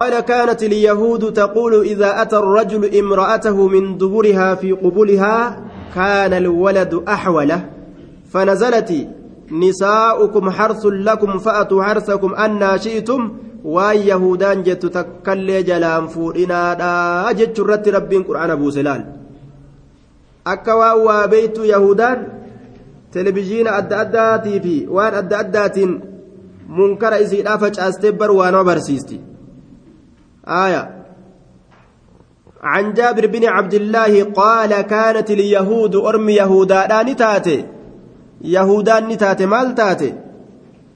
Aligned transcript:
قال 0.00 0.20
كانت 0.20 0.62
اليهود 0.62 1.32
تقول 1.32 1.74
إذا 1.80 2.22
أتى 2.22 2.36
الرجل 2.36 2.98
امرأته 2.98 3.68
من 3.68 3.98
دبرها 3.98 4.54
في 4.54 4.72
قبلها 4.72 5.64
كان 5.94 6.32
الولد 6.32 7.02
أحوله 7.08 7.60
فنزلت 8.32 9.08
نساؤكم 9.52 10.50
حرث 10.50 10.86
لكم 10.86 11.38
فأتوا 11.38 11.82
حرثكم 11.82 12.34
أن 12.34 12.78
شئتم. 12.78 13.32
وأن 13.64 13.96
ويهودان 13.98 14.62
جت 14.62 14.86
تكل 14.86 15.64
جلام 15.64 16.06
فورنا 16.06 17.32
جت 17.32 17.56
شرت 17.56 17.88
رب 17.88 18.12
قرآن 18.28 18.50
أبو 18.50 18.70
سلال. 18.70 19.04
أكوا 20.46 20.92
وبيت 20.92 21.58
يهودان 21.58 22.28
تلفزيون 23.12 23.68
أد 23.68 23.92
أدى 23.92 24.28
تي 24.44 24.60
في 24.60 24.86
وأن 24.86 25.14
أد 25.14 25.32
أدى 25.32 25.68
منكر 26.68 27.16
إذا 27.16 27.56
فجأة 27.56 27.88
أستبر 27.88 28.30
وأنا 28.30 28.62
برسيستي. 28.62 29.35
آية. 30.48 31.06
عن 32.62 32.92
جابر 32.92 33.26
بن 33.26 33.44
عبد 33.44 33.74
الله 33.74 34.24
قال 34.24 34.80
كانت 34.80 35.30
اليهود 35.30 35.96
أرم 35.96 36.28
يهودا 36.28 37.02
نتاتي. 37.02 37.64
يهودا 38.40 39.00
نتاتي 39.00 39.46
مال 39.46 39.74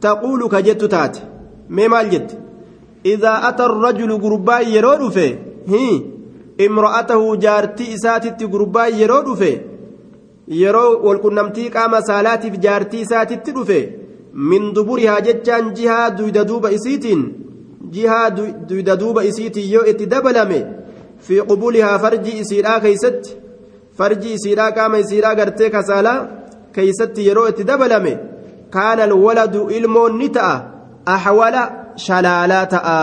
تقول 0.01 0.49
كجت 0.49 0.85
تاتي. 0.85 1.21
مي 1.71 1.89
مال 1.89 2.11
جت؟ 2.11 2.39
إذا 3.07 3.49
أتى 3.49 3.65
الرجل 3.65 4.23
قربا 4.23 4.61
يرود 4.61 5.11
في 5.11 5.39
هي. 5.69 6.03
امرأته 6.67 7.37
جارتي 7.37 7.95
إساتي 7.95 8.31
قربا 8.45 8.87
يرود 8.87 9.35
في 9.35 9.71
yeroo 10.51 10.99
walqunnamtii 11.07 11.71
qaama 11.71 12.03
saalaatiif 12.03 12.55
jaartii 12.65 13.01
isaatitti 13.07 13.53
dhufe 13.57 13.79
min 14.53 14.65
duburihaa 14.77 15.21
jechaan 15.27 15.69
jihaa 15.81 16.11
duyda 16.21 16.45
duuba 16.49 16.73
isiitiin 16.77 17.23
yoo 19.75 19.85
itti 19.93 20.07
dabalame 20.07 20.61
fi 21.27 21.41
qubulihaa 21.51 21.99
farjii 21.99 22.39
isiidhaa 22.43 22.81
keeysatti 22.81 23.37
farjii 23.99 24.35
isiidhaa 24.39 24.73
qaama 24.79 24.99
isiidhaa 25.05 25.35
gartee 25.41 25.71
kasaalaa 25.77 26.19
keeysatti 26.75 27.27
yeroo 27.29 27.49
itti 27.53 27.65
dabalame 27.71 28.13
kaana 28.71 29.03
alwaladu 29.09 29.69
ilmoon 29.79 30.19
ni 30.19 30.29
ta'a 30.37 30.55
ahwala 31.17 31.63
shalaalaa 32.07 32.67
ta'a 32.75 32.97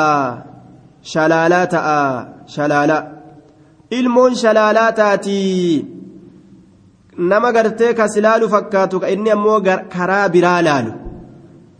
shalaalaa 1.13 1.65
ta'a 1.75 1.99
shalaalaa 2.55 3.03
ilmoon 3.99 4.35
shalaalaa 4.43 4.91
taatii 4.91 5.85
nama 7.17 7.51
gartee 7.51 7.93
kas 7.93 8.17
ilaalu 8.17 8.49
fakkaatu 8.55 8.99
ka 8.99 9.07
inni 9.09 9.31
ammoo 9.31 9.59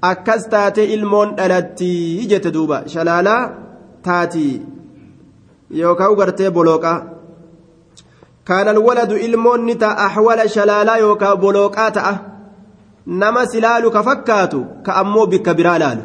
akkas 0.02 0.48
taate 0.50 0.84
ilmoon 0.86 1.36
dhalatti 1.38 2.28
jette 2.30 2.52
duuba 2.54 2.84
shalaalaa 2.94 3.42
taati 4.08 4.62
yookaan 5.82 6.16
gartee 6.16 6.50
bolooqaa 6.58 6.98
kaana 8.48 8.72
alwaladu 8.72 9.16
ilmoon 9.28 9.66
ni 9.66 9.76
ta'a 9.76 10.06
ahwala 10.08 10.48
shalaalaa 10.56 10.98
yookaan 11.06 11.42
bolooqaa 11.44 11.92
ta'a 11.98 12.14
nama 13.06 13.46
silaalu 13.46 13.92
ka 13.92 14.04
fakkaatu 14.04 14.60
ka 14.86 14.92
ammoo 15.02 15.28
bikka 15.34 15.54
biraa 15.60 15.80
laalu 15.80 16.04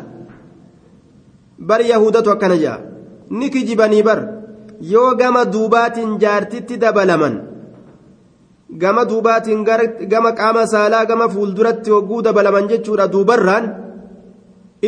bar 1.59 1.81
yahudatu 1.93 2.31
akkana 2.35 2.57
jaa 2.65 2.79
ni 3.31 3.51
kijibanii 3.51 4.03
bar 4.03 4.21
yoo 4.81 5.15
gama 5.15 5.45
duubaatiin 5.45 6.19
jaartitti 6.19 6.77
dabalaman. 6.77 7.35
gama 8.79 9.05
duubaatiin 9.05 9.65
gama 10.09 10.33
qaama 10.33 10.67
saalaa 10.67 11.05
gama 11.07 11.29
fuulduratti 11.29 11.91
hogguu 11.91 12.23
dabalaman 12.23 12.69
jechuudha 12.69 13.09
duubarraan 13.13 13.82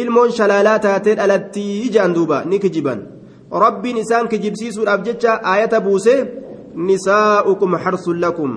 ilmoon 0.00 0.30
shalaalaa 0.36 0.78
taatee 0.86 1.14
dhalattii 1.18 1.82
ijaan 1.86 2.14
duuba 2.16 2.38
ni 2.50 2.58
kijiban 2.64 3.00
rabbiin 3.64 3.96
isaan 4.02 4.28
kijibsiisuudhaaf 4.32 5.02
jecha 5.06 5.32
aayata 5.52 5.80
buusee 5.86 6.20
nisaa'ukum 6.88 7.74
harsun 7.84 8.20
lakum 8.24 8.52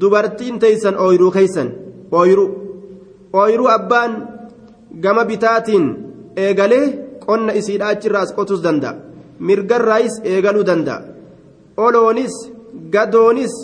dubartiin 0.00 0.58
teeysan 0.58 0.96
ooyiruu 1.04 1.30
keeysan 1.36 1.68
ooyiruu 2.18 2.48
ooyiruu 3.42 3.68
abbaan 3.76 4.12
gama 5.04 5.24
bitaatiin 5.30 5.86
eegalee 6.44 6.84
qonna 7.26 7.52
isiidhaa 7.60 7.88
achirraas 7.96 8.34
qotus 8.36 8.62
danda'a 8.66 8.94
mirgarraayis 9.48 10.16
eegaluu 10.32 10.66
danda'a 10.70 11.02
oloonis 11.86 12.34
gadoonis 12.94 13.54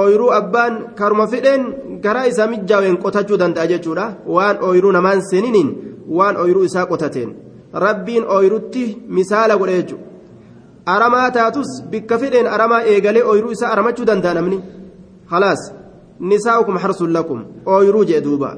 ooyiruu 0.00 0.30
abbaan 0.40 0.74
karuma 0.98 1.26
fedheen 1.32 1.62
garaa 2.04 2.26
isaa 2.32 2.46
mijjaaween 2.52 2.96
qotachuu 3.04 3.38
danda'a 3.42 3.66
jechuudha 3.72 4.06
waan 4.34 4.56
ooyiruu 4.68 4.92
namaan 4.98 5.22
seeniniin 5.30 5.70
waan 6.08 6.36
ooyiruu 6.36 6.64
isaa 6.70 6.86
qotateen 6.86 7.30
rabbiin 7.84 8.24
ooyirutti 8.36 8.84
misaala 9.18 9.56
godhe 9.56 9.76
jechuudha 9.82 10.06
aramaa 10.94 11.30
taatus 11.30 11.70
bikka 11.90 12.18
fedheen 12.18 12.46
aramaa 12.46 12.82
eegalee 12.92 13.24
ooyiruu 13.30 13.52
isaa 13.56 13.72
aramachuu 13.74 14.06
danda'a 14.10 14.34
namni 14.34 14.58
halaas 15.32 15.62
nisaa'ukum 16.32 16.76
harsun 16.84 17.12
lakum 17.18 17.44
ooyiruu 17.76 18.04
jedhe 18.10 18.24
duuba 18.26 18.50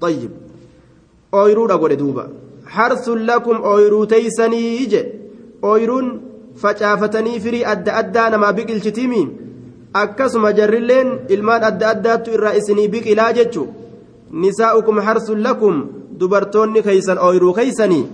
tayyib 0.00 0.32
ooyiruudha 1.40 1.78
godhe 1.82 1.96
duuba 2.02 2.24
harsun 2.76 3.26
lakum 3.30 3.64
ooyiruu 3.72 4.06
teeysanii 4.12 4.86
jedhe 4.92 5.12
ooyiruun 5.70 6.08
facaafatanii 6.62 7.40
firii 7.44 7.64
adda 7.72 7.96
addaa 8.00 8.28
namaa 8.34 8.52
biqilchitiimii 8.58 9.26
akkasuma 10.02 10.52
jarrilleen 10.58 11.08
ilmaan 11.36 11.64
adda 11.70 11.88
addaattu 11.94 12.34
irraa 12.36 12.54
isinii 12.60 12.88
biqilaa 12.94 13.32
jechu 13.38 13.66
nisaa'ukum 14.44 14.98
harsun 15.08 15.42
lakum 15.48 15.76
dubartoonni 16.20 16.82
keeysan 16.86 17.18
ooyiruu 17.26 17.54
keeysanii 17.58 18.04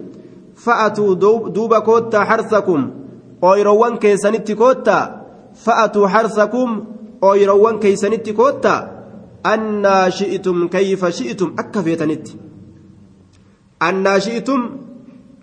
fa'atuu 0.65 1.11
duuba 1.55 1.81
koottaa 1.89 2.25
harsakum 2.31 2.83
ooyirowwan 3.49 3.99
keessanitti 4.05 4.57
koottaa 4.63 5.03
fa'atuu 5.65 6.07
harsakum 6.15 6.71
ooyirowwan 7.29 7.79
keeysanitti 7.85 8.33
koottaa 8.41 8.81
annaa 9.53 10.11
shi'itum 10.19 10.69
kayfa 10.69 11.11
shi'itum 11.19 11.53
akka 11.63 11.83
feetanitti 11.83 12.39
annaa 13.89 14.19
shi'itum 14.27 14.63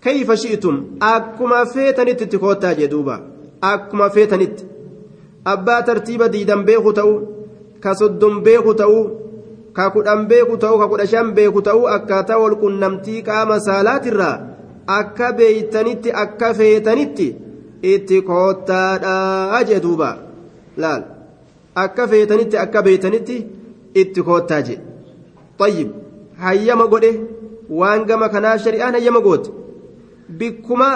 kayfa 0.04 0.36
shi'itum 0.42 0.76
akkuma 1.12 1.64
feetanitti 1.74 2.24
itti 2.24 2.38
koottaa 2.44 2.74
jee 2.80 2.90
duuba 2.90 3.20
akkuma 3.70 4.10
feetanitti 4.16 4.68
abbaa 5.52 5.80
tartiiba 5.88 6.32
diidan 6.34 6.62
beeku 6.68 6.92
ta'u 6.98 7.14
ka 7.80 7.94
soddon 8.00 8.40
beeku 8.46 8.74
ta'u 8.80 8.98
ka 9.78 9.90
kudhan 9.96 10.20
beeku 10.30 10.56
ta'u 10.62 10.78
ka 10.82 10.86
kudha 10.92 11.06
shan 11.12 11.28
beeku 11.38 11.60
ta'u 11.68 11.82
akkaataa 11.96 12.38
walqunnamtii 12.44 13.20
qaama 13.28 13.56
saalaatirraa 13.66 14.36
akka 14.98 15.28
beeytanitti 15.38 16.10
akka 16.24 16.48
feetanitti 16.60 17.26
itti 17.92 18.16
koottaadhaa 18.28 19.62
jee 19.68 19.80
duuba. 19.84 20.10
Laal. 20.82 21.02
Akka 21.84 22.06
feetanitti 22.12 22.56
akka 22.64 22.82
beeytanitti 22.86 23.36
itti 24.02 24.22
koottaa 24.28 24.60
jee. 24.68 24.78
Tayyib. 25.58 25.90
Hayyama 26.44 26.86
godhe 26.92 27.10
waan 27.80 28.04
gama 28.08 28.28
kanaa 28.34 28.58
shari'aan 28.64 28.94
hayyama 28.98 29.20
goote. 29.26 29.50
Bikkuma 30.38 30.88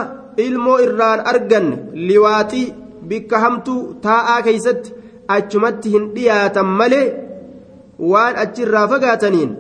ilmoo 0.45 0.79
irraan 0.87 1.21
arganne 1.33 1.77
liwaaxii 2.09 2.67
bikka 3.09 3.39
hamtuu 3.45 3.81
taa'aa 4.07 4.43
keeysatti 4.47 4.95
achumatti 5.37 5.89
hin 5.95 6.05
dhiyaatan 6.15 6.67
malee 6.81 7.07
waan 8.11 8.37
achirraa 8.45 8.87
fagaataniin 8.95 9.57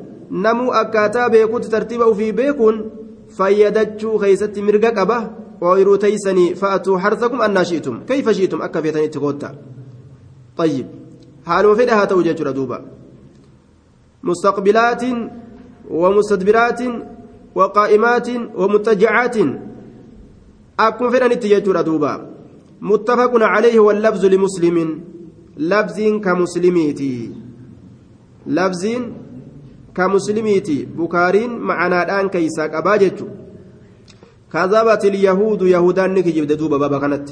namuu 0.46 0.72
akkaataa 0.82 1.28
beekuutti 1.34 1.74
tartiiba 1.74 2.06
ufii 2.14 2.32
beekuun 2.40 2.80
fayyadachuu 3.36 4.18
keeysatti 4.22 4.66
mirga 4.68 4.90
qaba 4.98 5.18
ooyiruu 5.70 5.98
teeysanii 6.04 6.54
fa'atuu 6.62 6.96
harsakum 7.04 7.44
annaa 7.46 7.68
shi'itum 7.70 8.00
kayfa 8.10 8.34
shi'itum 8.38 8.64
akka 8.68 8.82
feetanitti 8.86 9.22
kootta 9.26 9.54
طيب 10.56 10.86
حالوا 11.46 11.74
في 11.74 11.84
لها 11.84 12.04
توجه 12.04 12.50
دوبا 12.50 12.84
مستقبلات 14.22 15.02
ومستدبرات 15.90 16.80
وقائمات 17.54 18.28
ومتجعات 18.54 19.36
أكون 20.80 21.10
في 21.10 21.18
نتيجة 21.28 21.82
دوبا 21.82 22.12
متفق 22.80 23.32
عليه 23.42 23.80
واللفظ 23.80 24.24
لمسلم 24.24 25.00
لفظ 25.56 25.98
كمسلميتي 26.24 27.30
لفظ 28.46 28.84
كمسلميتي 29.96 30.88
بكارين 30.98 31.58
معنا 31.58 32.02
الآن 32.02 32.28
كيساك 32.28 32.74
أباجت 32.74 33.26
كذبت 34.52 35.04
اليهود 35.04 35.62
يهودان 35.62 36.14
نكجب 36.14 36.46
دوبا 36.46 36.76
بابا 36.76 36.98
كانت 36.98 37.28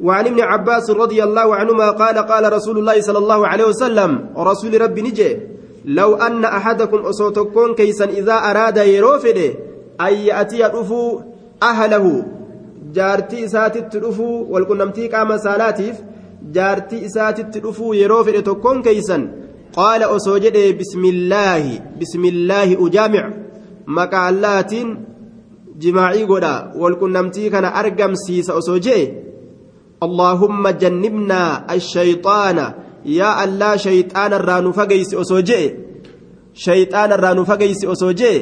وعن 0.00 0.26
ابن 0.26 0.40
عباس 0.40 0.90
رضي 0.90 1.22
الله 1.24 1.54
عنهما 1.54 1.90
قال 1.90 2.18
قال 2.18 2.52
رسول 2.52 2.78
الله 2.78 3.00
صلى 3.00 3.18
الله 3.18 3.46
عليه 3.46 3.64
وسلم 3.64 4.10
رسول 4.36 4.80
ربي 4.80 5.02
نجي 5.02 5.38
لو 5.84 6.14
أن 6.14 6.44
أحدكم 6.44 6.96
أصوتكون 6.96 7.74
كيسا 7.74 8.04
إذا 8.04 8.34
أراد 8.34 8.76
يروفده 8.76 9.50
أن 10.00 10.12
يأتي 10.12 10.66
أفو 10.66 11.20
أهله. 11.62 12.24
jaartii 12.96 13.42
isaatitti 13.46 14.00
dhufuu 14.04 14.52
walqunnamtii 14.52 15.08
qaama 15.14 15.38
saalaatiif 15.38 15.96
jaartii 16.56 17.02
isaatitti 17.08 17.62
dhufuu 17.66 17.94
yeroo 17.94 18.22
fedhe 18.28 18.42
tokkoon 18.48 18.82
qaala 19.76 20.08
osoo 20.16 20.38
jedhe 20.44 20.72
bismillaahi 20.80 21.80
bismillaahi 21.98 22.76
ujaamic 22.86 23.26
maqaa 23.98 24.26
allaatiin 24.32 24.88
jimaacii 25.82 26.26
godha 26.30 26.54
walqunnamtii 26.82 27.50
kana 27.54 27.74
argamsiisa 27.80 28.54
osoo 28.60 28.78
jee 28.86 29.02
allaahumma 30.06 30.72
jannibnaa 30.82 31.50
ashayxaana 31.74 32.64
yaa 33.18 33.34
allaa 33.44 33.76
shayxaana 33.84 34.36
irraa 34.40 34.60
nu 34.66 34.72
fageysi 34.78 35.16
osoo 35.22 35.42
jee 35.50 35.66
shayxaana 36.64 37.14
irraa 37.18 37.34
nu 37.38 37.44
fageysi 37.50 37.86
osoo 37.94 38.12
jee 38.22 38.38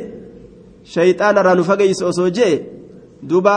shayxaana 0.95 1.41
irraa 1.41 1.55
nu 1.61 1.65
fageysi 1.71 2.05
osoo 2.11 2.31
jee 2.39 2.55
duba 3.31 3.57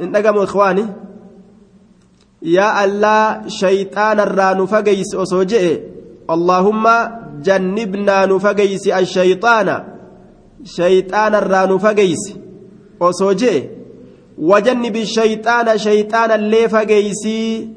hin 0.00 0.12
dhagamu 0.12 0.42
ikhwaani 0.48 0.84
shayxaana 10.78 11.38
irraa 11.42 11.66
nu 11.66 11.78
fageysi 11.78 12.32
osoo 13.00 13.34
jee 13.34 13.70
wajannibi 14.50 15.06
shayxaana 15.06 15.78
shayxaana 15.84 16.34
illee 16.36 16.68
fageysii 16.68 17.68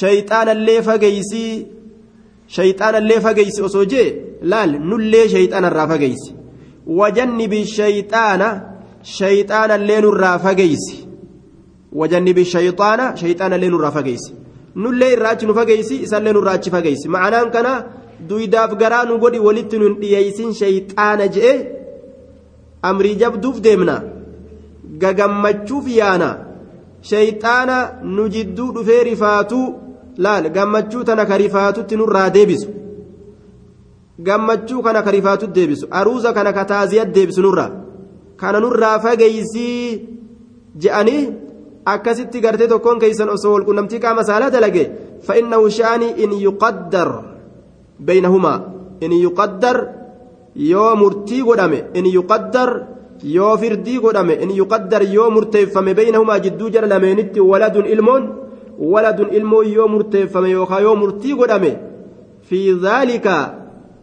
shayxaana 0.00 0.52
illee 0.52 0.82
fageysii 0.82 1.66
shayxaana 2.56 2.98
illee 2.98 3.20
fageysi 3.20 3.62
osoo 3.62 3.84
jee 3.84 4.08
laal 4.42 4.70
nullee 4.90 5.28
shayxaana 5.34 5.68
irraa 5.72 5.88
fageysi 5.92 6.34
wajannibi 6.98 7.64
shayxaana 7.76 8.48
shayxaana 9.18 9.74
illee 9.80 10.00
nurraa 10.00 10.38
fageysi 10.38 11.03
wajannibi 12.00 12.44
shayxaana 12.54 13.04
shayxaana 13.20 13.56
illee 13.58 13.70
nurraa 13.74 13.94
fageysi 13.98 14.30
nullee 14.82 15.12
irraachi 15.16 15.46
nu 15.46 15.54
fageysi 15.60 15.94
isallee 16.06 16.32
nurraachi 16.36 16.70
fageysi 16.76 17.06
ma'anaan 17.14 17.48
kana 17.54 17.72
duydaaf 18.28 18.72
garaa 18.82 19.04
nu 19.08 19.18
godhi 19.24 19.38
walitti 19.46 19.78
nun 19.82 19.94
dhiyeeysin 20.00 20.50
shayxaana 20.60 21.26
je'e 21.36 21.54
amrii 22.88 23.16
jabduuf 23.22 23.60
deemna. 23.66 23.96
Gagammachuuf 25.02 25.86
yaana. 26.00 26.30
Shayxaana 27.10 27.76
nu 28.16 28.24
jidduu 28.34 28.72
dhufee 28.76 29.02
rifaatuu 29.10 29.66
laal? 30.24 30.44
Gammachuu 30.56 31.04
tana 31.08 31.24
ka 31.30 31.38
rifaatutti 31.44 31.96
nurraa 32.00 32.28
deebisu. 32.36 32.68
Gammachuu 34.26 34.82
kana 34.82 35.02
ka 35.02 35.10
rifaatutti 35.16 35.54
deebisu. 35.58 35.86
Aruuza 35.98 36.32
kana 36.32 36.52
ka 36.52 36.64
taaziyat 36.72 37.14
deebisu 37.16 37.42
nurraa. 37.46 37.70
Kana 38.40 38.60
nurraa 38.60 38.98
fageeysii 39.04 40.00
je'anii 40.82 41.22
akkasitti 41.92 42.40
gartee 42.40 42.68
tokkoon 42.68 42.98
keeysan 43.02 43.28
osoo 43.36 43.52
walqunnamtii 43.54 44.00
qaama 44.04 44.22
saalaa 44.24 44.50
dalage 44.50 44.84
فإنه 45.28 45.68
شأني 45.68 46.08
إن 46.24 46.30
يقدر 46.46 47.08
بينهما 48.00 48.54
إن 49.02 49.12
يقدر 49.12 49.76
yoo 50.56 50.94
murtii 50.96 51.42
godhame 51.42 51.78
in 51.94 52.06
yuqaddar 52.06 52.70
yoo 53.24 53.56
firdii 53.58 53.98
godhame 54.04 54.34
in 54.42 54.50
yuqaddar 54.60 55.02
yoo 55.14 55.30
murteeffame 55.30 55.94
baynahumaa 55.94 56.38
jidduu 56.44 56.68
jara 56.70 56.86
lameenitti 56.92 57.40
waladun 57.40 57.86
ilmoon 57.94 58.24
waladun 58.92 59.32
ilmoon 59.38 59.66
yoo 59.76 59.88
murteeffame 59.88 60.50
yookaan 60.50 60.82
yoo 60.82 60.94
murtii 60.96 61.34
godhame 61.40 61.72
fi 62.48 62.60
dhaalika 62.84 63.34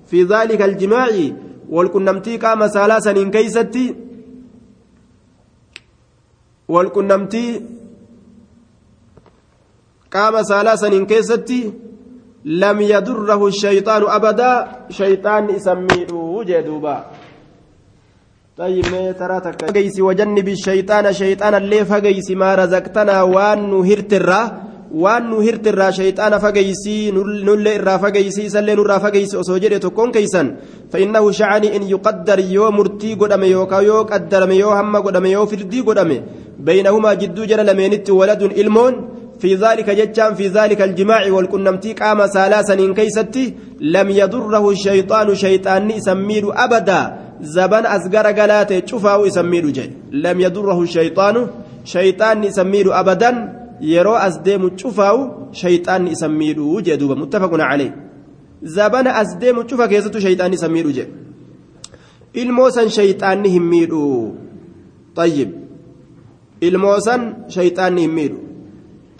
fi 0.10 0.24
dhaalika 0.32 0.64
aljimaaci 0.70 1.34
walqunnamtii 1.76 2.38
qaama 2.44 2.68
saalaa 2.76 3.00
saniin 3.06 3.32
keeysatti 3.32 3.86
walqunnamtii 6.70 7.52
qaama 10.10 10.44
saalaa 10.44 10.78
saniin 10.78 11.08
keessatti 11.08 11.62
لم 12.46 12.82
يضره 12.82 13.48
الشيطان 13.48 14.04
أبدا 14.10 14.68
شيطان 14.90 15.50
يسميه 15.50 16.10
جدوبا 16.44 17.06
طيب 18.58 18.86
ما 18.92 19.12
ترى 19.12 19.42
فقيس 19.42 20.00
وجنب 20.00 20.48
الشيطان 20.48 21.14
شيطان 21.14 21.56
اللي 21.56 21.86
فقيس 21.86 22.32
ما 22.32 22.56
رزقتنا 22.56 23.22
وان 23.22 23.70
نهرت 23.70 24.14
الرا 24.92 25.00
وان 25.00 25.30
نهرت 25.30 25.68
الرا 25.68 25.92
شيطان 25.92 26.38
فقيسي 26.38 27.12
نل 27.12 27.68
الرا 27.68 27.98
فقيسي 27.98 28.50
سلين 28.50 28.80
الرا 28.80 28.98
فقيسي 28.98 29.40
أسوجر 29.40 29.78
تكون 29.78 30.12
كيسا 30.12 30.56
فإنه 30.92 31.32
شعني 31.32 31.76
إن 31.76 31.84
يقدر 31.84 32.40
يو 32.40 32.72
مرتي 32.72 33.14
قدم 33.14 33.44
يو 33.44 33.68
كيو 33.68 34.02
قدر 34.04 34.52
يو 34.52 34.70
هم 34.70 34.96
قدم 34.98 35.26
يو 35.26 35.46
فردي 35.46 35.82
قدم 35.82 36.22
بينهما 36.60 37.14
جدو 37.14 37.44
جل 37.46 37.66
لمينت 37.66 38.10
ولد 38.10 38.42
إلمون 38.44 38.94
في 39.40 39.56
ذلك 39.56 39.90
جتان 39.90 40.36
في 40.36 40.48
ذلك 40.48 40.82
الجماع 40.82 41.32
والكنمتي 41.32 41.94
قام 41.94 42.20
ثلاثا 42.28 42.94
كيستي 42.94 43.54
لم 43.82 44.10
يضره 44.10 44.70
الشيطان 44.70 45.36
شيطان 45.36 45.90
يسميد 45.92 46.46
أبدا 46.46 47.00
زبن 47.42 47.86
أزقر 47.86 48.28
قلات 48.40 48.90
شفاه 48.90 49.20
يسميد 49.28 49.66
جي 49.78 49.92
لم 50.12 50.38
يضره 50.42 50.82
الشيطان 50.82 51.36
شيطان 51.86 52.44
يسميد 52.44 52.88
أبدا 52.88 53.61
يرو 53.82 54.16
أزديم 54.16 54.78
شفاه 54.78 55.18
شيطان 55.52 56.08
يسميد 56.08 56.60
جدوبا 56.84 57.16
متفق 57.16 57.52
عليه 57.54 57.96
زبن 58.64 59.08
أزديم 59.08 59.68
شفا 59.68 59.86
كيستو 59.86 60.20
شيطان 60.20 60.54
يسميد 60.54 60.88
جي 60.88 61.06
الموسن 62.38 62.90
شيطان 62.90 63.46
يهميد 63.46 63.94
طيب 65.16 65.50
الموسن 66.64 67.22
شيطان 67.50 67.98
يهميد 67.98 68.34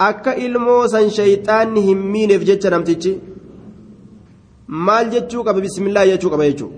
akka 0.08 0.36
ilmoo 0.36 0.88
san 0.92 1.10
shayxaanni 1.18 1.80
hin 1.88 2.00
miineef 2.12 2.44
jecha 2.48 2.70
namtichi 2.74 3.12
maal 4.86 5.10
jechuu 5.14 5.44
qaba 5.46 5.60
bismillah 5.66 6.04
jechuu 6.10 6.30
qaba 6.34 6.48
jechuu 6.50 6.70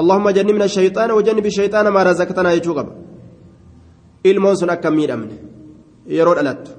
allahumma 0.00 0.32
jannibna 0.36 0.68
shayxaana 0.76 1.16
wajannibi 1.18 1.50
shayxaana 1.58 1.94
maa 1.96 2.04
razaqtanaa 2.10 2.54
jechuu 2.58 2.76
qaba 2.78 2.92
ilmoon 4.30 4.56
sun 4.60 4.70
akka 4.74 4.90
miidhamne 4.98 5.36
yeroo 6.16 6.34
dhalattu 6.38 6.70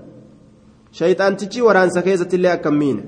shayxaantichi 1.00 1.66
waraansa 1.68 2.06
keessatti 2.08 2.36
illee 2.40 2.54
akka 2.58 2.72
miine 2.82 3.04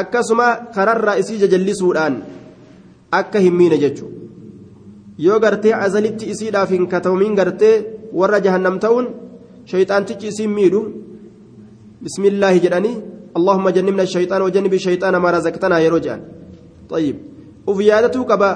akkasuma 0.00 0.48
kararraa 0.74 1.20
isii 1.22 1.38
jajallisuudhaan 1.44 2.18
akka 3.20 3.38
hin 3.46 3.54
miine 3.60 3.78
jechuu 3.84 4.10
yoo 5.26 5.40
gartee 5.44 5.78
azalitti 5.86 6.30
isiidhaaf 6.34 6.76
hin 6.76 6.86
katawmiin 6.94 7.40
gartee 7.40 7.74
warra 8.20 8.44
jahannam 8.48 8.78
ta'uun 8.84 9.08
اسم 9.68 10.50
ميدو 10.56 10.82
بسم 12.02 12.24
الله 12.24 12.56
جداني 12.64 12.92
اللهم 13.36 13.68
جنبنا 13.68 14.02
الشيطان 14.02 14.40
وجنب 14.42 14.72
الشيطان 14.74 15.16
ما 15.16 15.30
رزقتنا 15.30 15.78
يا 15.78 15.90
رجال 15.90 16.20
طيب 16.90 17.16
وفيادته 17.66 18.22
قبا 18.22 18.50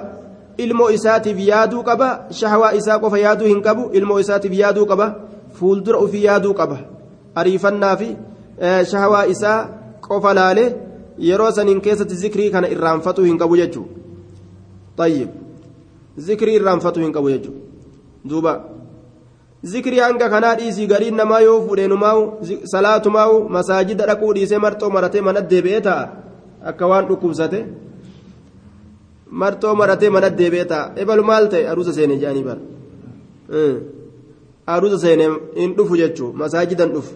ilmoo 0.59 0.91
isaatiif 0.91 1.39
yaaduu 1.41 1.83
qaba 1.83 2.09
shahwaa 2.31 2.73
isaa 2.79 2.99
qofa 2.99 3.19
yaaduu 3.19 3.47
hin 3.49 3.63
qabu 3.67 3.91
ilmoo 3.99 4.19
isaatiif 4.21 4.53
yaaduu 4.53 4.87
qaba 4.87 5.07
fuuldura 5.59 5.99
ofii 5.99 6.25
yaaduu 6.25 6.55
qaba. 6.55 6.79
Ariifannaa 7.35 7.97
fi 7.97 8.09
shahwaa 8.91 9.25
isaa 9.35 9.59
qofa 10.09 10.35
laale 10.35 10.65
yeroo 11.29 11.51
saniin 11.57 11.81
keessatti 11.81 12.15
zikrii 12.25 12.51
kana 12.51 12.69
irraanfatuu 12.75 13.25
hin 13.25 13.39
qabu 13.39 13.57
jechuudha 13.57 13.91
tayyib. 14.97 15.29
Zikrii 16.27 16.55
irraanfatuu 16.61 17.03
hin 17.05 17.13
qabu 17.13 17.31
jechuudha 17.31 17.61
duuba. 18.31 18.53
Zikrii 19.73 19.99
hanga 20.05 20.29
kanaa 20.31 20.55
dhiisii 20.59 20.87
gariin 20.87 21.17
namaa 21.17 21.41
yoo 21.41 21.61
fuudheenumaa'u 21.67 22.23
salaatumaa'u 22.73 23.49
masaajida 23.57 24.07
dhaquu 24.11 24.33
dhiisee 24.35 24.59
marxoo 24.59 24.91
maratee 24.91 25.21
mana 25.21 25.41
deebi'ee 25.51 25.81
ta'a. 25.81 26.05
Akka 26.71 26.87
waan 26.93 27.07
dhukkubsate. 27.09 27.65
Marxoo 29.31 29.75
maratee 29.75 30.11
mana 30.11 30.31
deebi'ee 30.41 30.65
ta'a. 30.75 30.93
Ebalu 30.97 31.23
maal 31.31 31.49
ta'e? 31.53 31.67
Aruusa 31.73 31.93
seenee 31.99 32.19
jedhanii 32.23 32.45
bara 32.49 32.61
aruusa 34.67 34.99
seenee 34.99 35.29
hin 35.57 35.75
dhufu 35.77 35.97
jechuun 35.97 36.37
masaajidan 36.37 36.93
dhufu. 36.95 37.15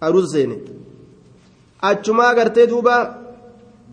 Aruusa 0.00 0.28
seenee 0.32 0.58
achumaa 1.90 2.34
gartee 2.34 2.66
duuba 2.66 2.94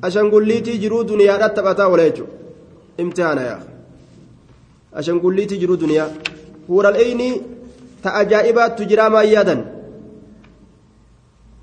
ashangulliitii 0.02 0.78
jiruu 0.84 1.04
duniyaadhaatti 1.10 1.56
taphataa 1.56 1.88
oola 1.88 2.04
jechuudha 2.10 2.34
imtihaana 3.04 3.42
yaa. 3.42 3.62
Ashangulliitii 4.94 5.58
jiruu 5.58 5.78
duniyaa. 5.84 6.10
huural 6.68 6.96
eyni 7.02 7.28
ta 8.04 8.14
ajaa'ibaattu 8.20 8.86
jiraa 8.90 9.10
maan 9.16 9.28
yaadan? 9.32 9.60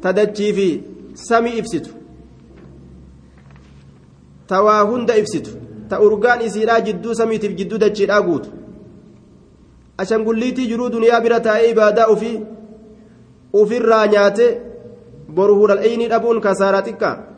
Ta 0.02 0.12
dachii 0.18 0.52
fi 0.58 0.66
samii 1.14 1.56
ibsitu. 1.60 1.90
Ta 4.48 4.62
waa 4.62 4.82
hunda 4.90 5.16
ibsitu. 5.16 5.50
Ta 5.88 6.00
urgaan 6.00 6.40
isiidhaa 6.46 6.80
jidduu 6.80 7.14
samiitiif 7.14 7.54
jidduu 7.58 7.78
dachiidhaa 7.84 8.20
guutu 8.28 8.50
ashangulliitii 9.98 10.66
jiruu 10.66 10.88
duniyaa 10.92 11.20
bira 11.20 11.40
taa'ee 11.40 11.70
ibaadaa 11.70 12.08
ufii 12.08 12.40
ufirraa 13.52 14.06
nyaate 14.06 14.60
boru 15.28 15.54
huural 15.56 15.84
eyni 15.84 16.08
dhabuun 16.08 16.40
kasaaraa 16.40 16.82
xiqqaa. 16.88 17.32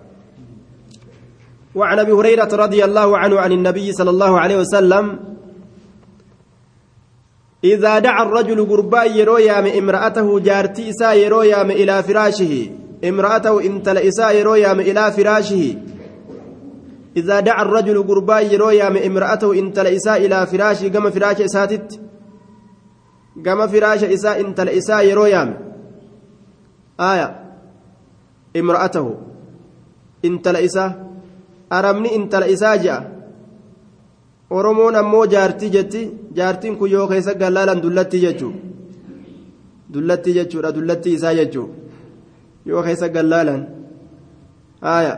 وعن 1.75 1.99
ابي 1.99 2.13
هريره 2.13 2.49
رضي 2.55 2.85
الله 2.85 3.19
عنه 3.19 3.41
عن 3.41 3.53
النبي 3.53 3.93
صلى 3.93 4.11
الله 4.11 4.41
عليه 4.41 4.57
وسلم 4.57 5.19
إذا 7.65 7.99
دعا 7.99 8.23
الرجل 8.23 8.69
قربا 8.71 9.05
يرو 9.05 9.39
يام 9.39 9.67
امرأته 9.67 10.41
جارتي 10.41 10.91
إسا 10.91 11.13
يرو 11.13 11.43
يام 11.43 11.71
إلى 11.71 12.03
فراشه 12.03 12.71
امرأته 13.05 13.61
انتل 13.67 13.99
إسا 13.99 14.31
يرو 14.31 14.55
يام 14.55 14.81
إلى 14.81 15.13
فراشه 15.13 15.77
إذا 17.17 17.41
دعا 17.41 17.63
الرجل 17.63 18.03
قربا 18.03 18.41
يرو 18.41 18.71
يام 18.71 18.97
امرأته 18.97 19.59
إن 19.59 19.73
تلئسا 19.73 20.17
إلى 20.17 20.47
فراشي 20.47 20.89
قم 20.89 21.11
فراش 21.11 21.41
إساتت 21.41 22.01
قم 23.47 23.61
فراش 23.67 24.05
إساء 24.05 24.41
إن 24.41 24.55
تلئسا 24.55 25.01
يرو 25.01 25.27
يام 25.27 25.51
آية 27.01 27.29
امرأته 28.57 29.07
إن 30.25 30.43
تلئسا 30.43 30.85
أرمني 31.73 32.17
إن 32.17 32.29
تلئسا 32.29 32.77
جاء 32.77 33.03
oromoon 34.51 34.95
ammoo 34.95 35.27
jaartii 35.27 35.71
jetti 35.75 36.01
jaartiin 36.37 36.77
kun 36.79 36.91
yoo 36.91 37.07
keessa 37.11 37.35
gallaalan 37.35 37.81
dullatti 37.83 38.21
jechuu 38.25 38.53
dullatti 39.95 40.35
jechuudha 40.37 40.71
dullatti 40.77 41.13
isaa 41.17 41.33
jechuu 41.39 41.69
yoo 42.67 42.83
keessa 42.87 43.09
gallaalan 43.09 43.63
haaya 44.81 45.15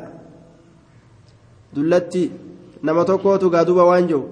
dullatti 1.75 2.23
nama 2.83 3.05
tokkootu 3.05 3.51
gaaduba 3.51 3.85
waan 3.91 4.07
jiru 4.11 4.25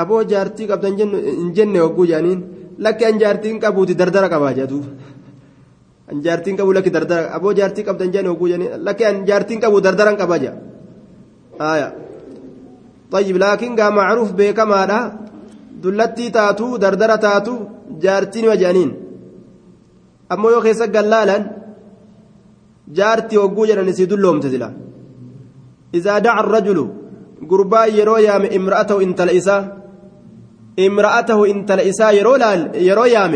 aboo 0.00 0.22
jaartii 0.32 0.66
qabdan 0.70 0.96
hin 0.98 1.52
jenne 1.56 1.78
hogguu 1.84 2.06
jedhaniin 2.10 2.40
qabuuti 3.64 3.94
dardara 4.00 4.28
qabaa 4.28 4.52
jedhu 4.58 4.78
an 6.10 6.16
jaartiin 6.24 6.56
qabu 6.56 6.72
lakki 6.76 6.90
dardara 6.90 7.32
aboo 7.36 7.52
jaartii 7.58 7.84
qabdan 7.88 8.12
jenne 8.14 8.28
hogguu 8.32 8.48
jedhaniin 8.48 8.84
lakki 8.86 9.04
an 9.04 9.16
jaartiin 9.28 9.60
qabu 9.60 9.80
dardaran 9.80 10.16
qabaa 10.16 10.38
jedha 10.44 10.58
haaya. 11.60 11.88
طيب 13.10 13.36
لكن 13.36 13.80
قام 13.80 13.94
معروف 13.94 14.32
بكما 14.32 14.86
لا 14.86 15.12
دلتي 15.82 16.30
تاتو 16.30 16.76
دردرة 16.76 17.16
تاتو 17.16 17.54
جارتين 18.02 18.48
وجانين 18.48 18.90
أما 20.32 20.50
يو 20.50 20.60
خيسا 20.60 20.86
قلالا 20.86 21.36
جارتي 22.88 23.36
وقوجنا 23.38 23.82
نسيدو 23.82 24.16
لهم 24.16 24.40
تزلا 24.40 24.72
إذا 25.94 26.18
دعا 26.18 26.40
الرجل 26.40 26.78
قربا 27.50 27.84
يرو 27.84 28.16
يام 28.16 28.44
امرأته 28.58 28.96
انت 29.02 29.20
الإساء 29.20 29.77
انت 30.78 31.70
الإساء 31.70 32.14
يرو, 32.14 32.34
يرو 32.74 33.04
يام 33.04 33.34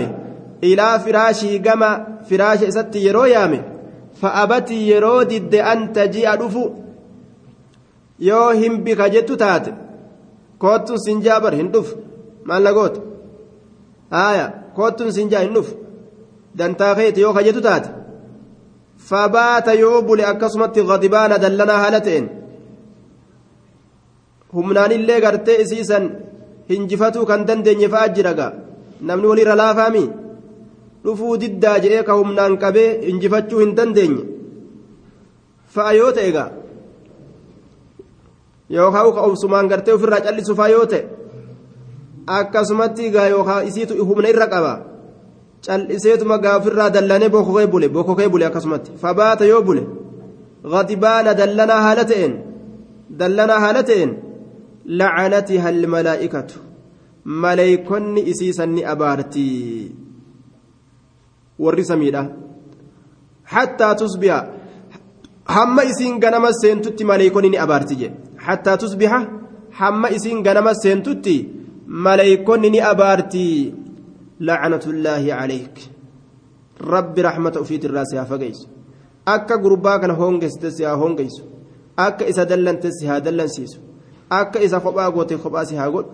إلى 0.64 1.00
فراشي 1.04 1.58
قام 1.58 1.82
فراش 2.30 2.62
إساتي 2.62 3.04
يرو 3.04 3.24
يام 3.24 3.62
فأبتي 4.20 4.88
يرو 4.88 5.22
دد 5.22 5.54
أن 5.54 5.92
تجيء 5.92 6.30
رفو 6.34 6.70
yoo 8.28 8.50
hin 8.60 8.74
bika 8.84 9.08
jettu 9.14 9.36
taate 9.36 9.70
koottuun 10.62 11.00
sinjaa 11.04 11.40
bar 11.44 11.54
hin 11.60 11.70
dhufu 11.74 11.96
maal 12.48 12.62
na 12.66 12.72
goota 12.76 13.00
haaya 14.16 14.44
koottuun 14.76 15.12
sinjaa 15.16 15.42
hin 15.44 15.54
dhufu 15.56 15.74
dantaa 16.58 16.94
keeti 16.98 17.24
yoo 17.24 17.32
ka 17.36 17.42
jettu 17.46 17.62
taate 17.66 17.88
fabaata 19.08 19.74
yoo 19.82 20.02
bule 20.10 20.26
akkasumatti 20.32 20.86
gadibaana 20.90 21.40
dallanaa 21.44 21.80
haala 21.84 22.00
ta'een 22.08 22.28
humnaanillee 24.54 25.20
gartee 25.26 25.58
isiisan 25.64 26.08
hinjifatuu 26.70 27.24
kan 27.30 27.46
dandeenye 27.48 27.88
fa'a 27.94 28.08
jiraga 28.16 28.46
namni 29.08 29.26
walirra 29.30 29.54
laafaami 29.62 30.04
dhufuu 31.04 31.36
diddaa 31.42 31.78
jedhee 31.84 32.02
ka 32.08 32.14
humnaan 32.20 32.54
qabee 32.62 32.90
hinjifachuu 33.06 33.60
hin 33.62 33.72
dandeenye? 33.78 34.22
Fa'a 35.74 35.92
yoo 35.98 36.12
ta'e 36.18 36.30
gaa? 36.36 36.50
Yookaan 38.76 39.12
ka 39.16 39.20
obsumaan 39.28 39.68
gartee 39.72 39.94
ofirraa 39.96 40.20
callisu 40.26 40.54
fa'a 40.60 40.70
yoo 40.74 40.86
ta'e? 40.92 41.02
Akkasumatti 42.38 43.10
gaa 43.14 43.28
yookaan 43.34 43.66
isiitu 43.68 44.04
humna 44.08 44.28
irra 44.34 44.46
qaba. 44.54 44.72
Calliseetuma 45.66 46.38
gaa 46.44 46.56
ofirraa 46.60 46.90
dallanee 46.94 47.28
bokkokee 47.34 47.66
bule 47.72 47.88
bokkokee 47.88 48.28
bule 48.28 48.46
akkasumatti. 48.46 48.90
Fabaata 49.02 49.44
yoo 49.52 49.62
bule 49.62 49.82
gadibaana 50.72 51.34
dallanaa 51.40 51.80
haala 51.86 52.04
ta'een 52.10 52.34
dallanaa 53.20 53.60
haala 53.64 53.82
ta'een. 53.88 54.12
لعنتها 54.86 55.70
الملائكة 55.70 56.46
ملائكن 57.24 58.18
إسيسني 58.18 58.92
أبارتي 58.92 59.90
ورسميدا 61.58 62.36
حتى 63.44 63.94
تصبح 63.94 64.50
هم 65.48 65.80
إسين 65.80 66.24
غنم 66.24 66.44
سنتت 66.62 67.02
ملائكن 67.02 67.54
أبارتي 67.54 68.10
حتى 68.38 68.76
تصبح 68.76 69.28
حما 69.72 70.16
إسين 70.16 70.46
غنم 70.46 70.72
سنتتي 70.72 71.48
ملائكون 71.86 72.60
ني 72.60 72.90
أبارتي 72.90 73.74
لعنة 74.40 74.84
الله 74.86 75.24
عليك 75.34 75.76
رب 76.80 77.18
رحمة 77.18 77.50
في 77.50 77.86
الراس 77.86 78.12
يا 78.12 78.24
فقيس 78.24 78.66
أكا 79.28 79.54
غربا 79.54 79.96
كان 79.96 80.10
هونغس 80.10 80.54
تسيا 80.62 80.90
هونغيس 81.00 81.36
أكا 81.98 82.28
إسا 82.28 82.44
دلن 82.50 82.80
تسيا 82.80 83.18
دلن 83.18 83.48
سيسو 83.48 83.91
أكا 84.40 84.64
إسا 84.64 84.78
خبا 84.84 85.06
غوتي 85.14 85.36
خبا 85.42 85.64
سيها 85.68 85.86
غوت 85.92 86.06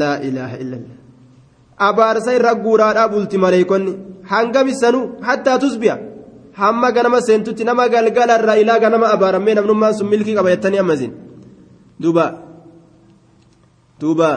لا 0.00 0.12
إله 0.26 0.50
إلا 0.62 0.76
الله 0.78 0.96
أبارسا 1.88 2.32
رغورا 2.48 2.88
أبولتي 3.04 3.36
ملائكون 3.44 3.82
هنغم 4.30 4.68
السنو 4.74 5.00
حتى 5.22 5.52
تصبح 5.58 5.94
hamma 6.56 6.88
ganama 6.96 7.20
seentutti 7.20 7.64
nama 7.68 7.84
galgala 7.94 8.38
irraa 8.40 8.56
ilaa 8.62 8.80
ganama 8.84 9.06
abaaramee 9.14 9.54
namnummaan 9.58 9.94
sun 9.98 10.08
milkii 10.12 10.36
qaba 10.38 10.52
jettanii 10.54 10.80
ammasin 10.82 11.12
duuba 12.02 12.26
duuba 14.00 14.30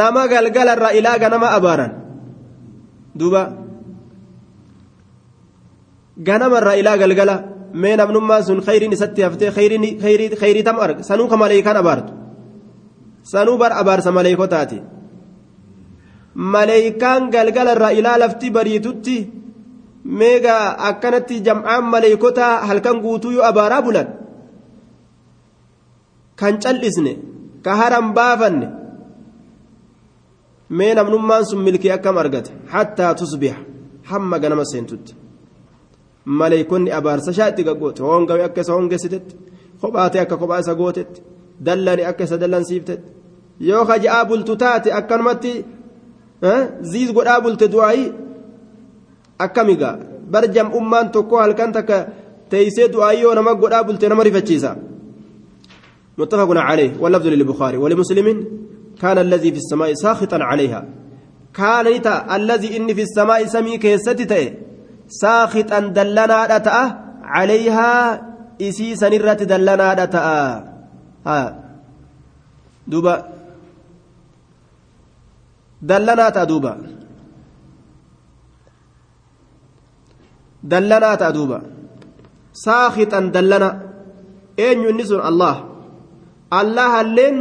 nama 0.00 0.22
galgala 0.32 0.76
irraa 0.76 0.94
ilaa 1.00 1.18
ganama 1.24 1.48
abaaran 1.58 1.92
duuba 3.18 3.42
ganama 6.28 6.76
ilaa 6.82 6.96
galgala 7.02 7.36
mee 7.82 7.96
namnummaan 8.00 8.44
sun 8.48 8.60
khayriin 8.66 8.92
isatti 8.96 9.20
haftee 9.26 9.50
khayrii 10.42 10.62
tam 10.68 10.76
arga 10.84 11.02
sanuu 11.08 11.28
ka 11.32 11.36
maleeykaan 11.42 11.78
abaartu 11.82 12.12
sanuu 13.32 13.56
bar 13.62 13.72
abaarsa 13.80 14.10
maleeykotaati 14.18 14.78
maleeykaan 16.54 17.22
galgala 17.34 17.72
irraa 17.76 17.92
ilaa 18.00 18.18
lafti 18.22 18.54
bariitutti 18.56 19.16
meegaa 20.20 20.64
akkanatti 20.88 21.40
jam'aan 21.46 21.84
maleeykotaa 21.92 22.54
halkan 22.68 22.98
guutuu 23.04 23.32
yoo 23.36 23.46
abaaraa 23.50 23.82
bulan 23.86 24.08
kan 26.40 26.54
cal'isne 26.64 27.12
ka 27.64 27.72
haran 27.80 28.08
baafanne 28.16 28.66
mee 30.78 30.92
namnummaan 30.98 31.44
sun 31.48 31.60
milkii 31.66 31.92
akkam 31.96 32.16
argate 32.22 32.50
hattaa 32.74 33.12
tusbiha 33.20 33.58
hamma 34.10 34.36
ganama 34.42 34.64
seentutti 34.72 35.12
maleeykonni 36.26 36.90
abaarsa 36.98 37.32
shaa 37.32 37.48
itti 37.52 37.64
gaggoote 37.64 38.02
hoongawe 38.02 38.44
akka 38.44 38.60
isa 38.60 38.72
hoongeessitetti 38.72 39.36
kophaatee 39.80 40.20
akka 40.20 40.36
kophaa 40.36 40.60
isa 40.64 40.74
gootetti 40.74 41.22
dallane 41.66 42.06
akka 42.10 42.24
isa 42.24 42.40
dallansiiftetti 42.42 43.08
yoo 43.68 43.84
ka 43.86 43.98
ja'aa 44.04 44.24
bultu 44.24 44.56
taate 44.62 44.92
akkanumatti 44.98 45.52
ziiz 46.92 47.12
godhaa 47.12 47.40
bulte 47.40 47.68
du'aayii 47.74 48.12
akkamigaa 49.46 49.94
bar 50.32 50.44
jam'ummaan 50.56 51.12
tokko 51.14 51.38
halkan 51.44 51.72
takka 51.78 52.06
teeysee 52.50 52.88
du'aayii 52.94 53.22
yoo 53.22 53.34
nama 53.34 53.54
godhaa 53.54 53.84
bulte 53.84 54.08
nama 54.08 54.28
rifachiisa 54.30 54.76
متفق 56.18 56.56
عليه 56.56 56.92
واللفظ 57.00 57.26
للبخاري 57.26 57.76
ولمسلم 57.76 58.28
كان 59.00 59.18
الذي 59.18 59.50
في 59.52 59.56
السماء 59.56 59.94
ساخطا 59.94 60.38
عليها 60.40 60.88
كان 61.54 61.86
الذي 62.36 62.76
إني 62.76 62.94
في 62.94 63.02
السماء 63.02 63.46
سمي 63.46 63.78
كيستي 63.78 64.65
ساخطا 65.08 65.78
دلنا 65.96 66.40
دتا 66.46 66.80
عليها 67.22 67.92
إسي 68.60 68.96
سنرة 68.96 69.40
دلنا 69.52 69.94
دتا. 69.94 70.24
ها. 71.26 71.38
دوبا. 72.86 73.14
دلنا 75.82 76.28
تدوبا 76.30 76.72
دلنا 80.62 81.14
تدوبا 81.14 81.58
ساخطا 82.52 83.20
دلنا 83.20 83.70
أين 84.58 84.78
ينسون 84.88 85.20
الله. 85.20 85.56
الله 86.52 87.00
اللين 87.00 87.36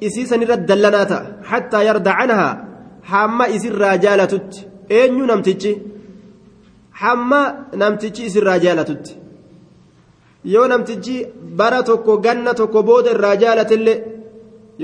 dallanaa 0.00 1.06
ta'a 1.12 1.26
hattaa 1.50 1.82
yarda 1.84 2.12
canhaa 2.18 2.52
hamma 3.10 3.48
isirraa 3.56 3.96
jaalatutti 4.04 4.66
eenyu 4.98 5.26
namtichi 5.26 5.72
hamma 7.02 7.40
namtichi 7.82 8.22
isirraa 8.28 8.58
jaalatutti 8.64 9.12
yoo 10.52 10.66
namtichi 10.72 11.16
bara 11.60 11.82
tokko 11.88 12.12
ganna 12.26 12.54
tokko 12.60 12.82
booda 12.88 13.10
irraa 13.16 13.36
jaalatellee 13.42 13.98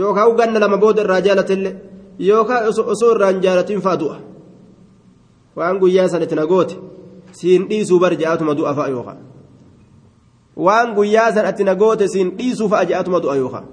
yookaan 0.01 0.37
ganna 0.41 0.59
lama 0.65 0.79
booda 0.85 1.03
irraa 1.05 1.21
jaalatellee 1.27 1.75
yookaan 2.29 2.69
osoo 2.93 3.11
irraa 3.15 3.31
hin 3.33 3.41
jaalatin 3.47 3.81
fa'a 3.87 3.97
du'a 4.03 4.19
waan 5.57 5.79
guyyaa 5.83 6.09
san 6.13 6.23
itti 6.27 6.35
nagoote 6.43 6.77
siin 7.41 7.69
dhiisuu 7.71 7.99
bar 8.05 8.13
ja'atuma 8.23 8.55
du'a 8.59 8.75
fa'a 8.79 8.89
yookaan 8.97 9.19
waan 10.67 10.95
guyyaa 10.99 11.31
san 11.39 11.49
itti 11.53 11.65
nagoote 11.71 12.09
siin 12.15 12.29
dhiisuu 12.39 12.69
fa'a 12.69 12.85
ja'atuma 12.91 13.21
du'a 13.25 13.37
yookaan. 13.43 13.67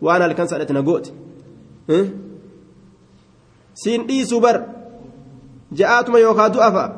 waan 0.00 0.22
halkan 0.22 0.48
sadhate 0.48 0.72
na 0.72 0.82
goote 0.82 1.10
siin 3.74 4.06
dhiisuu 4.08 4.40
bar 4.40 4.56
ja'aatuma 5.78 6.18
yookaa 6.26 6.48
du'a 6.54 6.70
fa'a 6.76 6.88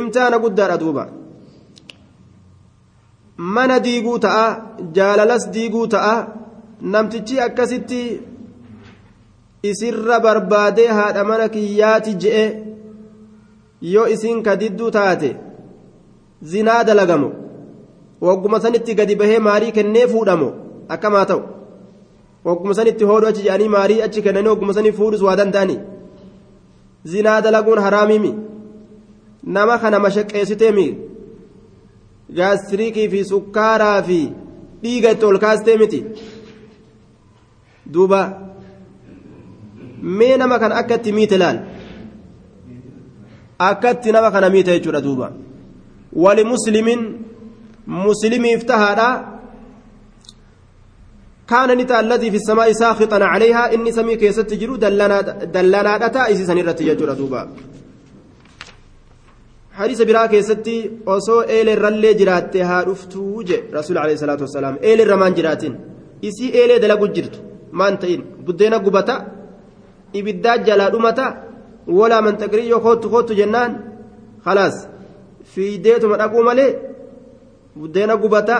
imtihaana 0.00 0.38
guddaadha 0.44 0.76
duuba 0.82 1.08
mana 3.38 3.78
diiguu 3.86 4.18
ta'a 4.26 4.46
jaalalas 4.98 5.48
diiguu 5.56 5.86
ta'a 5.94 6.14
namtichi 6.94 7.40
akkasitti 7.46 8.00
isirra 9.70 10.20
barbaadee 10.20 10.86
haadha 10.98 11.24
mana 11.30 11.48
kiyyaati 11.48 12.14
je'e 12.22 12.44
yoo 13.94 14.06
isiin 14.14 14.42
ka 14.46 14.56
didduu 14.62 14.90
taate 14.98 15.30
zinaa 16.52 16.84
dalagamo 16.84 17.30
wagguma 18.28 18.60
sanitti 18.60 18.94
gadi 18.94 19.16
bahee 19.20 19.38
maarii 19.48 19.72
kennee 19.78 20.06
fuudhamo 20.14 20.48
akkamaa 20.94 21.26
ta'u 21.30 21.42
wagguma 22.48 22.74
sanitti 22.78 23.04
hoodhu 23.10 23.28
achi 23.30 23.42
jedhanii 23.46 23.68
maarii 23.76 24.02
achi 24.06 24.22
kennanii 24.26 24.52
wagguma 24.54 24.74
sanii 24.78 24.96
fuudhus 25.00 25.22
waa 25.28 25.36
danda'anii 25.40 25.78
zinaa 27.12 27.40
dalaguun 27.46 27.80
haraamimi 27.86 28.32
nama 29.56 29.78
kana 29.82 29.98
mashaqqeessiteemi 30.06 30.86
gaastiriikii 32.38 33.08
fi 33.12 33.24
sukkaaraa 33.32 34.02
fi 34.08 34.18
dhiiga 34.82 35.10
itti 35.16 35.24
ol 35.30 35.38
kaastee 35.44 35.76
miti 35.82 36.00
duuba 37.94 38.20
mee 40.18 40.36
nama 40.36 40.58
kana 40.58 40.74
akkatti 40.82 41.12
miite 41.18 41.36
laal 41.42 41.58
akkatti 43.68 44.12
nama 44.12 44.30
kana 44.30 44.50
miite 44.56 44.72
jechuudha 44.76 45.00
duuba 45.06 45.32
wali 46.24 46.44
muslimiin 46.52 47.02
muslimiif 47.86 48.66
tahaadha 48.72 49.08
كان 51.48 51.78
نتا 51.78 52.00
الذي 52.00 52.30
في 52.30 52.36
السماء 52.36 52.72
ساخطا 52.72 53.24
عليها. 53.24 53.74
إني 53.74 53.92
سمي 53.92 54.16
كيست 54.16 54.54
جرو 54.54 54.76
دلنا 54.76 55.20
دلنا 55.54 55.96
دتا. 55.96 56.30
إسي 56.30 56.44
سنرت 56.46 56.80
يجرى 56.80 57.14
دوبا. 57.14 57.48
حديث 59.72 60.02
برا 60.02 60.26
كيستي 60.26 60.90
أصو 61.06 61.40
إيل 61.40 61.68
الرلي 61.68 62.14
جرات 62.14 62.56
ها 62.56 62.82
رفتوج 62.82 63.52
رسول 63.74 63.98
عليه 63.98 64.14
الصلاة 64.14 64.40
والسلام. 64.40 64.78
إيل 64.82 65.00
الرمان 65.00 65.34
جراتين. 65.34 65.74
إسي 66.24 66.46
إيل 66.54 66.80
دلقو 66.80 67.06
جرت. 67.06 67.34
ما 67.72 67.88
انتين 67.88 68.20
بدينا 68.46 68.76
قبتا 68.76 69.16
إبدا 70.16 70.56
جلا 70.56 70.88
دمتا 70.88 71.26
ولا 71.88 72.20
من 72.20 72.36
تقري. 72.36 72.74
خوت 72.74 73.06
خوت 73.06 73.32
جنان. 73.32 73.72
خلاص. 74.46 74.86
في 75.44 75.76
ديتو 75.76 76.08
من 76.08 76.20
أقوم 76.20 76.48
عليه 76.48 76.70
بدينا 77.76 78.14
قبتا 78.14 78.56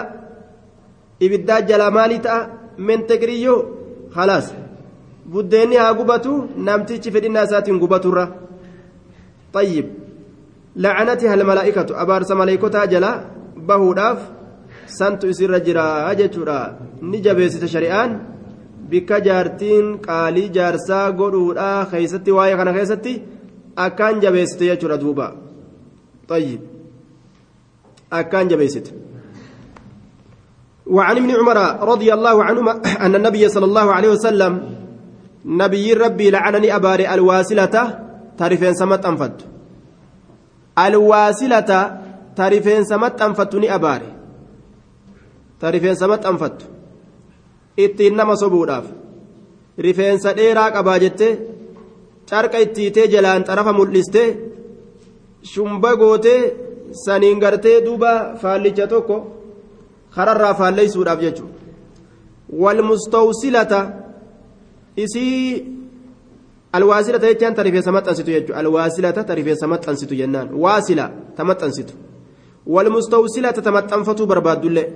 إبدا 1.23 1.61
جلا 1.61 1.90
مالي 1.90 2.19
تأ. 2.19 2.66
من 2.78 3.06
تقريو 3.06 3.64
خلاص. 4.14 4.52
haa 5.33 5.95
gubatu 5.99 6.33
namtichi 6.56 7.11
fedhinnaa 7.11 7.45
isaatiin 7.49 7.78
gubaturra 7.78 8.26
طيب. 9.52 9.87
لعنتها 10.76 11.35
الملائكة. 11.35 12.02
أبارس 12.02 12.30
ملائكتها 12.30 12.85
جلا 12.85 13.21
بهوداف 13.56 14.18
سنت 14.87 15.25
إسر 15.25 15.59
جرا 15.59 16.11
أجتورا 16.11 16.78
نجبيست 17.02 17.64
شريان 17.64 18.21
بك 18.90 19.12
جارتين 19.12 19.97
قالي 19.97 20.49
جارسا 20.49 21.06
قدودا 21.06 21.85
خيستي 21.85 22.30
واي 22.33 22.56
خيستي. 22.56 23.23
أكان 23.78 24.21
جبيست 24.21 24.62
يجورا 24.62 24.97
دوبا. 24.97 25.37
طيب. 26.28 26.61
أكان 28.12 28.49
جبيست 28.49 28.95
وعن 30.87 31.16
ابن 31.16 31.31
عمر 31.31 31.59
رضي 31.93 32.14
الله 32.14 32.45
عنهما 32.45 32.73
أن 33.00 33.14
النبي 33.14 33.49
صلى 33.49 33.64
الله 33.64 33.93
عليه 33.93 34.09
وسلم 34.09 34.52
نبي 35.45 35.93
ربي 35.93 36.31
لعنني 36.31 36.76
أباري 36.76 37.14
الواسلة 37.14 37.99
تعرفين 38.38 38.75
سمت 38.75 39.07
أنفت. 39.07 39.37
الواسلة 40.78 42.00
تعرفين 42.37 42.85
سمت 42.85 43.23
أنفتني 43.23 43.75
أباري. 43.75 44.11
تعرفين 45.61 45.95
سمت 45.95 46.26
أنفت. 46.26 46.59
إتنما 47.78 48.35
صبوراف 48.35 48.85
رفين 49.81 50.19
سديراك 50.19 50.76
أباجت 50.76 51.21
شارك 52.31 52.55
إتيت 52.55 52.99
جلان 52.99 53.43
طرف 53.43 53.69
ملست 53.69 54.16
شنبقوت 55.43 56.28
سنينغرت 56.93 57.67
دوبا 57.67 58.34
فالي 58.34 58.71
فالجتوكو 58.71 59.19
kararraa 60.17 60.55
faalleeysuudhaaf 60.61 61.21
jechuudha 61.21 61.55
walmustawsilata 62.63 63.81
isii 65.05 65.65
alwaasilata 66.73 67.26
jechaan 67.33 67.55
ta 67.55 67.63
rifeensa 67.63 67.93
maxxansitu 67.97 68.31
jechuudha 68.31 68.59
alwaasilata 68.61 69.25
ta 69.25 69.35
rifeensa 69.35 69.67
maxxansitu 69.67 70.15
jennaan 70.21 70.49
waasila 70.65 71.11
ta 71.37 71.45
maxxansitu 71.45 71.95
walmustawsilata 72.75 73.63
ta 73.63 73.71
maxxanfatuu 73.79 74.26
barbaaddullee 74.33 74.89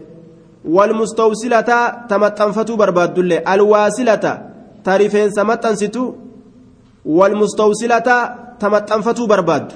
walmustawsilata 0.76 1.76
ta 2.08 2.18
maxxanfatuu 2.18 2.76
barbaaddullee 2.76 3.40
alwaasilata 3.54 4.32
ta 4.84 4.98
rifeensa 4.98 5.44
maxxansitu 5.44 6.02
walmustawsilata 7.18 8.16
ta 8.60 8.70
maxxanfatuu 8.70 9.26
barbaaddu 9.26 9.74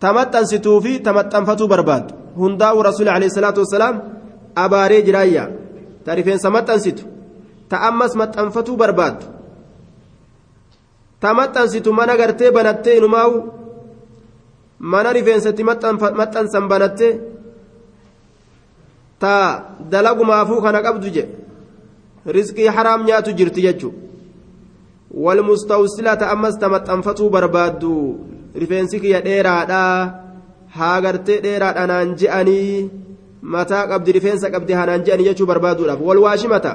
ta 0.00 0.12
maxxansituu 0.12 0.80
fi 0.84 0.92
ta 1.00 1.12
maxxanfatuu 1.12 1.68
barbaaddu 1.68 2.14
hundaa'u 2.42 2.82
rasuuli 2.82 3.10
alayhi 3.10 3.30
salaatu 3.30 3.60
wassalaam 3.60 4.13
abaaree 4.54 5.02
jiraayya 5.06 5.44
ta 6.04 6.14
rifeensa 6.14 6.50
maxxansitu 6.50 7.04
ta 7.68 7.76
ammas 7.88 8.14
maxxanfatuu 8.14 8.76
barbaaddu. 8.76 9.26
Ta 11.20 11.34
maxxansitu 11.34 11.92
mana 11.92 12.16
gartee 12.16 12.50
banattee 12.50 12.96
inumaa'u 12.98 13.36
mana 14.78 15.12
rifeensatti 15.12 15.62
maxxansan 15.64 16.68
banattee 16.68 17.12
ta 19.18 19.34
dalagumaafuu 19.90 20.60
kana 20.62 20.82
qabdu 20.86 21.08
je 21.14 21.24
riskii 22.26 22.68
haraam 22.76 23.04
nyaatu 23.06 23.32
jirti 23.32 23.60
jechu. 23.66 23.88
Walmustawsilata 25.24 26.30
ammas 26.34 26.58
ta 26.60 26.68
maxxanfatuu 26.68 27.30
barbaaddu 27.30 27.92
rifeensi 28.54 29.00
kiyya 29.00 29.20
dheeraadhaa 29.26 29.98
haa 30.76 31.00
gartee 31.00 31.40
dheeraadha 31.44 31.86
naan 31.86 32.14
je'anii 32.20 32.90
mataa 33.52 33.86
qabdi 33.88 34.12
rifeensa 34.12 34.50
qabdi 34.50 34.72
hanaan 34.72 35.04
je'anii 35.06 35.24
jechuu 35.28 35.46
barbaaduudhaaf 35.46 36.00
wal 36.00 36.18
waashimata 36.26 36.72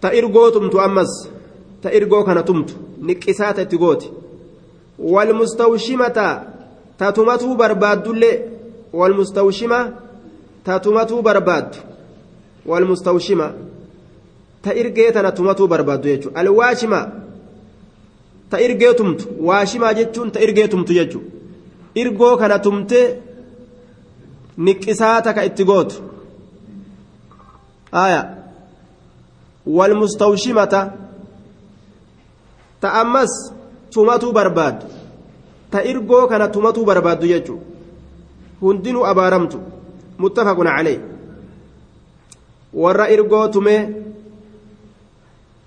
ta 0.00 0.14
irgoo 0.14 0.50
tumtu 0.50 0.80
ammas 0.80 1.28
ta 1.82 1.92
irgoo 1.92 2.24
kana 2.24 2.42
tumtu 2.42 2.74
niqqisaata 3.06 3.62
itti 3.62 3.78
gooti 3.78 4.10
wal 4.98 5.32
mustawshimata 5.40 6.26
ta 6.98 7.12
tumatuu 7.12 7.54
barbaaddullee 7.56 8.36
wal 8.92 9.14
ta 10.66 10.80
tumatuu 10.80 11.22
barbaaddu 11.22 11.78
wal 12.66 12.84
mustawshima 12.84 13.52
ta 14.62 14.74
irgee 14.74 15.12
tana 15.12 15.30
tumatuu 15.32 15.68
barbaaddu 15.68 16.08
jechuudha 16.08 16.40
alwaashima 16.40 17.00
ta 18.50 18.60
irgee 18.60 18.94
tumtu 18.94 19.24
waashimaa 19.48 19.94
jechuun 19.94 20.30
ta 20.30 20.40
irgee 20.40 20.68
tumtu 20.68 20.92
jechuudha 20.92 21.30
irgoo 21.94 22.36
kana 22.36 22.58
tumtee 22.58 23.06
niqqisaata 24.58 25.34
ka 25.34 25.44
itti 25.44 25.64
gootu. 25.64 25.96
Aya. 27.92 28.36
Walmustawshimata 29.66 30.80
ta 32.80 32.88
ammas 33.00 33.52
tumatuu 33.90 34.32
barbaaddu. 34.32 34.86
Ta 35.70 35.84
irgoo 35.84 36.26
kana 36.28 36.48
tumatuu 36.48 36.84
barbaaddu 36.84 37.26
jechu 37.26 37.60
hundinuu 38.60 39.04
abaaramtu. 39.04 39.58
Muttafaqun 40.18 40.66
calee 40.66 41.00
warra 42.72 43.10
irgoo 43.10 43.48
tumee 43.48 43.88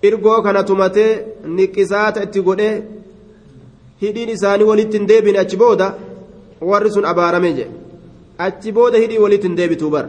irgoo 0.07 0.41
kana 0.41 0.63
tumatee 0.63 1.11
niqqisaata 1.55 2.23
itti 2.23 2.41
godhee 2.47 2.75
hidhiin 4.01 4.29
isaanii 4.35 4.69
walitti 4.71 4.97
hin 4.97 5.07
deebine 5.11 5.39
achi 5.39 5.57
booda 5.61 5.87
warri 6.71 6.91
sun 6.95 7.05
abaarame 7.11 7.51
jedhe 7.59 7.88
achi 8.45 8.71
booda 8.77 8.97
hidhii 9.03 9.17
walitti 9.25 9.47
hin 9.47 9.55
deebituu 9.59 9.89
bar. 9.95 10.05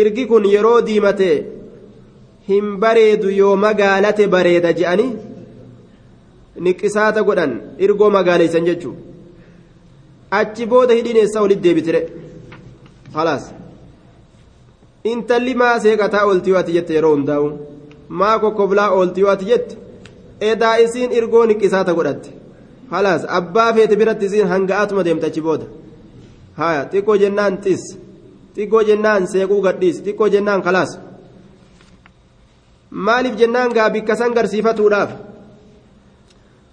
Irgi 0.00 0.24
kun 0.30 0.44
yeroo 0.54 0.80
diimate 0.88 1.30
hin 2.48 2.76
bareedu 2.82 3.30
yoo 3.40 3.54
magaalate 3.64 4.26
bareeda 4.34 4.72
je'anii 4.78 5.10
niqqisaata 6.66 7.22
godhan. 7.28 7.52
Irgoo 7.84 8.10
magaaleysan 8.18 8.64
jechuu 8.68 8.94
achi 10.40 10.66
booda 10.72 10.94
hidhiin 10.98 11.16
eessaa 11.22 11.42
walitti 11.46 11.64
deebitire. 11.68 12.00
Halaas 13.16 13.44
intalli 15.12 15.54
maa 15.62 15.74
seeqataa 15.84 16.24
ooltii 16.28 16.52
waati 16.56 16.72
jette 16.76 16.94
yeroo 16.96 17.14
hundaa'u? 17.16 17.48
Maa 18.20 18.38
kokkoblaa 18.42 18.90
ooltii 18.98 19.24
waati 19.28 19.44
jette? 19.52 19.76
Edaa 20.50 20.76
isiin 20.84 21.12
irgoo 21.18 21.44
niqqisaata 21.50 21.94
godhatte. 21.98 22.30
Halaas 22.94 23.22
abbaa 23.38 23.70
feete 23.76 23.96
biratti 24.00 24.26
isiin 24.30 24.48
hanga'aatuma 24.52 25.04
deemte 25.06 25.26
achi 25.26 25.40
booda 25.48 25.66
haya 26.56 26.88
xiqqoo 26.92 27.16
jennaan 27.16 27.58
xis 27.64 27.82
xiqqoo 28.56 28.82
jennaan 28.84 29.26
seequu 29.26 29.60
gadhiis. 29.62 30.02
Xiqqoo 30.04 30.28
jennaan 30.28 30.62
kalaas 30.62 30.98
maaliif 32.90 33.36
jennaan 33.36 33.72
gaa 33.72 34.16
san 34.16 34.34
garsiifatuudhaaf? 34.34 35.32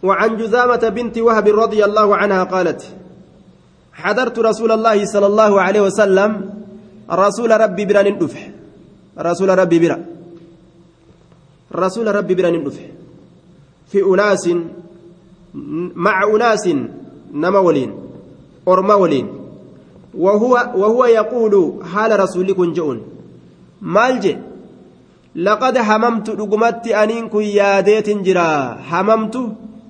وعن 0.04 0.38
جزامة 0.38 0.90
بنت 0.90 1.18
وهب 1.18 1.48
رضي 1.48 1.86
الله 1.86 2.16
عنها 2.16 2.44
قالت 2.44 2.82
حضرت 3.94 4.40
رسول 4.40 4.72
الله 4.72 5.06
صلى 5.06 5.26
الله 5.26 5.62
عليه 5.62 5.82
وسلم 5.82 6.32
رسول 7.12 7.52
ربي 7.62 7.86
برا 7.86 8.02
ندفع 8.02 8.40
رسول 9.20 9.50
ربي 9.60 9.80
برا 9.80 9.98
رسول 11.76 12.16
ربي 12.16 12.34
برا 12.36 12.50
ندفع 12.50 12.86
في 13.92 14.00
أناس 14.04 14.50
مع 15.96 16.24
أناس 16.24 16.70
نما 17.34 17.60
ولين 17.60 17.92
وهو 20.18 20.54
وهو 20.76 21.06
يقول 21.06 21.84
حال 21.86 22.20
رسولكم 22.20 22.74
جؤون 22.74 23.02
مالجي 23.82 24.38
لقد 25.36 25.78
هممت 25.78 26.30
رقمت 26.30 26.88
أنين 26.88 27.30
كن 27.30 27.42
ياديت 27.42 28.10
جرا 28.10 28.80
هممت 28.92 29.36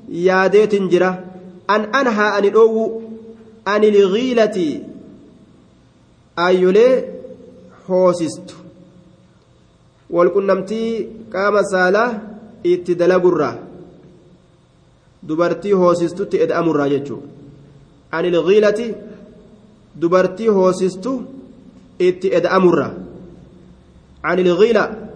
ياديت 0.09 0.75
جرا 0.75 1.23
أنهى 1.69 2.27
أن 2.37 2.45
الأو 2.45 3.01
أن 3.67 3.83
الغيلة 3.83 4.81
أيولي 6.39 7.19
hoosistu 7.89 8.55
walqunnamtii 10.15 10.91
qaama 11.33 11.61
saalaa 11.71 12.09
itti 12.73 12.97
dalagurraa 12.99 13.55
dubartii 15.29 15.79
hoosistutti 15.83 16.41
eda'amurraa 16.45 16.89
jechuudha 16.93 17.27
ani 18.17 18.31
ilgiilati 18.33 18.85
dubartii 19.95 20.47
hoosistu 20.47 21.21
itti 21.99 22.27
eda'amurraa 22.33 22.91
ani 24.23 24.41
ilgiila 24.41 25.09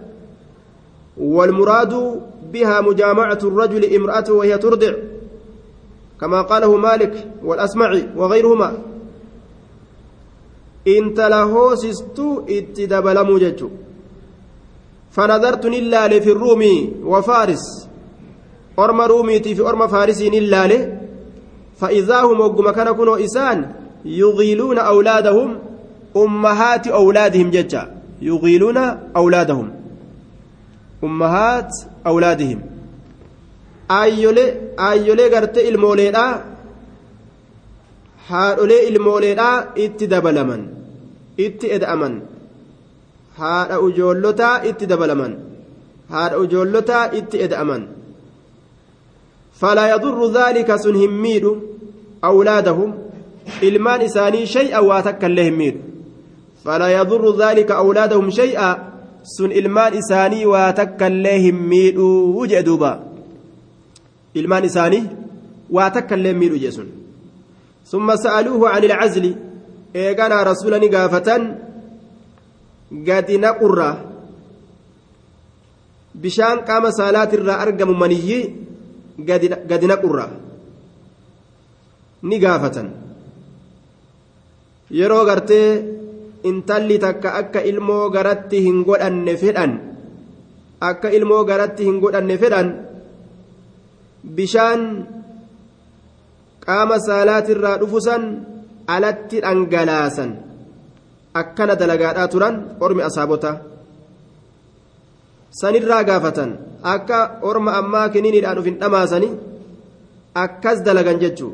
والمراد 1.18 2.20
بها 2.52 2.80
مجامعة 2.80 3.38
الرجل 3.44 3.94
امرأته 3.94 4.32
وهي 4.32 4.58
ترضع 4.58 4.92
كما 6.20 6.42
قاله 6.42 6.76
مالك 6.76 7.28
والأسمعي 7.44 8.08
وغيرهما 8.16 8.78
إن 10.88 11.14
تلهوسست 11.14 12.20
اتدبل 12.48 13.32
مجج 13.32 13.64
فنظرت 15.10 15.66
نلال 15.66 16.22
في 16.22 16.30
الروم 16.32 16.62
وفارس 17.04 17.88
أرم 18.78 19.00
روميتي 19.00 19.54
في 19.54 19.62
أرم 19.62 19.86
فارس 19.86 20.22
نلال 20.22 20.98
فإذا 21.80 22.20
هم 22.22 22.40
وقم 22.40 22.70
كان 22.70 22.92
كنوا 22.92 23.24
إسان 23.24 23.72
يغيلون 24.04 24.78
أولادهم 24.78 25.58
أمهات 26.16 26.86
أولادهم 26.88 27.50
ججا 27.50 27.94
يغيلون 28.22 28.76
أولادهم 29.16 29.84
ummahaat 31.06 31.72
awlaadihim 32.10 32.60
aayyolee 33.96 35.28
gartee 35.34 35.64
ilmooleedhaa 35.70 36.32
haadholee 38.28 38.82
ilmooleedhaa 38.90 39.56
itti 39.86 40.10
dabalaman 40.12 40.62
itti 41.46 41.72
eda'aman 41.76 42.14
haadha 43.40 43.80
ujoollotaa 43.88 44.54
itti 44.70 44.90
dabalaman 44.92 45.36
haadha 46.14 46.40
ujoollotaa 46.44 47.04
itti 47.20 47.42
eda'aman 47.46 47.86
falaa 49.60 49.88
yadurru 49.94 50.32
dhaalika 50.38 50.78
sun 50.84 51.00
hin 51.02 51.20
miidhu 51.24 51.52
awlaadahum 52.30 52.90
ilmaan 53.60 54.02
isaanii 54.08 54.46
shay'a 54.56 54.82
waa 54.88 55.02
takka 55.02 55.26
illee 55.32 55.44
hin 55.50 55.56
miidhu 55.62 55.80
falaa 56.64 56.90
yadurru 56.96 57.32
dhaalika 57.40 57.76
awlaadahum 57.82 58.30
shay'a 58.40 58.68
sun 59.36 59.52
ilmaan 59.52 59.94
isaanii 60.00 60.44
waa 60.52 60.72
takkaillee 60.80 61.38
hin 61.46 61.60
miidhuu 61.72 62.46
jee 62.52 62.62
duuba 62.68 62.92
ilmaan 64.34 64.64
isaanii 64.70 65.04
waa 65.78 65.90
takkaillee 65.96 66.32
hin 66.32 66.40
miidhu 66.44 66.62
jee 66.64 66.72
sun 66.78 66.88
summa 67.92 68.16
sa'aluuhu 68.24 68.66
an 68.72 68.84
ilcazli 68.88 69.36
eeganaa 70.04 70.44
rasula 70.50 70.78
ni 70.78 70.88
gaafatan 70.96 71.46
gadi 73.08 73.38
naqurra 73.46 73.88
bishaan 76.26 76.64
qaama 76.68 76.96
saalaatirraa 76.98 77.60
argamu 77.68 77.94
maniyyi 78.02 78.40
gadi 79.70 79.86
naqurra 79.92 80.28
ni 82.22 82.38
gaafatan 82.44 83.03
yeroo 84.90 85.24
gartee 85.24 85.68
intalli 86.44 86.98
takka 86.98 87.34
akka 87.40 87.60
ilmoo 87.70 88.10
garatti 88.10 88.64
hin 88.66 88.84
godhanne 88.84 89.34
fedhan 89.36 89.72
akka 90.80 91.08
ilmoo 91.16 91.44
garatti 91.44 91.84
hin 91.88 92.00
godhanne 92.00 92.36
fedhan 92.42 92.68
bishaan 94.36 94.82
qaama 96.64 96.96
saalaatirraa 96.98 97.78
dhufusan 97.80 98.22
alatti 98.86 99.40
dhangalaasan. 99.44 100.30
Akkana 101.34 101.74
dalagaadhaa 101.80 102.28
turan 102.28 102.54
ormi 102.80 103.02
asaabota. 103.02 103.50
Sanirraa 105.60 106.04
gaafatan 106.08 106.50
akka 106.82 107.18
orma 107.42 107.76
ammaa 107.80 108.08
kiniinidhaan 108.14 108.58
uf 108.58 108.66
hin 108.68 108.78
dhamaasani 108.80 109.28
akkas 110.44 110.78
dalagan 110.86 111.18
jechuu 111.22 111.52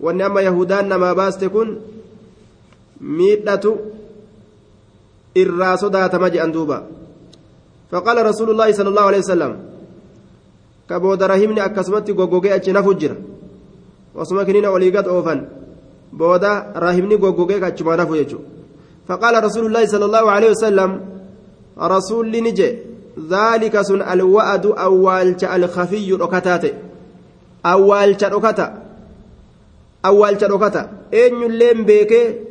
wanni 0.00 0.22
amma 0.22 0.42
yahudaan 0.42 0.88
namaa 0.88 1.14
baaste 1.14 1.48
kun 1.48 1.78
miidhatu 3.00 3.70
irraa 5.34 5.76
sodaatama 5.76 6.30
jedhan 6.30 6.52
duuba 6.52 6.78
faqaala 7.90 8.22
rasuulu 8.22 8.52
llaahi 8.52 8.74
sala 8.74 8.90
allahu 8.90 9.08
alehi 9.08 9.22
wasalam 9.24 9.52
ka 10.88 11.00
booda 11.00 11.28
rahimni 11.28 11.60
akkasumatti 11.60 12.12
goggogee 12.12 12.52
achi 12.52 12.72
nafu 12.72 12.94
jira 12.94 13.16
osuma 14.14 14.44
kiniina 14.44 14.70
oliigat 14.70 15.06
oofan 15.06 15.40
booda 16.12 16.72
rahimni 16.86 17.16
goggogee 17.18 17.60
achumaa 17.62 17.96
nafu 17.96 18.16
jechu 18.16 18.38
faqaala 19.08 19.40
rasuulu 19.40 19.68
llaahi 19.68 19.88
sala 19.88 20.04
allahu 20.08 20.28
alehi 20.36 20.52
wasalam 20.54 20.92
rasuulli 21.76 22.40
ni 22.40 22.52
je 22.52 22.68
ذلك 23.16 23.80
سن 23.80 24.02
الوعد 24.02 24.66
أوالش 24.66 25.44
الخفي 25.44 26.12
ركتات 26.12 26.64
أوالش 27.66 28.24
ركتا 28.24 28.85
ركتا 30.42 30.90
أين 31.14 31.42
يلين 31.42 31.84
بيكي 31.84 32.46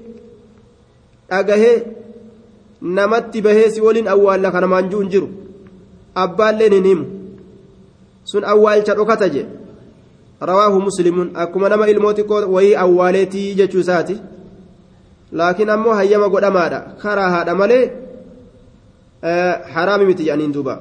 dhagahee 1.29 1.83
namatti 2.81 3.41
bahee 3.41 3.69
si 3.73 3.81
waliin 3.81 4.07
awwaalla 4.07 4.51
kana 4.51 4.67
maanjuu 4.67 4.99
hin 5.01 5.09
jiru 5.13 5.29
abbaalleen 6.23 6.73
hin 6.77 6.85
himu 6.89 7.05
sun 8.31 8.43
awwaalcha 8.53 8.95
dhokata 8.99 9.29
je 9.35 9.45
rawaahu 10.49 10.81
muslimuun 10.87 11.31
akkuma 11.43 11.69
nama 11.73 11.89
ilmoo 11.93 12.13
xiqqoo 12.19 12.41
wayii 12.55 12.75
awwaaleetii 12.83 13.55
jechuu 13.59 13.81
isaati 13.85 14.17
laakiin 15.41 15.69
ammoo 15.75 15.93
hayyama 15.99 16.29
godhamaadha 16.35 16.79
karaa 17.03 17.29
haadha 17.35 17.55
malee 17.61 17.85
haraami 19.77 20.05
miti 20.11 20.23
jedhaniin 20.29 20.53
duuba 20.59 20.75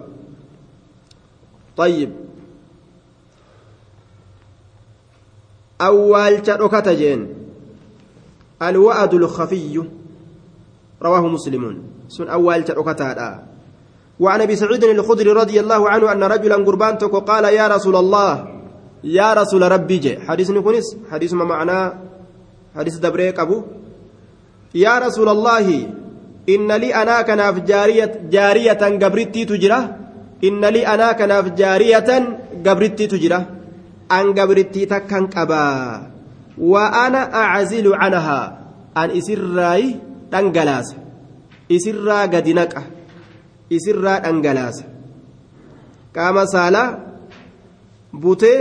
طيب 1.76 2.10
awwaalcha 5.78 6.56
dhokata 6.56 6.94
jeen 6.94 7.44
الوعد 8.62 9.14
الخفي. 9.14 9.82
رواه 11.02 11.24
مسلم. 11.28 11.82
سن 12.08 12.28
أول 12.28 12.64
تركتها 12.64 13.42
وعن 14.20 14.40
أبي 14.40 14.56
سعيد 14.56 14.84
الخدري 14.84 15.30
رضي 15.32 15.60
الله 15.60 15.90
عنه 15.90 16.12
أن 16.12 16.22
رجلا 16.22 16.54
قربان 16.54 16.94
قال 16.96 17.44
يا 17.44 17.66
رسول 17.68 17.96
الله 17.96 18.32
يا 19.04 19.34
رسول 19.34 19.62
ربي 19.72 19.98
جي 19.98 20.20
حديث 20.20 20.50
نكونس 20.50 20.96
حديث 21.10 21.32
ما 21.32 21.44
معناه 21.44 21.92
حديث 22.76 22.94
دبريك 22.96 23.38
ابو 23.40 23.62
يا 24.74 24.98
رسول 24.98 25.28
الله 25.28 25.66
إن 26.48 26.72
لي 26.72 26.94
أنا 26.94 27.22
كناف 27.22 27.58
جاريه 27.58 28.30
جارية 28.30 28.82
قبرتي 29.02 29.44
تجرى. 29.44 29.80
إن 30.44 30.64
لي 30.64 30.86
أنا 30.86 31.12
كناف 31.12 31.48
جارية 31.48 32.10
قبرتي 32.66 33.06
تجرى 34.10 34.20
ان 34.20 34.34
قبرتي 34.40 34.86
تكن 34.86 35.26
قبا 35.26 36.02
وأنا 36.58 37.34
اعزل 37.34 37.94
عنها 37.94 38.58
ان 38.96 39.10
اسراي 39.10 39.96
dhangalaasa 40.34 40.96
isirraa 41.70 42.26
gadi 42.26 42.54
naqa 42.58 42.82
isirraa 43.76 44.18
dhangalaasa 44.24 44.84
qaama 46.16 46.42
saalaa 46.54 46.88
butee 48.22 48.58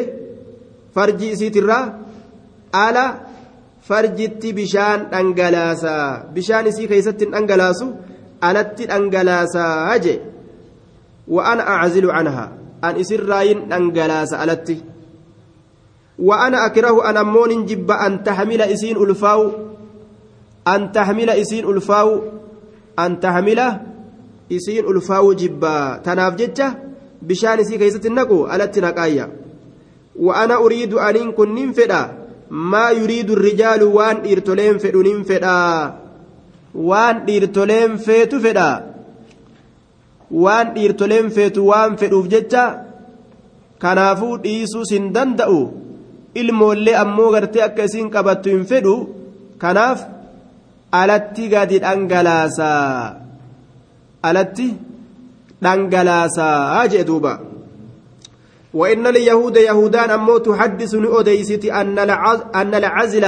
farji 0.95 1.31
isiitirraa 1.35 1.85
ala 2.83 3.05
farjitti 3.89 4.53
bishaan 4.59 5.09
dhangalaasa 5.13 5.93
bishaan 6.35 6.69
isii 6.71 6.87
keessatti 6.91 7.31
dhangalaasu 7.33 7.87
alatti 8.49 8.89
dhangalaasaa 8.91 9.97
je 10.05 10.15
وأنا 11.27 11.63
أعزل 11.67 12.11
عنها 12.11 12.51
أن 12.83 12.99
إسر 12.99 13.25
راين 13.25 13.71
أنجلاس 13.73 14.33
ألتي 14.33 14.92
وأنا 16.19 16.65
أكره 16.65 17.09
أن 17.09 17.17
أمون 17.17 17.65
جب 17.65 17.91
أن 17.91 18.23
تحمل 18.23 18.61
إسين 18.61 18.97
ألفاو 18.97 19.51
أن 20.67 20.91
تحمل 20.91 21.29
إسين 21.29 21.65
ألفاو 21.69 22.21
أن 22.99 23.19
تحمل 23.19 23.59
إسين 24.51 24.85
ألفاو 24.85 25.33
جبا 25.33 26.01
تناف 26.05 26.35
جتة 26.35 26.73
بشان 27.21 27.59
إسي 27.59 27.77
كيسة 27.77 28.01
النقو 28.05 28.47
ألت 28.47 28.79
نقايا 28.79 29.29
وأنا 30.15 30.55
أريد 30.55 30.93
أن 30.93 31.31
كن 31.31 31.55
ننفدا 31.55 32.23
maa 32.53 32.91
yuriidu 32.91 33.35
rijaalu 33.35 33.85
waan 33.97 34.17
dhiirtoleen 34.23 34.79
fedhuniin 34.81 35.21
fedhaa 35.29 35.93
waan 36.89 37.21
dhiirtoleen 37.27 37.95
feetu 38.07 38.39
fedhaa 38.43 38.75
waan 40.43 40.73
dhiirtoleen 40.75 41.31
feetu 41.37 41.67
waan 41.69 41.95
fedhuuf 42.01 42.27
jecha 42.33 42.65
kanaafuu 43.85 44.37
dhiisuus 44.43 44.91
hin 44.95 45.07
danda'u 45.15 45.57
ilmoollee 46.41 46.95
ammoo 47.03 47.31
gartee 47.31 47.63
akka 47.67 47.83
isiin 47.89 48.09
qabattu 48.15 48.49
hin 48.55 48.65
fedhu. 48.71 48.95
Kanaaf 49.57 50.05
alatti 51.01 51.49
gadi 51.53 51.79
dhangalaasaa. 51.85 53.15
Alatti 54.29 54.67
dhangalaasaa 55.63 56.87
jee 56.93 57.07
duuba. 57.09 57.33
وإن 58.73 59.07
اليهود 59.07 59.57
يهودان 59.57 60.09
أمو 60.09 60.37
تحدث 60.37 60.95
أوديست 60.95 61.65
أن 61.65 61.99
أن 62.55 62.75
العزل 62.75 63.25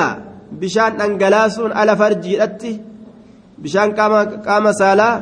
بشان 0.52 1.02
أنجلاس 1.02 1.60
على 1.60 1.98
فرجي 1.98 2.44
أتي 2.44 2.82
بشان 3.58 3.91
قام 3.94 4.13
قام 4.41 4.72
سالا 4.72 5.22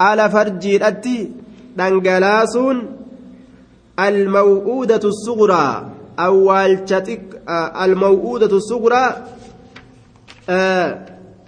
على 0.00 0.30
فرجي 0.30 0.88
أتي 0.88 1.30
أنجلاس 1.80 2.58
الموؤودة 3.98 5.00
الصغرى 5.04 5.95
شتك 6.86 7.42
الموؤودة 7.82 8.52
الصغرى 8.56 9.04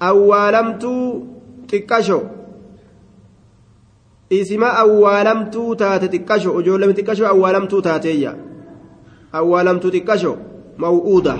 أولمت 0.03 0.85
تكشو 1.69 2.21
isima 4.31 4.69
awwaalamtuu 4.77 5.75
taate 5.81 6.09
xiqqasho 6.13 6.51
ijoollame 6.61 6.93
xiqqasho 6.99 7.25
awwaalamtuu 7.33 7.81
taateeyya 7.87 8.33
awwaalamtuu 9.39 9.91
xiqqasho 9.95 10.33
maw'uuda 10.85 11.35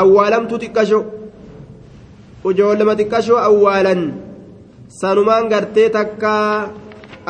awwaalamtuu 0.00 0.58
xiqqasho 0.62 1.00
ijoollama 2.50 2.94
xiqqasho 3.00 3.38
awwaalan 3.48 4.02
sanumaan 5.00 5.48
gartee 5.48 5.88
takka 5.98 6.32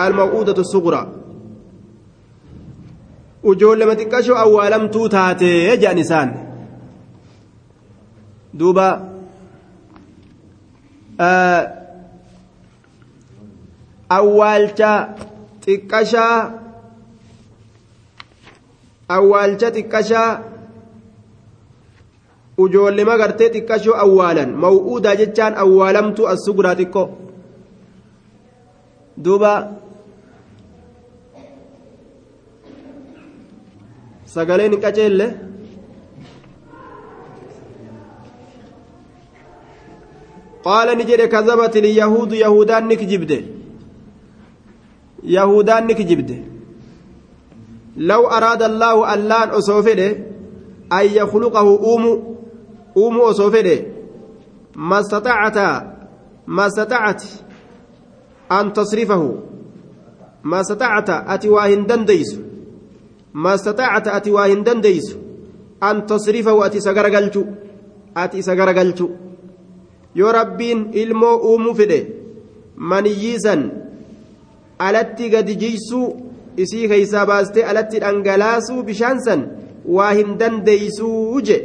almaw'uudatu 0.04 0.64
suqura 0.72 1.00
ijoollama 3.52 3.94
xiqqasho 4.00 4.34
awwaalamtuu 4.44 5.08
taate 5.14 5.50
jedhan 5.82 5.98
isaan 6.04 6.30
duuba 8.58 8.86
awwaalcha 14.18 14.90
xiqqashaa 15.64 16.36
awwaalcha 19.16 19.68
xiqqashaa 19.76 20.30
ujoollema 22.64 23.16
gartee 23.22 23.50
xiqqashoo 23.54 23.96
awwaalan 24.04 24.50
maw'uudaa 24.64 25.16
jechaan 25.22 25.54
awwaalamtu 25.64 26.28
as 26.32 26.38
suguraa 26.46 26.76
xiqqo 26.80 27.02
duuba 29.24 29.52
sagaleen 34.36 34.72
hin 34.76 34.80
qaceelle 34.86 35.26
qaala 40.66 40.94
ni 40.98 41.04
jedhe 41.10 41.28
kazabat 41.34 41.74
ilyahuudu 41.80 42.34
yahudaan 42.44 42.84
ni 42.88 42.96
kijibde 43.02 43.38
yahudaan 45.36 45.86
ni 45.86 45.94
kijibde 45.94 46.36
law 47.96 48.22
araada 48.38 48.66
allaahu 48.66 49.04
allaan 49.14 49.50
osoo 49.58 49.82
fedhe 49.82 50.08
an 50.98 51.04
yakhluqahu 51.18 51.72
uumu 51.90 52.12
uumu 53.02 53.22
osoo 53.30 53.50
fedhe 53.50 53.76
mastatacata 54.92 55.66
mastatacati 56.46 57.30
an 58.58 58.72
tasrifahu 58.72 59.30
mastatacata 60.42 61.26
ati 61.26 61.48
waa 61.48 61.66
hin 61.66 61.86
dandeysu 61.86 62.45
an 65.80 66.06
tasrifahu 66.06 66.62
ati 66.64 66.78
isa 66.78 66.92
garagalchu 66.94 67.46
ati 68.14 68.38
isa 68.38 68.56
garagalchu 68.56 69.10
yoo 70.14 70.32
rabbiin 70.32 70.88
ilmoo 70.92 71.36
uumuu 71.48 71.74
fedhe 71.74 71.98
maniyyiisan 72.76 73.70
alatti 74.78 75.28
gadi 75.30 75.56
jiysuu 75.62 76.08
isii 76.56 76.88
keeysaa 76.88 77.26
baastee 77.26 77.64
alatti 77.64 78.00
dhangalaasuu 78.00 78.82
bishaan 78.82 79.20
san 79.26 79.42
waa 79.96 80.12
hin 80.12 80.38
dandeeysuu 80.38 81.40
je 81.40 81.58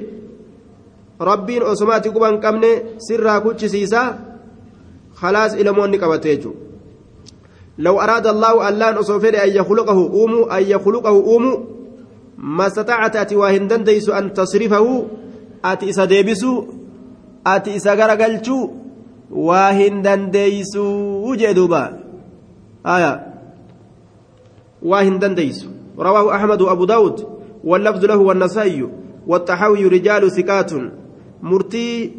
rabbiin 1.19 1.63
osomaati 1.63 2.09
quba 2.11 2.29
hin 2.31 2.41
qabne 2.45 2.71
sirraa 3.07 3.39
kuchisiisaa 3.41 4.07
khalaas 5.21 5.55
ilmoonni 5.55 5.97
qabate 6.03 6.35
jechuu 6.35 6.55
لو 7.81 7.99
أراد 8.01 8.27
الله 8.27 8.69
ألان 8.69 8.93
أصوفر 8.97 9.33
أن 9.43 9.49
يخلقه 9.49 9.99
أومو 10.13 10.43
أن 10.43 10.63
يخلقه 10.63 11.09
أومو 11.09 11.53
ما 12.37 12.67
استطعت 12.67 13.15
أتي 13.15 13.35
واهندن 13.35 13.83
ديس 13.83 14.09
أن 14.09 14.33
تصرفه 14.33 15.05
أتي 15.65 15.89
إسا 15.89 16.05
ديبسو 16.05 16.65
أتي 17.47 17.75
إسا 17.75 17.93
غرقلتو 17.93 18.69
واهندن 19.31 20.31
ديسو 20.31 20.85
وجدوبا. 21.25 21.83
آية. 22.85 23.13
واهن 24.81 25.19
دنديس 25.19 25.65
رواه 25.99 26.35
أحمد 26.35 26.61
وأبو 26.61 26.85
داود. 26.85 27.27
واللفظ 27.63 28.05
له 28.05 28.17
والنسائي. 28.17 28.89
والتحاوي 29.27 29.85
رجال 29.85 30.31
ثقات. 30.31 30.71
مرتي 31.41 32.11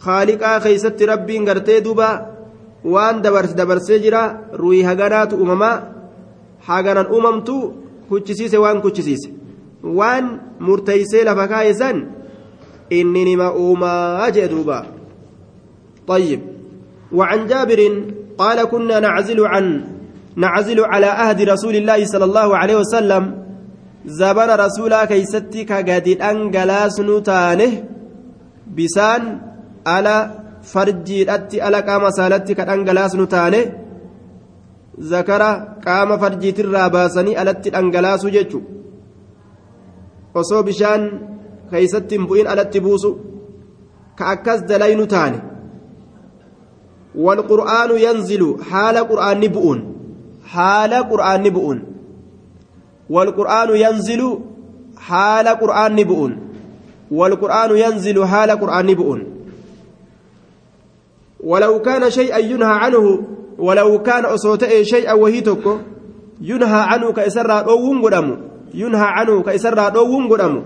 خالقا 0.00 0.58
خيست 0.58 1.02
ربي 1.02 1.38
غرتي 1.38 1.80
دوبا. 1.80 2.37
وان 2.84 3.22
دبرس 3.22 3.52
دبرس 3.52 3.90
جرا 3.92 4.22
روي 4.54 4.84
هغنات 4.84 5.32
أمما 5.34 5.72
هغنان 6.66 7.06
أممتو 7.06 7.72
كوتشيسيس 8.08 8.54
وان 8.54 8.80
كوتشيسيس 8.80 9.28
وان 9.84 10.24
مرتيسي 10.60 11.24
لفكايسا 11.24 11.90
إنني 12.92 13.36
ما 13.36 13.48
أوما 13.48 14.28
دوبا 14.28 14.86
طيب 16.08 16.40
وعن 17.12 17.46
جابر 17.46 17.80
قال 18.38 18.64
كنا 18.64 19.00
نعزل 19.00 19.46
عن 19.46 19.84
نعزل 20.36 20.80
على 20.84 21.06
أهد 21.06 21.42
رسول 21.42 21.76
الله 21.76 22.04
صلى 22.04 22.24
الله 22.24 22.56
عليه 22.56 22.76
وسلم 22.76 23.44
زبر 24.06 24.64
رسولا 24.66 25.04
كيستي 25.04 25.64
كقديد 25.64 26.22
أنجلاس 26.22 27.00
نتانه 27.00 27.72
بسان 28.76 29.22
على 29.86 30.37
أتي 30.76 31.60
على 31.60 31.80
قام 31.80 32.10
سالتي 32.10 32.54
كأنجلاس 32.54 33.14
نتانه 33.16 33.62
ذكر 35.00 35.42
قام 35.86 36.10
فرجي 36.18 36.52
ترى 36.52 36.88
باسني 36.94 37.32
ألتي 37.42 37.68
أنجلاس 37.78 38.26
جتشو 38.26 38.60
osoo 40.38 40.62
bishaan 40.62 41.02
keeysatti 41.70 42.14
hin 42.14 42.26
bu'in 42.28 42.46
alatti 42.52 42.80
buusu 42.84 43.10
ka 44.18 44.24
akkas 44.34 44.60
dalaynu 44.70 45.06
taane. 45.14 45.38
والقرآن 47.14 47.90
ينزل 47.98 48.62
حال 48.70 48.96
قرآن 48.96 49.40
بؤون 49.40 49.78
حال 50.44 50.94
قرآن 50.94 51.48
بؤون 51.48 51.78
والقرآن 53.10 53.68
ينزل 53.76 54.38
حال 54.96 55.48
قرآن 55.48 55.96
بؤون 55.96 56.32
والقرآن 57.10 57.70
ينزل 57.76 58.26
حال 58.26 58.50
قرآن 58.50 58.94
بؤون 58.94 59.20
ولو 61.40 61.82
كان 61.82 62.10
شيئا 62.10 62.38
ينهى 62.38 62.72
عنه 62.72 63.04
ولو 63.58 64.02
كان 64.02 64.24
أصوته 64.24 64.82
شيئا 64.82 65.12
وهي 65.12 65.40
تكو 65.40 65.76
ينهى 66.40 66.80
عنه 66.80 67.12
كإسرى 67.12 67.62
دوون 67.66 68.02
قدامه 68.02 68.36
ينهى 68.74 69.06
عنه 69.06 69.42
كإسرى 69.42 69.90
دوون 69.90 70.28
قدامه. 70.28 70.62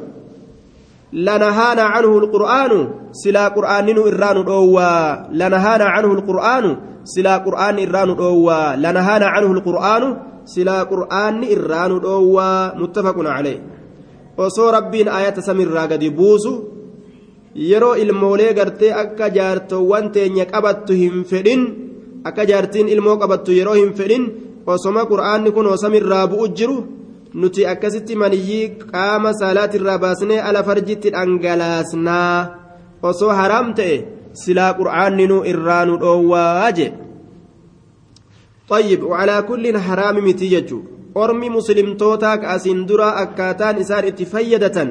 لنهانا 1.12 1.82
عنه 1.82 2.18
القرآن 2.18 2.88
سلا 3.12 3.48
قرآن 3.48 3.88
إران 3.98 4.36
أوى 4.48 5.26
لنهانا 5.32 5.84
عنه 5.84 6.12
القرآن 6.12 6.76
سلا 7.04 7.36
قرآن 7.36 7.88
إران 7.88 8.10
أوى 8.10 8.76
لنهانا 8.76 9.26
عنه 9.26 9.52
القرآن 9.52 10.16
سلا 10.44 10.82
قرآن 10.82 11.44
إران 11.44 11.92
أوى 12.04 12.72
متفق 12.80 13.16
عليه. 13.18 13.60
osoo 14.36 14.72
rabbiin 14.72 15.08
ayata 15.08 15.42
samirraa 15.42 15.86
gadi 15.86 16.10
buusu 16.10 16.64
yeroo 17.69 17.95
ilmoolee 18.03 18.53
gartee 18.57 18.91
akka 19.03 19.29
jaartowwan 19.37 20.11
teenya 20.15 20.45
qabattu 20.51 20.99
hin 21.01 21.23
fedhin 21.31 21.63
akka 22.29 22.45
jaartiin 22.51 22.91
ilmoo 22.95 23.17
qabattu 23.23 23.57
yeroo 23.59 23.77
hin 23.79 23.93
fedhin 23.99 24.27
osoma 24.75 25.05
qur'aanni 25.11 25.51
kun 25.55 25.69
samirraa 25.83 26.27
bu'u 26.33 26.47
jiru 26.57 26.77
nuti 27.41 27.67
akkasitti 27.73 28.19
maniyyii 28.21 28.69
qaama 28.91 29.33
saalaatirraa 29.39 29.97
baasnee 30.03 30.39
ala 30.49 30.63
farjitti 30.69 31.13
dhangalaasnaa 31.15 32.37
osoo 33.09 33.33
haraam 33.39 33.73
ta'e 33.79 33.97
silaa 34.43 34.71
qur'aanni 34.79 35.27
nu 35.31 35.43
irraa 35.53 35.83
nu 35.85 35.99
dhoowwaa 36.05 36.71
je 36.79 36.87
طيب 38.69 39.03
وعلى 39.03 39.41
كل 39.47 39.77
حرام 39.77 40.15
متيجو 40.27 40.79
ormi 41.23 41.49
muslimtootaa 41.49 42.37
ka 42.37 42.47
asiin 42.55 42.85
dura 42.87 43.09
akkaataan 43.23 43.79
isaan 43.83 44.05
itti 44.09 44.25
fayyadatan 44.33 44.89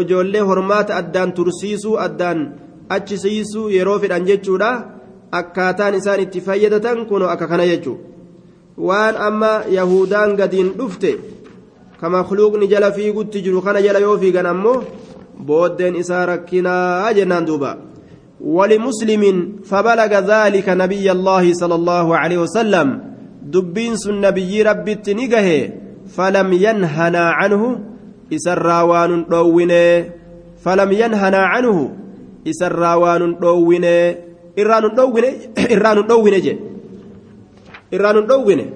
ijoollee 0.00 0.40
hormaata 0.50 0.96
addaan 1.00 1.32
tursiisuu 1.38 1.96
addaan 2.06 2.40
achisiisuu 2.96 3.68
yeroo 3.76 3.98
fedhan 4.02 4.26
jechuudha 4.30 4.70
akkaataan 5.40 5.94
isaan 6.00 6.20
itti 6.24 6.40
fayyadatan 6.40 7.06
kun 7.08 7.22
akka 7.22 7.46
kana 7.52 7.66
jechuudha 7.72 8.04
waan 8.88 9.16
amma 9.28 9.52
yahudaan 9.78 10.36
gadiin 10.36 10.70
dhufte 10.78 11.10
ka 12.00 12.10
makluuqni 12.10 12.70
jala 12.72 12.92
fiigutti 12.92 13.42
jiru 13.42 13.62
kana 13.66 13.82
jala 13.86 13.98
yoo 14.06 14.18
fiigan 14.22 14.46
ammoo 14.52 14.84
booddeen 15.46 15.96
isaa 16.02 16.26
rakkinaa 16.32 17.12
jennaan 17.18 17.46
duuba 17.50 17.76
ولمسلم 18.40 19.22
فبلغ 19.64 20.12
ذلك 20.18 20.68
نبي 20.68 21.12
الله 21.12 21.52
صلى 21.52 21.74
الله 21.74 22.16
عليه 22.16 22.38
وسلم 22.38 23.00
دبين 23.42 23.96
سن 23.96 24.20
نبي 24.20 24.62
ربي 24.62 24.94
تنقه 24.94 25.48
فلم 26.16 26.52
ينهنا 26.52 27.24
عنه 27.30 27.62
إسرى 28.32 28.78
وان 28.82 29.24
دوينه 29.30 30.10
فلم 30.64 30.92
ينهنا 30.92 31.38
عنه 31.38 31.76
إسرى 32.48 32.94
وان 32.94 33.22
دوينه 33.38 34.14
إران 34.58 34.84
دوينه 34.94 35.30
إران 35.72 36.06
دوينه 36.06 36.38
جي 36.38 36.54
إران 37.94 38.26
دوينه 38.26 38.66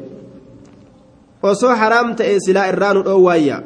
osoo 1.43 1.73
haraam 1.81 2.09
ta'e 2.17 2.37
silaa 2.45 2.69
irraa 2.73 2.93
nu 2.95 3.03
dhoowwaayya 3.07 3.57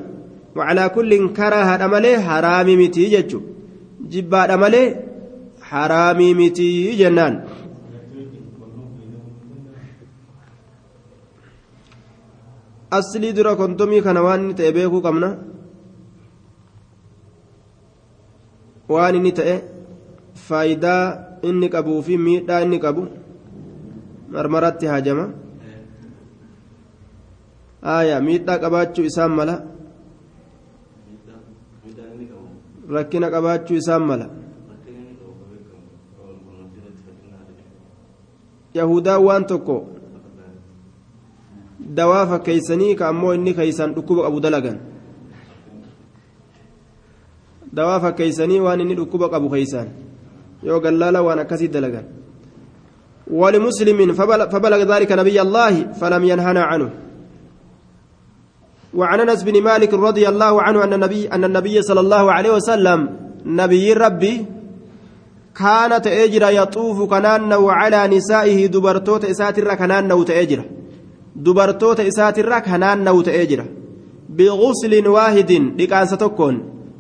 wacalaa 0.59 0.93
kullin 0.97 1.25
karahaadha 1.39 1.89
malee 1.95 2.17
haraamii 2.29 2.77
mitii 2.81 3.09
jechu 3.15 3.39
jibbaadha 4.13 4.57
malee 4.63 4.87
haraamii 5.71 6.35
mitii 6.41 6.95
jennaan 7.01 7.35
aslii 12.99 13.33
dura 13.39 13.57
kontomii 13.63 14.03
kana 14.07 14.23
waan 14.27 14.55
ta'e 14.59 14.73
beekuu 14.77 15.03
qabna 15.07 15.29
waan 18.89 19.15
inni 19.19 19.33
ta'e 19.39 19.57
faayidaa 20.47 21.05
inni 21.49 21.69
qabuu 21.75 22.03
fi 22.07 22.19
miidhaa 22.27 22.61
inni 22.67 22.79
qabu 22.85 23.03
marmaratti 24.37 24.87
haajama 24.93 25.25
aya 27.97 28.21
miidhaa 28.27 28.59
qabaachuu 28.65 29.05
isaan 29.11 29.33
mala 29.41 29.57
rakkina 32.97 33.27
qabaachuu 33.35 33.77
isaan 33.83 34.05
mala 34.11 34.27
yahudaan 38.75 39.23
waan 39.27 39.45
tokko 39.53 39.77
dawaa 41.97 42.27
fakkeeysanii 42.33 42.95
ka 42.99 43.09
ammoo 43.09 43.33
inni 43.39 43.55
keeysan 43.55 43.95
dhukkuba 43.95 44.23
qabu 44.27 44.41
dalagan 44.47 44.79
dawaa 47.77 48.01
fakkeeysanii 48.01 48.61
waan 48.67 48.81
inni 48.81 48.95
dhukkuba 49.01 49.29
qabu 49.29 49.51
keeysan 49.55 49.89
yoo 50.63 50.81
gallaala 50.81 51.23
waan 51.23 51.39
akkasii 51.39 51.69
dalagan. 51.69 52.07
ولمسلم 53.31 54.13
فبلغ 54.53 54.97
ذلك 54.97 55.13
نبي 55.13 55.43
الله 55.43 55.93
فلم 55.93 56.25
ينهنا 56.25 56.63
عنه 56.63 56.91
وعن 58.95 59.21
انس 59.21 59.43
بن 59.43 59.63
مالك 59.63 59.95
رضي 59.95 60.29
الله 60.29 60.63
عنه 60.63 60.85
ان 60.85 60.93
النبي 60.93 61.29
ان 61.29 61.45
النبي 61.45 61.83
صلى 61.83 62.01
الله 62.01 62.33
عليه 62.33 62.53
وسلم 62.53 63.11
نبي 63.47 63.93
ربي 63.93 64.47
كانت 65.57 66.07
اجرا 66.07 66.49
يطوف 66.49 67.11
كنانه 67.11 67.73
على 67.73 68.17
نسائه 68.17 68.67
دبرتوت 68.67 69.25
اساتر 69.25 69.75
كنانه 69.75 70.25
تاجرا 70.25 70.65
دبرتوت 71.37 72.01
اساتر 72.01 72.59
كنانه 72.59 73.23
تاجرا 73.23 73.67
بغسل 74.29 75.09
واحد 75.09 75.53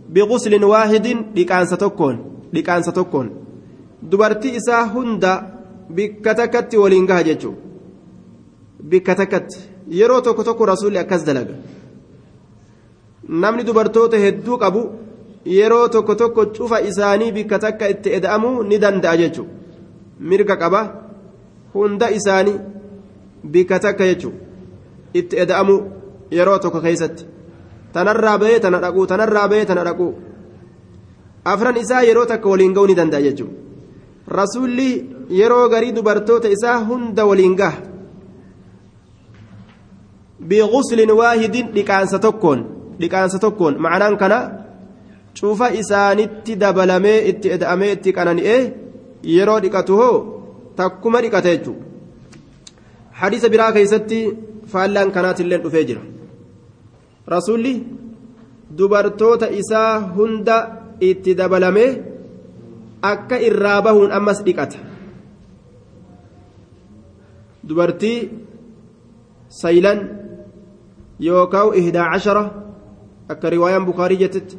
دكانس 0.08 0.44
تكون 0.44 0.54
بغسل 0.54 0.64
واحد 0.64 1.06
دكانس 1.34 1.70
تكون 1.70 2.16
دكانس 2.52 2.86
تكون 2.86 3.30
دبرتي 4.02 4.56
اسا 4.56 4.82
هند 4.82 5.24
بكتكت 5.90 6.74
ولينغا 6.74 7.20
جچو 7.22 7.52
بكتكت 8.80 9.50
yeroo 9.88 10.20
tokko 10.20 10.44
tokko 10.44 10.66
rasuulli 10.66 10.98
akkas 10.98 11.24
dalaga 11.24 11.54
namni 13.28 13.64
dubartoota 13.64 14.16
hedduu 14.24 14.58
qabu 14.58 14.82
yeroo 15.56 15.88
tokko 15.88 16.14
tokko 16.14 16.46
cufa 16.56 16.80
isaanii 16.90 17.32
bikka 17.32 17.58
takka 17.58 17.88
itti 17.94 18.14
eda'amuu 18.18 18.62
ni 18.62 18.78
danda'a 18.78 19.16
jechuudha 19.16 19.52
mirga 20.20 20.56
qaba 20.62 20.80
hunda 21.74 22.10
isaanii 22.18 22.58
bikka 23.52 23.78
takka 23.78 24.04
jechuudha 24.10 24.38
itti 25.14 25.40
eda'amuu 25.44 25.80
yeroo 26.38 26.58
tokko 26.58 26.80
keessatti 26.80 27.26
tanarraa 27.94 28.36
bahee 28.42 28.60
tana 28.64 28.82
dhaquu 28.84 29.06
tanarraa 29.12 29.48
bahee 29.54 29.64
tana 29.70 29.86
dhaquu 29.88 30.08
afran 31.54 31.80
isaa 31.84 32.04
yeroo 32.10 32.28
takka 32.32 32.52
waliin 32.52 32.76
ga'uu 32.76 32.90
ni 32.90 33.00
danda'a 33.00 33.26
jechuudha 33.26 34.36
rasuulli 34.40 34.90
yeroo 35.40 35.66
garii 35.74 35.96
dubartoota 35.96 36.54
isaa 36.56 36.78
hunda 36.90 37.26
waliin 37.30 37.56
gaha. 37.62 37.94
بغسل 40.50 41.10
واحد 41.10 41.56
لكانسة 41.76 42.18
تكون 42.18 42.58
لكانسة 43.00 43.38
تكون 43.38 43.76
معناه 43.78 44.10
كان 44.10 44.34
شوف 45.34 45.62
إسانت 45.62 46.50
دبلمي 46.50 47.28
ات 47.28 47.46
ادأمي 47.46 47.92
ات 47.92 48.08
كانني 48.08 48.42
إيه 48.42 48.76
يرو 49.24 49.58
ديكته 49.58 50.00
تكما 50.76 51.20
ديكته 51.20 51.74
حديث 53.12 53.46
برا 53.46 53.70
كيستي 53.70 54.20
فالان 54.72 55.10
كانت 55.10 55.40
اللين 55.40 55.66
أفجر 55.66 55.98
رسولي 57.28 57.82
dubartoota 58.76 59.50
isaa 59.50 60.00
hunda 60.16 60.56
itti 61.00 61.34
dabalamee 61.38 61.90
akka 63.02 63.36
irraa 63.48 63.82
bahuun 63.86 64.10
ammas 64.18 64.42
dhiqata 64.46 64.78
dubartii 67.68 68.18
saylan 69.60 70.00
yookaan 71.26 71.74
ihdaa 71.80 72.10
cashara 72.12 72.44
akka 73.32 73.50
riwaayaan 73.54 73.86
bukaarii 73.88 74.20
jettetti 74.22 74.56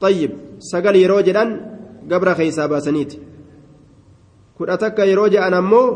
طيب 0.00 0.30
sagal 0.70 0.94
yeroo 1.02 1.22
jedhan 1.26 1.50
gabra 2.10 2.34
keeysaa 2.38 2.68
baasaniiti 2.68 3.16
kudha 4.56 4.76
takka 4.82 5.04
yeroo 5.10 5.28
jedhan 5.34 5.54
ammoo 5.54 5.86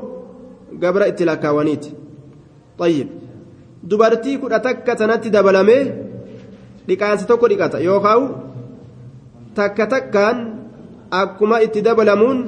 gabra 0.82 1.06
itti 1.12 1.24
lakkaawaniiti 1.24 1.90
طيب 2.78 3.08
dubartii 3.90 4.38
kudha 4.42 4.58
takka 4.66 4.92
tanatti 5.00 5.28
dabalamee 5.36 5.82
dhiqaansa 6.88 7.24
tokko 7.30 7.46
dhiqata 7.52 7.78
yookaan 7.88 8.22
takka 9.58 9.84
takkaan 9.94 10.36
akkuma 11.20 11.56
itti 11.66 11.80
dabalamuun 11.86 12.38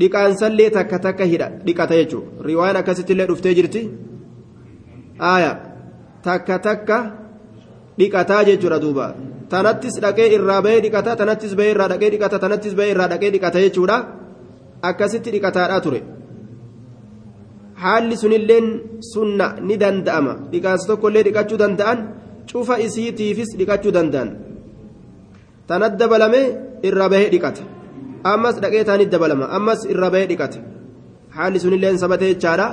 dhiqaansallee 0.00 0.70
takka 0.76 0.98
takka 1.06 1.24
hidha 1.32 1.48
dhiqata 1.66 1.94
jechuudha 2.00 2.44
riwaayaan 2.48 2.80
akkasitti 2.82 3.12
illee 3.14 3.28
dhuftee 3.30 3.54
jirti 3.58 3.82
aayaa 5.32 5.56
takka 6.26 6.56
takka 6.66 6.98
dhiqataa 7.98 8.42
jechuudha 8.48 8.78
duuba 8.84 9.06
tanattis 9.52 9.94
dhaqee 10.04 10.28
irraa 10.36 10.60
bahee 10.64 10.80
dhiqata 10.84 11.16
tanattis 11.20 11.52
bahee 11.58 11.72
irraa 11.74 11.88
dhaqee 11.92 12.10
dhiqata 12.14 12.36
tanattis 12.44 12.74
bahee 12.78 12.90
irraa 12.94 13.08
dhaqee 13.12 13.30
dhiqata 13.34 13.58
jechuudha 13.64 13.96
akkasitti 14.90 15.30
dhiqataadhaa 15.34 15.80
ture 15.86 16.00
haalli 17.82 18.16
sunilleen 18.22 18.66
sunna 19.12 19.46
ni 19.68 19.74
danda'ama. 19.82 20.32
Dhiqaansa 20.52 20.84
tokkollee 20.90 21.22
dhiqachuu 21.26 21.58
danda'an 21.62 21.98
cufa 22.50 22.74
isiitiifis 22.86 23.50
dhiqachuu 23.58 23.92
danda'an. 23.96 24.28
Tanat 25.68 25.92
dabalame 26.00 26.40
irraa 26.88 27.08
bahee 27.12 27.30
dhiqata. 27.34 27.62
Ammas 28.32 28.56
dhaqee 28.62 28.84
taanit 28.88 29.10
dabalama 29.14 29.46
ammas 29.56 29.80
irraa 29.92 30.10
bahee 30.14 30.28
dhiqata. 30.32 30.58
Haalli 31.36 31.58
sunilleen 31.64 31.96
sabatee 32.02 32.30
jechaadha 32.34 32.66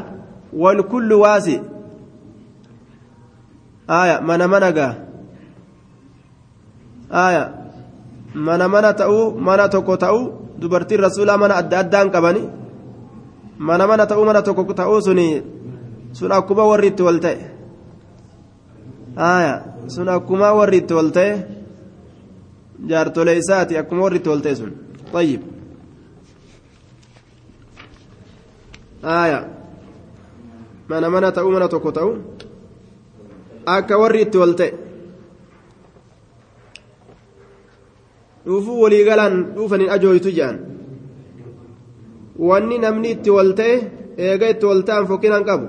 wal 0.61 0.81
kullu 0.91 1.15
waasi. 1.23 1.55
Aya 3.99 4.15
mana 4.27 4.45
mana 4.53 4.69
gaa. 4.77 4.93
Aya 7.25 7.43
mana 8.47 8.65
mana 8.73 8.89
ta'uu 8.99 9.25
mana 9.47 9.65
tokko 9.73 9.93
ta'uu 10.03 10.23
dubartiin 10.61 11.01
rasuulaa 11.07 11.37
mana 11.43 11.53
adda 11.61 11.75
addaan 11.83 12.07
qabani 12.15 12.41
mana 13.57 13.87
mana 13.87 14.05
ta'uu 14.07 14.25
mana 14.25 14.41
tokko 14.41 14.73
ta'uu 14.73 15.01
suni 15.01 15.27
sun 16.13 16.31
akkuma 16.31 16.63
warri 16.67 16.87
itti 16.93 17.03
wal 17.03 17.19
ta'e 17.19 17.37
sun 19.87 20.07
akkuma 20.09 20.53
warri 20.53 20.77
itti 20.83 20.93
wal 20.93 21.11
ta'e 21.11 21.31
jaartolee 22.89 23.37
isaati 23.43 23.77
akkuma 23.77 24.01
warri 24.07 24.17
itti 24.19 24.29
wal 24.29 24.41
ta'e 24.41 24.55
sun 24.55 24.71
طيب 25.13 25.41
aya 29.05 29.45
mana 30.89 31.07
mana 31.13 31.29
ta'uu 31.31 31.51
mana 31.53 31.69
tokko 31.69 31.91
ta'uu 31.93 32.13
akka 33.65 33.95
warri 34.01 34.25
itti 34.25 34.37
wal 34.37 34.53
ta'e 34.57 34.73
dhuufuu 38.45 38.81
waliigalaan 38.81 39.55
dhuufaniin 39.55 39.93
ajooytu 39.93 40.29
jedhan 40.33 40.74
wanni 42.39 42.79
namni 42.79 43.11
itti 43.15 43.29
wal 43.29 43.53
ta'e 43.55 43.75
eega 44.17 44.49
itti 44.49 44.65
wal 44.65 44.83
ta'an 44.83 45.07
fokkinaan 45.07 45.45
qabu. 45.45 45.67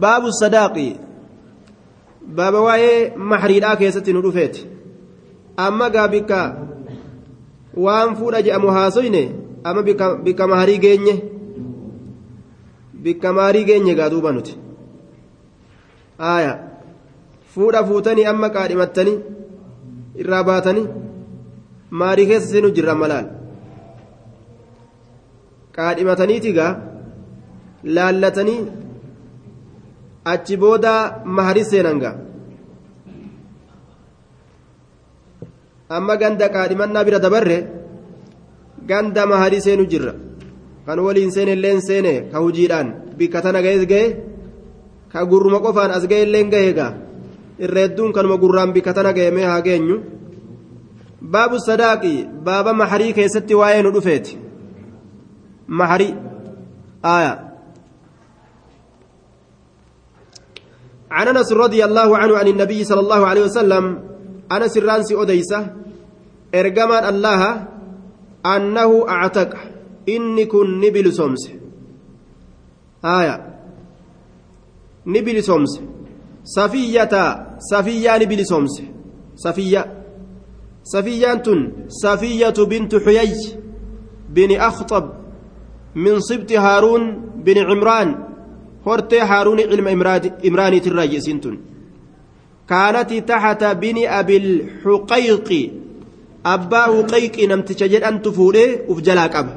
Baabu 0.00 0.32
sadaaqi 0.32 0.96
baaba 2.36 2.60
waa'ee 2.66 3.12
mahriidhaa 3.16 3.76
keessatti 3.76 4.12
nu 4.12 4.22
dhufeeti. 4.22 4.66
Amma 5.56 5.90
gaa 5.90 6.08
bikka 6.08 6.40
waan 7.84 8.16
fuudha 8.16 8.42
jedhamu 8.42 8.68
haasoyne 8.76 9.22
amma 9.64 9.82
bikka 10.24 10.46
maharii 10.46 10.78
geenye 10.84 11.14
bikka 13.04 13.32
maharii 13.32 13.64
geenye 13.64 13.94
gaa 13.94 14.10
duuba 14.10 14.32
nuti. 14.32 14.58
Aaya. 16.20 16.58
Fuudha 17.54 17.84
fuutanii 17.86 18.26
amma 18.26 18.48
qaadhimattanii 18.50 19.18
irraa 20.22 20.44
baatanii 20.44 20.86
maarii 21.90 22.26
keessa 22.26 22.48
seenu 22.52 22.70
jirra 22.76 22.94
malaal 22.94 23.26
qaadhimataniiti 25.76 26.50
gaa 26.58 26.72
laallatanii 27.96 28.60
achi 30.32 30.56
booda 30.62 30.92
maharii 31.36 31.64
seenan 31.70 31.98
gaa. 32.02 32.16
Amma 35.96 36.16
ganda 36.22 36.48
qaadhimannaa 36.56 37.04
bira 37.06 37.18
dabarre 37.24 37.58
ganda 38.90 39.26
maharii 39.32 39.64
seenu 39.66 39.86
jirra. 39.92 40.14
Kan 40.86 40.98
waliin 41.06 41.30
seene 41.36 41.52
illeen 41.56 41.80
seene 41.88 42.14
ka 42.32 42.38
hujiidhaan 42.44 42.88
bikka 43.18 43.42
tana 43.42 43.62
ga'es 43.66 43.84
ga'e 43.92 44.06
ka 45.12 45.20
gurruma 45.30 45.58
qofaan 45.64 45.90
as 45.96 46.04
ga'e 46.10 46.22
illeen 46.26 46.50
ga'e 46.54 46.72
gaa. 46.78 46.92
Irreedduun 47.64 48.12
kanuma 48.12 48.36
gurraan 48.42 48.72
bikka 48.76 48.92
tana 48.94 49.12
ga'e 49.12 49.30
mee 49.30 49.46
haa 49.50 49.60
geenyu. 49.66 49.96
Baabu 51.32 51.56
sadaaqi 51.68 52.14
baaba 52.46 52.72
maharii 52.80 53.12
keessatti 53.18 53.54
waa'ee 53.60 53.82
nu 53.82 53.92
dhufeeti 53.96 54.43
maharii 55.68 56.14
aaya 57.02 57.54
عن 61.14 61.28
أنس 61.28 61.52
رضي 61.52 61.84
الله 61.84 62.16
عنه 62.18 62.36
عن 62.38 62.48
النبي 62.48 62.84
صلى 62.84 63.00
الله 63.00 63.26
عليه 63.26 63.42
وسلم 63.42 63.84
أنس 64.52 64.76
الرانسي 64.76 65.14
أوديسة 65.14 65.60
إرجمان 66.54 67.04
الله 67.14 67.68
أنه 68.46 69.08
أعتق 69.08 69.50
إني 70.08 70.44
كن 70.46 70.80
نبل 70.80 71.12
سمس 71.12 71.50
آية. 73.04 73.36
نبل 75.06 75.42
سمس 75.42 75.80
صفية 76.44 77.14
صفية 77.58 78.18
نبل 78.18 78.46
سمس 78.46 78.82
صفية. 79.36 79.82
صفية 80.82 81.46
صفية 81.88 82.58
بنت 82.64 82.92
حيي 82.96 83.34
بن 84.28 84.50
أخطب 84.56 85.23
من 85.94 86.20
صبت 86.20 86.52
هارون 86.52 87.02
بن 87.44 87.58
عمران 87.58 88.16
haaruun 88.84 89.58
ilma 89.58 89.90
imraaniitirraa 90.42 91.06
jeesiin 91.12 91.40
tun 91.40 91.56
kaanati 92.66 93.22
taxata 93.22 93.74
bini 93.74 94.08
abilxuqayqi 94.18 95.60
abbaa 96.54 96.86
huqayqi 96.94 97.46
namticha 97.46 97.88
jedhantu 97.88 98.32
fuudhee 98.38 98.68
uf 98.88 98.98
jalaa 99.06 99.28
qaba 99.28 99.52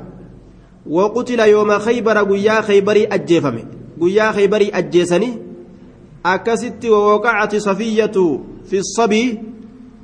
waqutila 0.97 1.47
yooma 1.47 1.79
kaybara 1.79 2.23
guyyaa 2.23 2.61
kaybarii 2.69 3.07
ajjeefame 3.17 3.63
guyyaa 3.99 4.31
kaybarii 4.33 4.71
ajjeesanii 4.79 5.33
akkasitti 6.23 6.89
wawaqacati 6.89 7.61
safiyyatu 7.67 8.23
fi 8.69 8.83
sabii 8.95 9.39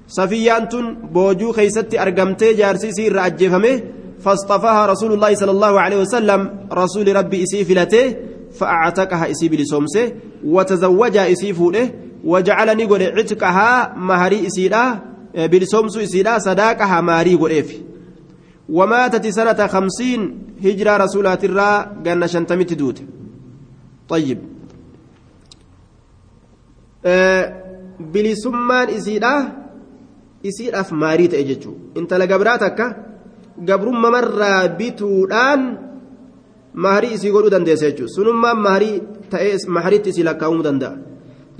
safiyyaan 0.07 0.69
tun 0.69 0.85
boojuu 1.13 1.53
keeysatti 1.53 2.01
argamtee 2.05 2.53
jaarsi 2.59 2.87
isii 2.87 3.05
irra 3.11 3.23
ajjeefame 3.29 3.71
فاصطفاها 4.23 4.85
رسول 4.85 5.13
الله 5.13 5.35
صلى 5.35 5.51
الله 5.51 5.81
عليه 5.81 5.97
وسلم 6.01 6.67
رسول 6.71 7.15
ربي 7.15 7.43
إسي 7.43 7.65
فلته 7.65 8.15
فأعتقها 8.59 9.31
إسي 9.31 9.49
بلسومسه 9.49 10.11
وتزوجها 10.45 11.31
إسي 11.31 11.53
فوله 11.53 11.91
وجعلني 12.23 12.83
قد 12.83 13.01
عتقها 13.01 13.93
مهري 13.97 14.47
إسيلا 14.47 14.99
بلسومس 15.35 15.97
إسيلا 15.97 16.39
صداقها 16.39 17.01
ماري 17.01 17.35
قريف 17.35 17.81
وماتت 18.69 19.27
سنة 19.27 19.67
خمسين 19.67 20.19
هجرة 20.63 20.97
رسولات 20.97 21.43
الرا 21.43 21.71
قلنا 22.05 22.27
شنتمت 22.27 22.73
دوت. 22.73 23.01
طيب. 24.09 24.39
أه 27.05 27.63
بلسمان 27.99 28.89
إسيلا 28.89 29.51
إسيلا 30.45 30.81
في 30.81 30.95
ماري 30.95 31.27
تأججو. 31.27 31.73
إنت 31.97 32.13
لقبراتك 32.13 32.95
gabrummaa 33.69 34.11
marraa 34.17 34.67
bituudhaan 34.79 35.61
maharii 36.73 37.13
isii 37.17 37.31
godhuu 37.35 37.53
dandeessa 37.55 37.89
jechuudha 37.89 38.13
sunummaan 38.17 38.59
maharii 38.65 39.01
ta'ee 39.33 39.57
mahariitti 39.77 40.09
isii 40.13 40.27
lakkaa'uu 40.29 40.63
danda'a 40.67 40.97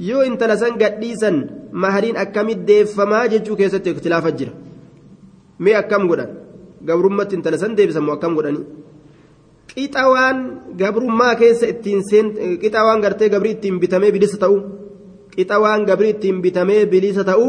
yoo 0.10 0.24
intala 0.30 0.58
san 0.58 0.78
gadhiisan 0.82 1.38
mahariin 1.86 2.18
akkamitti 2.24 2.68
deeffamaa 2.70 3.26
jechuu 3.34 3.56
keessatti 3.60 3.90
ikhtilaafa 3.94 4.32
jira 4.40 4.54
mee 5.60 5.76
akkam 5.82 6.08
godhan 6.12 6.32
gabrummatti 6.88 7.36
intala 7.38 7.58
san 7.64 7.76
deebisamu 7.78 8.12
akkam 8.16 8.36
godhanii 8.38 8.66
qixa 9.74 10.04
waan 10.14 10.38
gabrummaa 10.82 11.36
keessa 11.42 11.68
ittiin 11.74 12.02
seen 12.10 12.28
qixa 12.62 12.86
waan 12.88 13.02
gartee 13.06 13.30
gabrii 13.34 13.54
ittiin 13.58 13.78
bitamee 13.84 14.12
bilisa 14.16 14.38
ta'u 14.44 14.58
qixa 15.36 15.62
waan 15.64 15.86
gabrii 15.90 16.14
ittiin 16.16 16.42
bitamee 16.42 16.86
bilisa 16.94 17.24
ta'u 17.30 17.48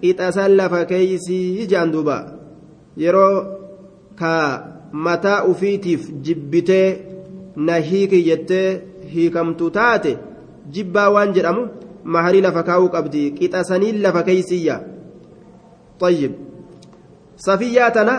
qixa 0.00 0.32
san 0.36 0.56
lafa 0.56 0.84
keeysii 0.90 1.66
jaan 1.72 1.92
duuba 1.94 2.16
yeroo 3.04 3.61
ka 4.19 4.33
mataa 5.05 5.43
ufiitiif 5.51 6.11
jibbitee 6.25 6.87
na 7.55 7.75
hiiki 7.89 8.23
jettee 8.27 8.81
hiikamtu 9.13 9.69
taate 9.79 10.17
jibbaa 10.75 11.09
waan 11.15 11.33
jedhamu 11.39 11.67
maharii 12.15 12.41
lafa 12.47 12.63
kaa'uu 12.69 12.93
qabdi 12.95 13.31
qixa 13.39 13.63
saniin 13.71 14.01
lafa 14.05 14.23
keeysiyya 14.29 14.77
طيب 15.99 16.31
safiyyaa 17.35 17.91
tana 17.91 18.13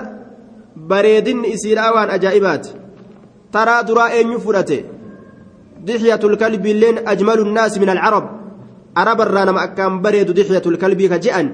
bareedinni 0.91 1.49
isiidhaa 1.55 1.93
waan 1.97 2.11
ajaa'ibaati 2.17 2.71
taraa 3.55 3.83
duraa 3.89 4.11
eenyu 4.19 4.41
fudhate 4.47 4.79
dixyatul 5.87 6.37
kalbii 6.43 6.71
illeen 6.75 6.99
ajmalu 7.13 7.45
nnaasi 7.49 7.81
min 7.83 7.89
alcarab 7.95 8.27
araba 9.01 9.25
irraa 9.29 9.45
nama 9.49 9.61
akkaan 9.67 9.99
bareedu 10.05 10.33
dixyatul 10.39 10.79
kalbii 10.83 11.09
ka 11.13 11.19
je'an 11.25 11.49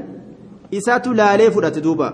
isaatu 0.79 1.15
laalee 1.21 1.51
fudhate 1.57 1.81
duuba 1.87 2.09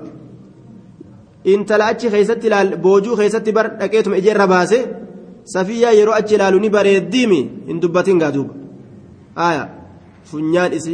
Intala 1.54 1.86
achi 1.92 2.10
keessatti 2.14 2.50
boojuu 2.86 3.16
keessatti 3.20 3.52
bar 3.58 3.68
dhaqeetuma 3.80 4.18
ijeerra 4.22 4.48
baase 4.54 4.78
safiyyaa 5.54 5.94
yeroo 6.00 6.16
achi 6.20 6.36
ilaalu 6.36 6.60
ni 6.60 6.70
bareeddiimi? 6.76 7.40
Hin 7.68 7.82
dubbatin 7.82 8.20
gaa 8.20 8.32
duuba. 8.36 8.54
Aya 9.48 9.64
funyaan 10.30 10.74
isi 10.80 10.94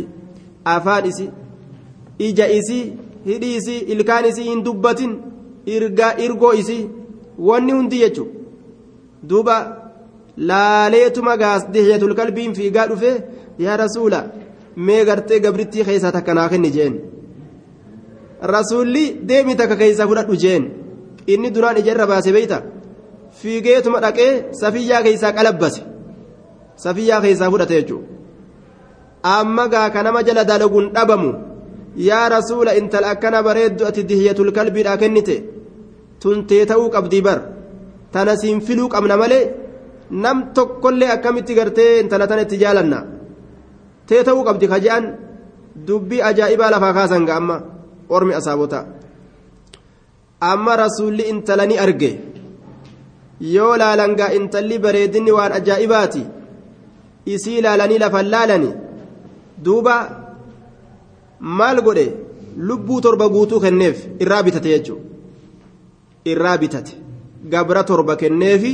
afaan 0.74 1.06
isi 1.12 1.30
ija 2.28 2.46
isi 2.60 2.80
hidhi 3.30 3.56
isi 3.60 3.76
ilkaan 3.94 4.26
isi 4.32 4.44
hin 4.50 4.64
dubbatin 4.66 5.12
irgoo 6.26 6.54
isi 6.62 6.78
wanni 7.48 7.72
hundi 7.78 7.98
jechu. 8.04 8.28
Duuba 9.30 9.56
laaleetuma 10.50 11.38
gaas 11.38 11.64
dihyatul 11.74 12.16
kalbiin 12.20 12.54
fiigaa 12.60 12.88
dhufe 12.92 13.12
yaa 13.66 13.78
rasuula 13.84 14.20
mee 14.76 15.06
gartee 15.06 15.40
gabrittii 15.46 15.84
keessaa 15.88 16.12
takka 16.18 16.34
naa 16.34 16.50
kenni 16.50 16.72
jeen 16.76 16.94
rasuulli 18.42 19.22
deemi 19.28 19.56
takka 19.56 19.76
keessaa 19.76 20.08
fudhadhu 20.08 20.36
jeen. 20.44 20.64
Inni 21.28 21.52
duraan 21.54 21.78
ijarra 21.78 22.08
baase 22.08 22.32
beeyta? 22.34 22.62
Fiigeetuma 23.40 24.00
dhaqee 24.02 24.32
safiyyaa 24.62 25.04
keessaa 25.04 25.32
qalabbase. 25.38 25.82
Safiyyaa 26.76 27.22
keessaa 27.22 27.52
fudhate 27.52 27.76
jechuudha. 27.80 28.08
Amma 29.24 29.68
gaa 29.68 29.90
kanama 29.90 30.24
jala 30.24 30.44
dalaguun 30.44 30.90
dhabamu 30.96 31.32
yaa 31.96 32.30
rasuula 32.30 32.76
intala 32.80 33.12
akkana 33.14 33.44
bareeddu 33.44 33.86
ati 33.86 34.04
dihyatul 34.10 34.52
kalbiidhaa 34.52 34.98
kennite? 34.98 35.36
Tuntee 36.22 36.66
ta'uu 36.66 36.90
qabdii 36.90 37.22
bar. 37.22 37.40
Tana 38.12 38.36
siin 38.38 38.62
filuu 38.62 38.90
qabna 38.90 39.18
malee 39.18 39.50
nam 40.24 40.38
tokkollee 40.54 41.10
akkamitti 41.16 41.54
gartee 41.56 42.00
intala 42.02 42.28
tana 42.28 42.42
itti 42.42 42.58
jaalanna? 42.64 43.00
Tee 44.08 44.24
ta'uu 44.24 44.44
qabdi 44.44 44.68
ka 44.68 44.80
je'an? 44.80 45.06
Dubbii 45.88 46.22
ajaa'ibaa 46.30 46.72
lafaa 46.74 46.94
kaasan 46.94 47.26
ga 47.26 47.36
amma 47.40 47.58
ormi 48.18 48.34
asaabota 48.40 48.80
amma 50.52 50.76
rasuulli 50.84 51.24
intala 51.34 51.66
ni 51.66 51.78
arge 51.86 52.12
yoo 53.56 53.74
laalangaa 53.82 54.32
intalli 54.40 54.80
bareedinni 54.86 55.32
waan 55.38 55.54
ajaa'ibaati 55.60 56.24
isii 57.36 57.62
laalanii 57.66 58.02
lafan 58.04 58.32
laalani 58.34 58.72
duuba 59.66 59.96
maal 61.60 61.82
godhe 61.88 62.06
lubbuu 62.70 63.02
torba 63.06 63.30
guutuu 63.36 63.64
kenneef 63.66 63.98
irraa 64.24 64.44
bitate 64.48 64.70
jechuudha 64.74 65.04
irraa 66.34 66.58
bitate 66.64 66.94
gabra 67.54 67.84
torba 67.90 68.16
kenneefi 68.22 68.74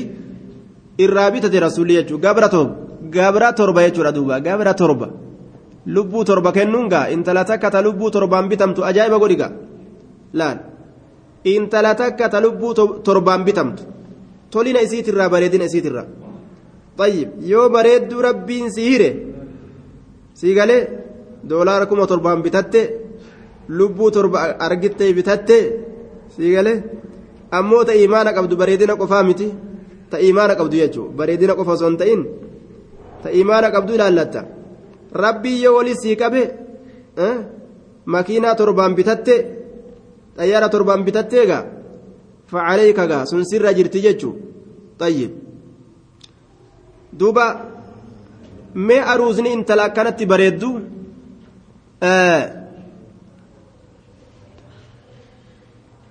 irraa 1.06 1.30
bitate 1.32 1.60
rasuulli 1.66 1.94
jechuudha 2.00 2.34
gabra 3.18 3.54
torba 3.54 3.82
jechuudha 3.86 4.12
duuba 4.12 4.40
gabra 4.48 4.74
torba 4.74 5.08
lubbuu 5.96 6.24
torba 6.30 6.52
kennuun 6.58 6.88
gaa 6.94 7.06
intala 7.16 7.44
takka 7.50 7.70
ta 7.74 7.80
lubbuu 7.88 8.10
torbaan 8.16 8.46
bitamtu 8.52 8.80
ajaa'iba 8.90 9.18
godhiga 9.24 9.48
laal 10.40 10.58
intala 11.54 11.92
takka 12.02 12.26
ta 12.34 12.38
lubbuu 12.46 12.72
torbaan 13.08 13.42
bitamtu 13.48 13.84
tolina 14.54 14.80
isiitirraa 14.86 15.30
bareedina 15.34 15.66
isiitirraa 15.70 16.08
طيب 17.02 17.30
yoo 17.52 17.70
bareedduu 17.76 18.22
rabbiin 18.28 18.68
si 18.76 18.82
hire 18.90 19.10
sii 20.40 20.54
galee 20.58 20.82
doolaara 21.50 21.86
kuma 21.90 22.06
torbaan 22.12 22.42
bitatte 22.46 22.82
lubbuu 23.78 24.10
torba 24.16 24.38
argittee 24.68 25.12
bitatte 25.18 25.58
sii 26.36 26.52
galee 26.56 26.78
ammoo 27.58 27.84
ta 27.88 27.94
imaana 28.06 28.30
qabdu 28.38 28.54
bareedina 28.62 28.94
qofaa 29.02 29.24
miti 29.30 29.48
ta 30.12 30.18
imaana 30.30 30.54
qabdu 30.60 30.76
jechuun 30.82 31.10
bareedina 31.20 31.54
qofa 31.60 31.72
osoo 31.78 31.90
hin 31.92 31.98
ta'in 32.02 32.22
ta 33.24 33.28
imaana 33.42 33.68
qabdu 33.76 33.92
ilaallatta 33.98 34.42
rabbii 35.25 35.63
yoo 35.65 35.77
walis 35.77 35.99
sii 36.03 36.17
qabe 36.17 36.43
makiinaa 38.15 38.55
torbaan 38.61 38.95
bitatte 38.99 39.35
xayyaara 40.39 40.69
torbaan 40.75 41.05
bitatte 41.07 41.37
egaa 41.45 41.65
facaleeyka 42.53 43.07
gaa 43.07 43.27
sun 43.31 43.45
sirra 43.51 43.75
jirti 43.79 44.05
jechuun 44.07 44.37
xayyib 45.01 45.33
duuba 47.19 47.47
mee 48.87 49.03
aruusni 49.13 49.53
intala 49.57 49.83
akkanatti 49.89 50.31
bareeddu 50.33 50.71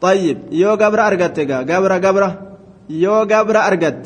طيب 0.01 0.37
يو 0.51 0.71
قبر 0.81 0.99
أرقت 1.07 1.39
قبر 1.69 1.91
قبر 2.05 2.23
يو 2.89 3.15
قبر 3.31 3.55
أرقت 3.67 4.01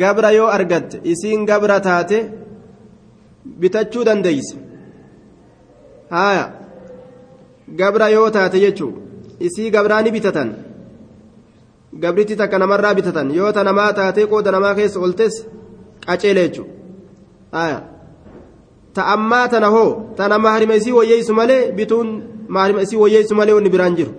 قبر 0.00 0.24
يو 0.38 0.46
أرقت 0.56 0.88
إسين 1.06 1.40
قبر 1.50 1.70
تاتي 1.78 2.18
bitachuu 3.45 4.03
dandeeyse. 4.03 4.57
Haaya. 6.09 6.45
Gabra 7.79 8.09
yoo 8.09 8.29
taate 8.29 8.59
jechuu 8.59 8.93
isii 9.39 9.71
gabraa 9.71 10.01
ni 10.01 10.11
bitatan. 10.11 10.49
Gabritti 11.93 12.35
takka 12.35 12.57
namarraa 12.59 12.93
bitatan. 12.93 13.31
Yoo 13.31 13.51
ta 13.51 13.63
namaa 13.63 13.93
taatee 13.93 14.25
qooda 14.27 14.51
namaa 14.51 14.75
keessa 14.75 14.99
oltes 14.99 15.45
qaceele 16.05 16.47
jechuu 16.47 16.67
haaya. 17.51 17.79
Ta 18.93 19.05
ammaa 19.13 19.47
tana 19.47 19.67
hoo 19.75 20.13
tana 20.17 20.39
maharima 20.39 20.75
isii 20.75 20.91
wayyeessu 20.99 21.33
malee 21.33 21.71
bituun 21.71 22.09
maharima 22.47 22.81
isii 22.81 22.97
wayyeessu 23.03 23.35
malee 23.35 23.53
wanni 23.57 23.69
biraan 23.69 23.95
jiru. 23.95 24.13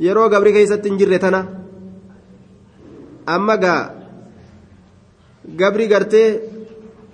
Yeroo 0.00 0.28
gabri 0.28 0.52
keessatti 0.52 0.88
hin 0.88 0.98
jirre 0.98 1.18
tana. 1.18 1.40
Amma 3.26 3.56
gaa 3.56 3.82
gabri 5.60 5.86
gartee 5.88 6.28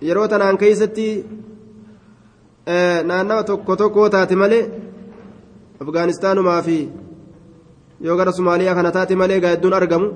yeroo 0.09 0.29
tanaan 0.33 0.59
keessatti 0.63 1.07
naannawa 3.11 3.43
tokko 3.51 3.77
tokko 3.83 4.09
taate 4.15 4.37
malee 4.43 4.65
afgaanistaanumaa 5.83 6.63
fi 6.69 6.77
yoo 8.07 8.17
gara 8.21 8.33
somaaliyaa 8.39 8.75
kana 8.79 8.93
taate 8.97 9.15
malee 9.23 9.41
gaa 9.45 9.53
hedduun 9.55 9.77
argamu 9.81 10.09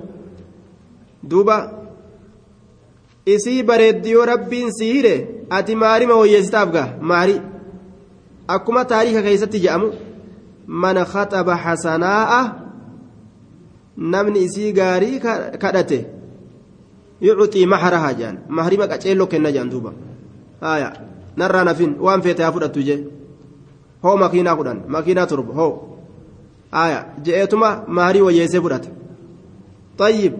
duuba 1.29 1.57
isii 3.35 3.63
bareeddi 3.69 4.11
yoo 4.15 4.25
rabbiin 4.31 4.71
si 4.77 4.85
hire 4.93 5.15
ati 5.59 5.75
maarima 5.83 6.15
wayyeessitaaf 6.21 6.69
gaa 6.77 6.87
maari 7.11 7.37
akkuma 8.57 8.85
taariika 8.91 9.21
keessatti 9.27 9.59
je'amu 9.65 9.87
man 10.83 10.97
khaxaba 11.13 11.55
hasanaa'a 11.65 12.41
namni 14.13 14.39
isii 14.47 14.71
gaarii 14.79 15.19
kadhate 15.63 15.99
yucuxii 17.21 17.65
maharahaa 17.73 18.13
jedhan 18.19 18.37
mahrima 18.57 18.87
qaceelloo 18.91 19.27
kenna 19.33 19.51
jedhan 19.55 19.69
duuba 19.73 19.91
haya 20.61 20.89
narraa 21.37 21.63
nafin 21.69 21.95
waan 22.05 22.21
feete 22.25 22.43
haa 22.43 22.55
fudhattu 22.57 22.87
jee 22.89 22.99
hoo 24.03 24.17
makiinaa 24.23 24.55
kudhan 24.59 24.83
makiinaa 24.97 25.27
torba 25.31 25.53
hoo 25.59 25.73
haya 26.77 26.99
je'eetuma 27.25 27.69
mahrii 27.87 28.27
wayyeessee 28.27 28.61
fudhata 28.67 28.89
طيب 29.97 30.33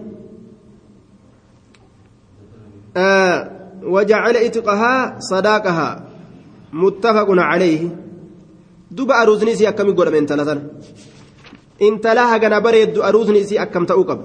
آه 2.96 3.50
وجعل 3.82 4.36
اتقها 4.36 5.16
صداقها 5.18 6.04
متفق 6.72 7.26
عليه 7.30 7.88
دب 8.90 9.10
أروزني 9.10 9.54
سي 9.54 9.68
أكمي 9.68 9.92
قول 9.92 10.12
من 10.12 10.26
تلاتان 10.26 10.68
انت 11.82 12.06
لها 12.06 12.36
جنا 12.36 12.58
بريد 12.58 12.98
أروزني 12.98 13.44
سي 13.44 13.62
أكم 13.62 13.84
تأوكب 13.84 14.20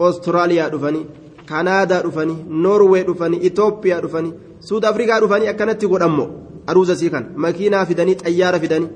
أستراليا 0.00 0.68
دفني 0.68 1.02
kanaadaa 1.48 2.02
dhufanii 2.06 2.38
noorwee 2.64 3.02
dhufanii 3.08 3.40
itoophiyaa 3.48 4.00
dhufanii 4.04 4.32
suud 4.68 4.84
afrikaa 4.90 5.20
dhufanii 5.22 5.48
akkanatti 5.52 5.86
godhammo 5.92 6.24
aruuza 6.70 6.96
sii 7.00 7.10
kan 7.14 7.24
makiinaa 7.44 7.84
fidanii 7.90 8.16
xayyaara 8.22 8.60
fidanii. 8.64 8.90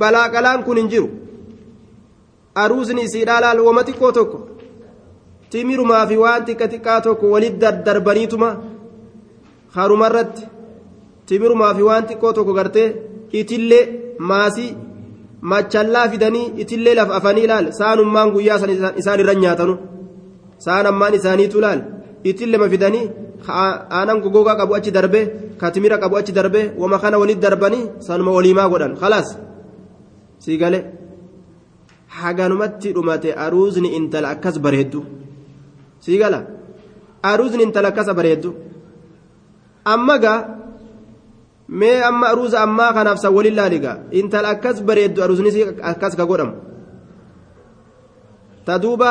Balaa 0.00 0.28
qalaan 0.34 0.64
kun 0.66 0.76
hin 0.80 0.88
jiru. 0.92 1.08
Aruusni 2.62 3.02
isii 3.08 3.24
dhaalaal 3.28 3.60
wama 3.66 3.82
xiqqoo 3.88 4.12
tokko 4.18 4.38
timirumaa 5.50 6.06
fi 6.10 6.16
waan 6.24 6.46
xiqqa 6.46 6.66
xiqqaa 6.72 7.00
tokko 7.06 7.30
walit 7.34 7.58
darbaniituma 7.86 8.48
harumarratti 9.76 10.42
timirumaa 11.26 11.74
fi 11.78 11.82
waan 11.88 12.04
xiqqoo 12.08 12.32
tokko 12.36 12.52
gartee 12.58 12.88
itillee 13.40 13.84
maasii 14.30 14.70
machallaa 15.52 16.08
fidanii 16.12 16.46
itillee 16.64 16.94
lafa 16.98 17.16
afanii 17.18 17.44
ilaal 17.48 17.66
saanummaan 17.80 18.32
guyyaa 18.34 18.58
isaan 19.00 19.20
irra 19.24 19.34
nyaatanu. 19.42 19.74
Saan 20.58 20.86
ammaan 20.86 21.14
isaaniitu 21.18 21.60
laal 21.64 21.80
itti 22.24 22.46
lama 22.46 22.68
fidanii 22.72 23.10
aanan 23.48 24.20
gogogaa 24.24 24.56
qabu 24.60 24.74
achi 24.74 24.90
darbe 24.96 25.20
katimira 25.60 25.98
qabu 25.98 26.16
achi 26.16 26.32
darbe 26.32 26.60
wama 26.78 26.98
kana 26.98 27.18
walit 27.18 27.40
darbanii 27.44 27.88
sanuma 28.06 28.32
waliimaa 28.36 28.68
godhan 28.72 28.96
khalaas 29.00 29.28
sii 30.44 30.58
gale 30.62 30.78
haganumatti 32.18 32.92
dhumate 32.96 33.30
aruusni 33.44 33.88
intala 33.98 34.28
akkas 34.34 34.56
bareeddu 34.64 35.00
sii 36.04 36.18
gala 36.18 36.40
aruusni 37.22 37.62
intala 37.66 37.88
akkasa 37.88 38.14
bareeddu 38.18 38.50
amma 39.84 40.18
gaa 40.24 40.40
mee 41.68 41.98
amma 42.10 42.26
aruusa 42.32 42.62
ammaa 42.66 42.92
kanaaf 42.96 43.18
san 43.22 43.34
walin 43.36 43.56
laaligaa 43.60 43.96
intala 44.20 44.48
akkas 44.54 44.82
bareeddu 44.88 45.22
aruusni 45.24 45.50
akkas 45.90 46.16
ka 46.16 46.24
godhamu 46.30 46.54
ta 48.66 48.78
duuba 48.78 49.10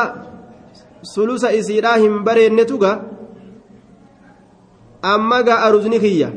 sulusa 1.04 1.52
isiidhaa 1.60 1.98
hin 1.98 2.20
bareennetu 2.24 2.78
gaa 2.78 2.98
amma 5.02 5.44
gaa 5.44 5.60
aruusni 5.68 6.00
kiyya. 6.00 6.30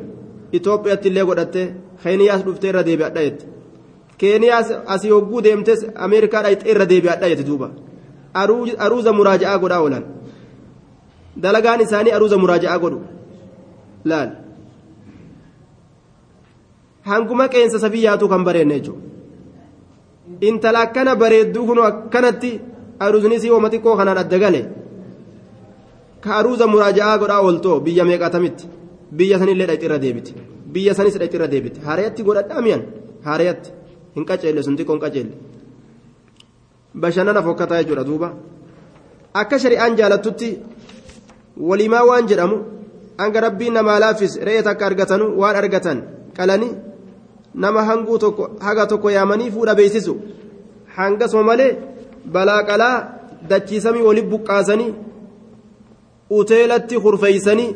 Itoophiyaatti 0.53 1.09
illee 1.09 1.25
godhatte 1.25 1.63
keeniyaas 2.03 2.43
dhuftee 2.47 2.69
irra 2.71 2.83
deebi'adha 2.87 3.23
jette 3.27 3.47
keeniyaas 4.21 4.69
asii 4.95 5.11
hogguu 5.11 5.43
deemtes 5.47 5.81
ameerikaadha 6.07 6.51
ixxee 6.55 6.73
irra 6.75 6.87
deebi'adha 6.93 7.29
jette 7.33 7.47
duuba. 7.49 7.71
Aruuza 8.85 9.13
muraaja'aa 9.19 9.59
godhaa 9.59 9.81
oolan. 9.85 10.05
Dalagaan 11.43 11.81
isaanii 11.81 12.15
aruuza 12.19 12.39
muraaja'aa 12.39 12.79
godhu. 12.79 13.01
Laal. 14.05 14.31
Hanguma 17.11 17.49
qeensa 17.49 17.79
safiyyaatu 17.79 18.29
kan 18.29 18.45
bareenne 18.45 18.81
jechuudha. 18.81 19.03
Intala 20.41 20.81
akkana 20.87 21.17
bareedduu 21.17 21.67
kun 21.67 21.79
akkanatti 21.91 22.51
aruusni 23.05 23.41
sii 23.43 23.51
wama 23.57 23.69
xiqqoo 23.73 23.97
kanaan 24.01 24.19
adda 24.25 24.39
gale 24.45 24.61
ka 26.25 26.31
aruuza 26.39 26.67
muraaja'aa 26.73 27.19
godhaa 27.23 27.41
ooltoo 27.47 27.81
biyya 27.87 28.05
meeqatamitti 28.11 28.65
biyya 29.19 29.37
sanillee 29.41 29.67
dhaqxi 29.71 29.87
irra 29.89 29.99
deebiti 30.05 30.33
biyya 30.75 30.93
sanis 30.99 31.15
dhaqxi 31.21 31.37
irra 31.39 31.49
deebiti 31.55 31.79
hareetti 31.89 32.21
godhadhaa 32.29 32.61
mi'an 32.67 32.83
hareetti 33.29 33.69
hin 34.17 34.25
qaceelle 34.31 34.63
sun 34.67 34.77
xiqqoo 34.79 34.95
hin 34.97 35.03
qaceelle 35.05 35.35
bashannana 37.03 37.41
fokkataa 37.47 37.81
jechuudha 37.83 38.05
duuba 38.09 38.29
akka 39.41 39.57
shari'aan 39.65 39.97
jaalattutti 40.01 40.49
walimaa 41.69 42.05
waan 42.11 42.29
jedhamu 42.31 42.57
hanga 43.21 43.41
rabbiin 43.47 43.75
namaa 43.79 43.99
laaffis 44.05 44.33
re'ee 44.49 44.63
takka 44.69 44.87
argatanu 44.91 45.27
waan 45.41 45.57
argatan 45.63 45.99
qalanii 46.39 46.73
nama 47.65 47.81
hanguu 47.89 48.19
tokko 48.25 48.45
haga 48.67 48.87
tokko 48.93 49.09
yaamanii 49.17 49.51
fuudha 49.57 49.75
beeksisu 49.81 50.15
hangasuma 50.97 51.45
malee 51.51 51.71
balaa 52.35 52.63
qalaa 52.69 52.97
dachiisamii 53.51 54.07
waliin 54.09 54.31
buqqaasanii 54.33 54.93
uteelatti 56.39 57.01
kurfeeysanii 57.05 57.71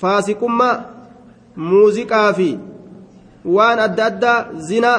faasiqummaa 0.00 0.74
muuziqaa 1.70 2.32
fi 2.38 2.48
waan 3.56 3.78
adda 3.86 4.04
addaa 4.10 4.38
zinaa 4.68 4.98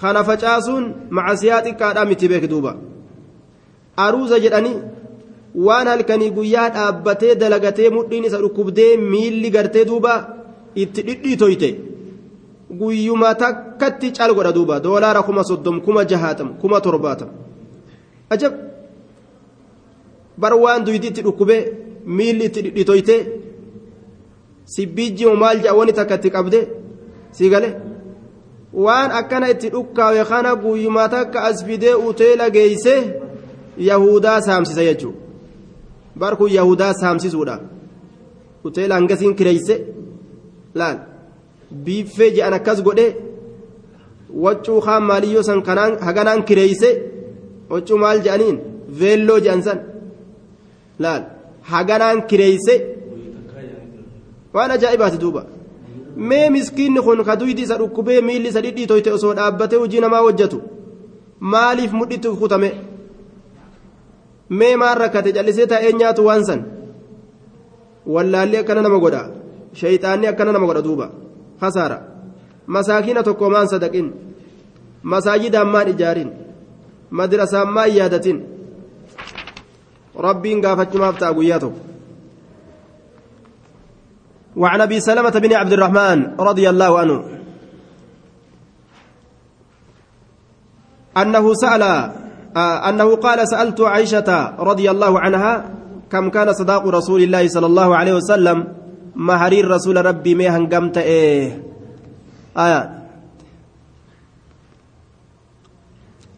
kana 0.00 0.24
facaasuun 0.28 0.84
macasiyaa 1.18 1.64
xiqqaadhaa 1.66 2.08
miti 2.10 2.26
beekduuba 2.32 2.72
aruuza 4.06 4.38
jedhanii 4.44 4.76
waan 5.66 5.86
halkanii 5.92 6.30
guyyaa 6.38 6.68
dhaabbatee 6.76 7.34
dalagatee 7.42 7.90
mudhiin 7.96 8.24
isa 8.30 8.38
dhukkubdee 8.44 8.90
miilli 9.12 9.50
gartee 9.56 9.84
duuba 9.90 10.14
itti 10.82 11.02
dhidhiitoyte 11.08 11.70
guyyuma 12.70 13.34
takkatti 13.34 14.12
cal 14.12 14.34
godha 14.34 14.52
duuba. 14.52 14.80
Doolaara 14.80 15.22
kuma 15.22 15.44
soddom 15.44 15.80
kuma 15.80 16.04
jahaatam 16.04 16.54
kuma 16.60 16.80
torbaatam. 16.80 17.28
Ajab 18.30 18.52
bar 20.36 20.54
waan 20.54 20.84
duydi 20.84 21.06
itti 21.08 21.22
dhukkubee 21.22 21.62
miilli 22.06 22.44
itti 22.44 22.62
dhidhiitoyte 22.62 23.16
sibbiijjimoo 24.64 25.36
maal 25.36 25.56
jedha 25.62 25.74
wani 25.74 25.92
takka 25.92 26.18
qabde 26.18 26.68
si 27.30 27.48
gale? 27.50 27.68
Waan 28.72 29.10
akkana 29.10 29.48
itti 29.50 29.70
dhukkaawe 29.70 30.24
kana 30.24 30.54
guyyuma 30.56 31.08
takka 31.08 31.42
as 31.44 31.64
fidee 31.64 31.94
uteela 31.94 32.50
geeyse 32.50 32.94
yahudaa 33.78 34.40
saamsisa 34.40 34.84
jechuudha 34.84 35.18
bar 36.16 36.36
kun 36.36 36.50
yahudaa 36.50 36.92
saamsisuudha. 36.94 37.60
Uteela 38.64 38.94
hangasiin 38.94 39.34
kireeyse 39.34 39.74
laal 40.74 41.07
biiffee 41.84 42.30
je'an 42.36 42.54
akkas 42.58 42.82
godhe 42.86 43.06
waccuu 44.44 44.80
kaan 44.86 45.02
maaliyyoo 45.10 45.42
san 45.48 45.62
kanaan 45.68 45.92
haganaan 46.06 46.42
kireeyse 46.48 46.90
waccuu 47.70 47.98
maal 48.04 48.20
je'aniin 48.26 48.58
veelloo 49.00 49.40
je'an 49.44 49.62
san 49.66 49.78
laal 51.04 51.22
haganaan 51.72 52.22
kireeyse 52.30 52.74
waan 54.54 54.70
ajaa'ibaati 54.76 55.18
duuba 55.24 55.42
mee 56.28 56.46
miskiinni 56.56 57.00
kun 57.06 57.24
ka 57.28 57.36
duydi 57.40 57.62
isa 57.66 57.76
dhukkubee 57.80 58.20
miilli 58.28 58.48
isa 58.52 58.60
dhidhiitoyte 58.64 59.10
osoo 59.16 59.34
dhaabbatee 59.38 59.78
hojii 59.82 60.00
namaa 60.04 60.20
hojjetu 60.26 60.58
maaliif 61.52 61.92
mudhitti 61.98 62.28
kutame 62.40 62.70
mee 64.58 64.74
maan 64.80 64.96
rakkate 65.02 65.32
callisee 65.36 65.66
taa'ee 65.72 65.92
nyaatu 66.00 66.26
waan 66.28 66.44
san 66.48 66.60
wallaalli 68.14 68.56
akkana 68.62 68.82
nama 68.86 68.98
godha 69.04 69.22
shayxaanni 69.80 70.26
akkana 70.32 70.52
nama 70.52 70.66
godha 70.70 70.82
duuba 70.88 71.06
tokko 73.24 73.50
maan 73.50 73.68
sadaqin 73.68 74.12
masaajidaan 75.02 75.68
maan 75.68 75.88
ijaarin 75.88 76.30
madrasaan 77.10 77.72
maan 77.72 77.90
yaadatin 77.96 78.46
rabbiin 80.14 80.60
gaafachumaaf 80.60 81.18
ta'a 81.18 81.34
guyyaa 81.34 81.60
tokko 81.60 81.88
وعن 84.58 84.80
ابي 84.80 85.00
سلمه 85.00 85.30
بن 85.30 85.52
عبد 85.52 85.72
الرحمن 85.72 86.18
رضي 86.40 86.66
الله 86.70 86.98
عنه 86.98 87.16
انه 91.22 91.44
سال 91.54 91.82
انه 92.58 93.08
قال 93.16 93.38
سالت 93.48 93.80
عائشه 93.80 94.30
رضي 94.58 94.90
الله 94.90 95.12
عنها 95.20 95.52
كم 96.10 96.30
كان 96.30 96.52
صداق 96.52 96.82
رسول 96.88 97.22
الله 97.22 97.48
صلى 97.48 97.66
الله 97.66 97.88
عليه 97.96 98.14
وسلم 98.18 98.77
مهري 99.18 99.60
رسول 99.60 100.06
ربي 100.06 100.34
ما 100.34 100.46
هنقمت 100.56 100.98
إيه 100.98 101.62
آية. 102.56 102.82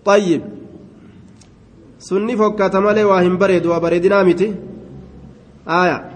طيب. 0.05 0.43
سني 1.99 2.37
فكات 2.37 2.77
مالي 2.77 3.05
واهم 3.05 3.39
بريد 3.39 3.67
وبريدنا 3.67 4.23
متي 4.23 4.55
آية. 5.69 6.11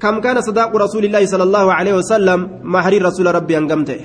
كم 0.00 0.20
كان 0.20 0.40
صداق 0.40 0.76
رسول 0.76 1.04
الله 1.04 1.26
صلى 1.26 1.42
الله 1.42 1.72
عليه 1.72 1.94
وسلم 1.94 2.60
مهري 2.62 2.98
رسول 2.98 3.34
ربي 3.34 3.58
هنقمت 3.58 4.00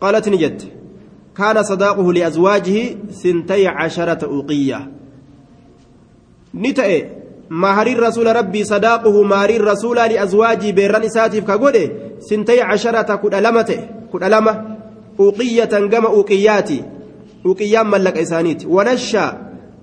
قالت 0.00 0.28
نجد 0.28 0.62
كان 1.36 1.62
صداقه 1.62 2.12
لأزواجه 2.12 2.96
سنتي 3.10 3.66
عشرة 3.66 4.22
أوقية 7.52 7.94
نتأي 7.94 7.94
مهري 7.94 7.94
رسول 7.94 8.36
ربي 8.36 8.64
صداقه 8.64 9.22
مهري 9.22 9.56
الرسول 9.56 9.96
لأزواجه 9.96 10.70
بيران 10.70 11.02
إساتيف 11.02 11.44
كقوله 11.44 11.90
سنتي 12.18 12.60
عشرة 12.60 13.16
كد 13.16 13.34
ألمته 13.34 13.88
كد 14.12 14.22
ألمة 14.22 14.76
أوقية 15.20 15.64
قم 15.64 16.06
أوقياتي 16.06 16.84
أوقيان 17.46 17.86
ملك 17.86 18.18
إسانيت 18.18 18.66
ونشأ 18.66 19.38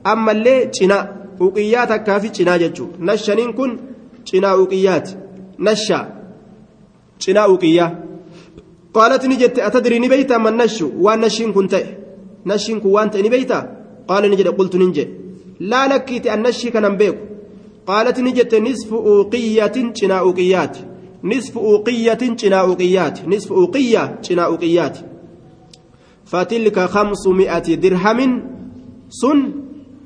أما 0.07 0.32
اللي 0.32 0.72
جنا 0.82 1.15
أوقيات 1.41 1.93
كافي 1.93 2.28
جنا 2.28 2.57
ججو 2.57 2.88
نشانين 2.99 3.53
كن 3.53 3.78
جنا 4.34 4.51
أوقيات 4.51 5.09
نشأ 5.59 6.07
جنا 7.22 7.39
أوقيا 7.39 8.03
قالت 8.93 9.26
نجت 9.26 9.59
أتدري 9.59 9.99
نبيتا 9.99 10.38
من 10.38 10.57
نشو 10.57 10.91
وأن 10.99 11.20
نشين 11.22 11.53
كنت 11.53 11.84
نشين 12.45 12.80
كوانت 12.80 13.18
نبيتا 13.18 13.78
قال 14.07 14.32
نجد 14.32 14.47
قلت 14.47 14.76
ننجي. 14.76 15.07
لا 15.59 15.88
لكيت 15.88 16.28
أن 16.28 16.41
نشي 16.43 16.70
كان 16.70 16.97
بيكو 16.97 17.36
قالت 17.88 18.19
نجت 18.19 18.55
نصف 18.55 18.93
أوقية 18.93 19.93
جنا 20.01 20.19
أوقيات. 20.19 20.77
نصف 21.23 21.57
أوقية 21.57 22.13
جنا 22.13 22.55
أوقيات. 22.55 23.27
نصف 23.27 23.51
أوقية 23.51 24.19
جنا 24.23 24.45
أوقيات. 24.45 24.97
فتلك 26.25 26.79
خمسمائة 26.79 27.75
درهم 27.75 28.41
سن 29.09 29.53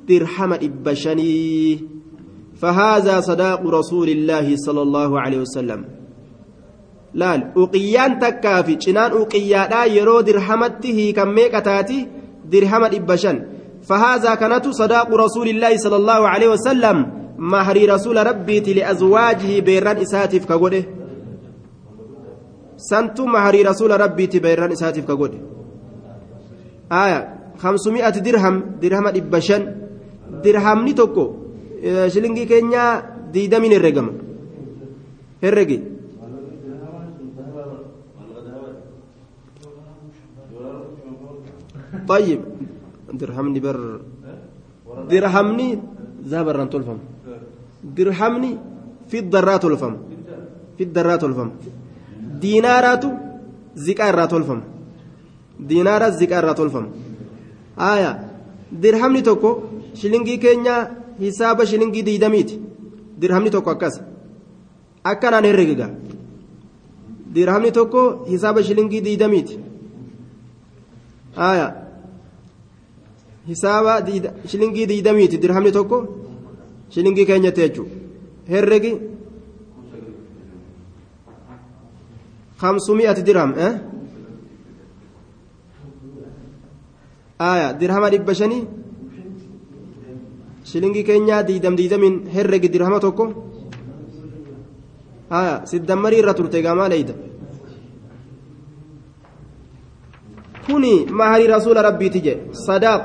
درهم 0.10 0.54
إبشني. 0.54 1.80
فهذا 2.62 3.22
صداق 3.22 3.62
رسول 3.68 4.10
الله 4.10 4.56
صلى 4.56 4.82
الله 4.82 5.20
عليه 5.20 5.38
وسلم. 5.38 5.86
laal 7.14 7.42
uqiyyaan 7.56 8.20
takkaa 8.20 8.64
fi 8.64 8.78
cinaan 8.80 9.12
uqiyyaadhaa 9.22 9.86
yeroo 9.86 10.22
dirhamatti 10.28 11.14
kan 11.14 11.34
meeqa 11.38 11.62
taati 11.62 12.08
dirhama 12.52 12.88
dhibba 12.90 13.18
فهذا 13.82 14.36
كانت 14.36 14.68
صداق 14.68 15.10
رسول 15.10 15.48
الله 15.50 15.78
صلى 15.78 15.96
الله 15.96 16.28
عليه 16.28 16.48
وسلم 16.48 16.98
مهر 17.42 17.78
رسول 17.90 18.18
ربي 18.28 18.60
لأزواجه 18.74 19.60
بيران 19.60 19.98
إساتف 19.98 20.46
كقوله 20.46 20.84
سنت 22.78 23.18
مهر 23.22 23.66
رسول 23.70 23.92
ربي 24.02 24.26
بيران 24.28 24.72
إساتف 24.72 25.06
كقوله 25.10 25.40
آية 26.92 27.20
خمسمائة 27.58 28.10
درهم 28.10 28.56
درهم 28.82 29.06
إبشن. 29.08 29.64
درهم 30.44 30.80
نتوكو 30.88 31.26
شلنجي 32.14 32.46
كينيا 32.46 32.84
ديدمين 33.34 33.74
الرقم 33.74 34.08
الرقي 35.44 35.80
طيب. 42.08 42.40
درهمني 43.14 43.60
بر 43.60 44.00
درهمني 45.10 45.70
زابر 47.86 48.04
تلفم 48.04 48.30
درهمني 48.30 48.58
في 49.10 49.20
الضرات 49.20 49.66
الفم 49.66 49.98
في 50.78 50.84
الضرات 50.84 51.24
الفم 51.24 51.52
دينارات 52.40 53.06
زكاة 53.76 54.26
تلفم 54.26 54.62
دينارات 55.60 56.14
زكاة 56.14 56.52
تلفم 56.52 56.88
آية 57.80 58.30
درهمني 58.72 59.22
توكو 59.22 59.60
شلنجي 59.94 60.38
كينيا 60.38 60.92
حساب 61.22 61.64
شلنجي 61.64 62.02
ديدميت 62.02 62.60
درهمني 63.18 63.50
توكو 63.50 63.72
أكاس 63.72 64.02
أكنا 65.06 65.40
نرقا 65.40 65.96
درهمني 67.34 67.72
توكو 67.72 68.26
حساب 68.26 68.62
شلنجي 68.62 69.00
ديدميت 69.00 69.50
آية 71.38 71.82
hisaaba 73.48 74.02
shilingii 74.48 74.86
diidamiiti. 74.86 75.38
Dirhamni 75.38 75.72
tokko 75.72 76.21
shilingii 76.94 77.26
keenyatti 77.30 77.62
jechuudha 77.66 77.96
herregi 78.54 78.92
kamsumi'ati 82.62 83.26
dirham 83.28 83.52
aya 87.52 87.68
dirhama 87.80 88.10
dhibba 88.14 88.34
shanii 88.42 88.64
shilingii 90.70 91.08
keenyaa 91.10 91.42
diidam 91.50 91.76
diidamiin 91.80 92.16
herregi 92.36 92.74
dirhama 92.74 93.00
tokko 93.06 93.26
aya 95.40 95.56
siddammarii 95.72 96.22
irra 96.24 96.34
turte 96.40 96.62
gaamaa 96.68 96.90
kuni 100.66 100.94
maharii 101.20 101.48
rasuula 101.56 101.82
rabbiiti 101.88 102.20
je 102.26 102.34
sadaaq 102.66 103.04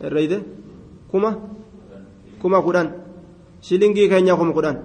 herreyde 0.00 0.38
kuma? 1.10 1.30
Kuma 2.40 2.62
kudhan. 2.62 2.88
Shilingii 3.62 4.08
keenya 4.08 4.36
kuma 4.36 4.52
kudhan. 4.52 4.76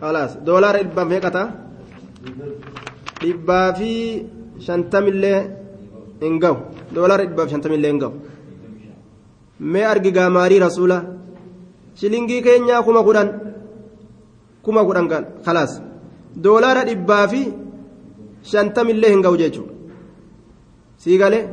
Khalaas 0.00 0.32
doolaara 0.46 0.78
dhibbaa 0.82 1.04
meeqa 1.04 1.30
ta'a? 1.30 1.46
Dhibbaa 3.22 3.74
fi 3.78 3.90
shantamillee 4.66 5.38
hin 6.22 6.38
gahu 6.42 6.56
doolaara 6.94 7.24
fi 7.28 7.50
shantamillee 7.52 7.90
hin 7.92 8.00
gahu 8.02 8.14
mee 9.72 9.84
argi 9.92 10.10
gaamaarii 10.12 10.60
rasuula? 10.66 10.98
Shilingii 11.98 12.42
keenyaa 12.42 12.82
kuma 12.82 13.02
kudhan. 13.08 13.28
Kuma 14.64 14.84
kudhan 14.88 15.06
khalaas. 15.44 15.72
Doolaara 16.44 16.84
dhibbaa 16.88 17.24
fi 17.32 17.40
shantamillee 18.50 19.10
hin 19.14 19.22
gahu 19.24 19.36
jechuudha. 19.42 19.74
Sii 21.02 21.18
galee 21.18 21.44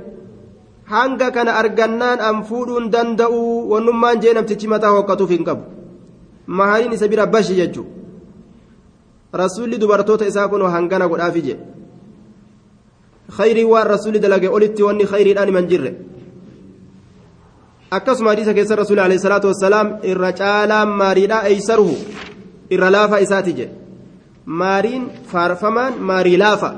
hanga 0.94 1.32
kana 1.32 1.52
argannaan 1.62 2.20
an 2.30 2.44
fuudhuun 2.50 2.92
danda'u 2.96 3.40
wannummaan 3.72 4.22
jee 4.24 4.34
namtichi 4.34 4.68
mataa 4.74 4.92
hoqqatuuf 4.98 5.30
hin 5.36 5.44
qabu 5.48 5.64
mahariin 6.48 6.94
isa 6.98 7.08
bira 7.08 7.26
bashi 7.28 7.56
jechuudha 7.60 7.92
rasuulli 9.42 9.80
dubartoota 9.82 10.26
isaa 10.32 10.48
kun 10.48 10.62
hangana 10.76 11.08
godhaafi 11.12 11.42
jee 11.48 11.58
khayrii 13.38 13.66
waan 13.74 13.88
rasuulli 13.94 14.20
dalage 14.20 14.48
olitti 14.58 14.84
wanni 14.88 15.06
khayriidhaan 15.12 15.50
himan 15.52 15.68
jirre 15.72 15.92
akkasuma 17.98 18.30
hadiisa 18.32 18.54
keessa 18.54 18.76
rasuulli 18.82 19.02
alayhi 19.08 19.24
salaatu 19.26 19.48
wassalaam 19.52 19.88
irra 20.12 20.32
caalaan 20.42 20.90
maariidhaa 21.02 21.44
eeysaruhu 21.52 21.96
irra 22.78 22.90
laafa 22.98 23.20
isaati 23.26 23.54
jee 23.60 23.70
maariin 24.62 25.04
faarfamaan 25.32 26.00
maarii 26.10 26.38
laafa 26.44 26.72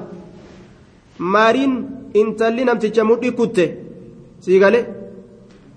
maariin 1.36 1.74
intalli 2.22 2.66
namticha 2.66 3.04
mudhii 3.12 3.32
kutte 3.42 3.66
sii 4.40 4.60
gale 4.60 4.80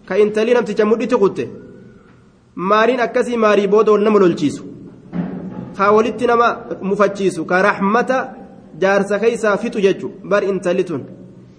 ka 0.06 0.18
intalli 0.18 0.54
namticha 0.54 0.84
mudhiti 0.84 1.16
kutte. 1.16 1.44
Maariin 2.54 3.00
akkasii 3.00 3.36
maarii 3.36 3.68
booda 3.68 3.92
wal 3.92 4.02
nama 4.04 4.18
lolchiisu. 4.18 4.62
Kaa 5.76 5.90
walitti 5.92 6.26
nama 6.26 6.46
mufachiisu. 6.82 7.44
Ka 7.44 7.62
raxmata 7.62 8.16
jaarsa 8.80 9.18
keeysaa 9.18 9.56
fixu 9.56 9.80
jechu 9.80 10.10
bar 10.24 10.44
intalli 10.44 10.84
tun. 10.84 11.02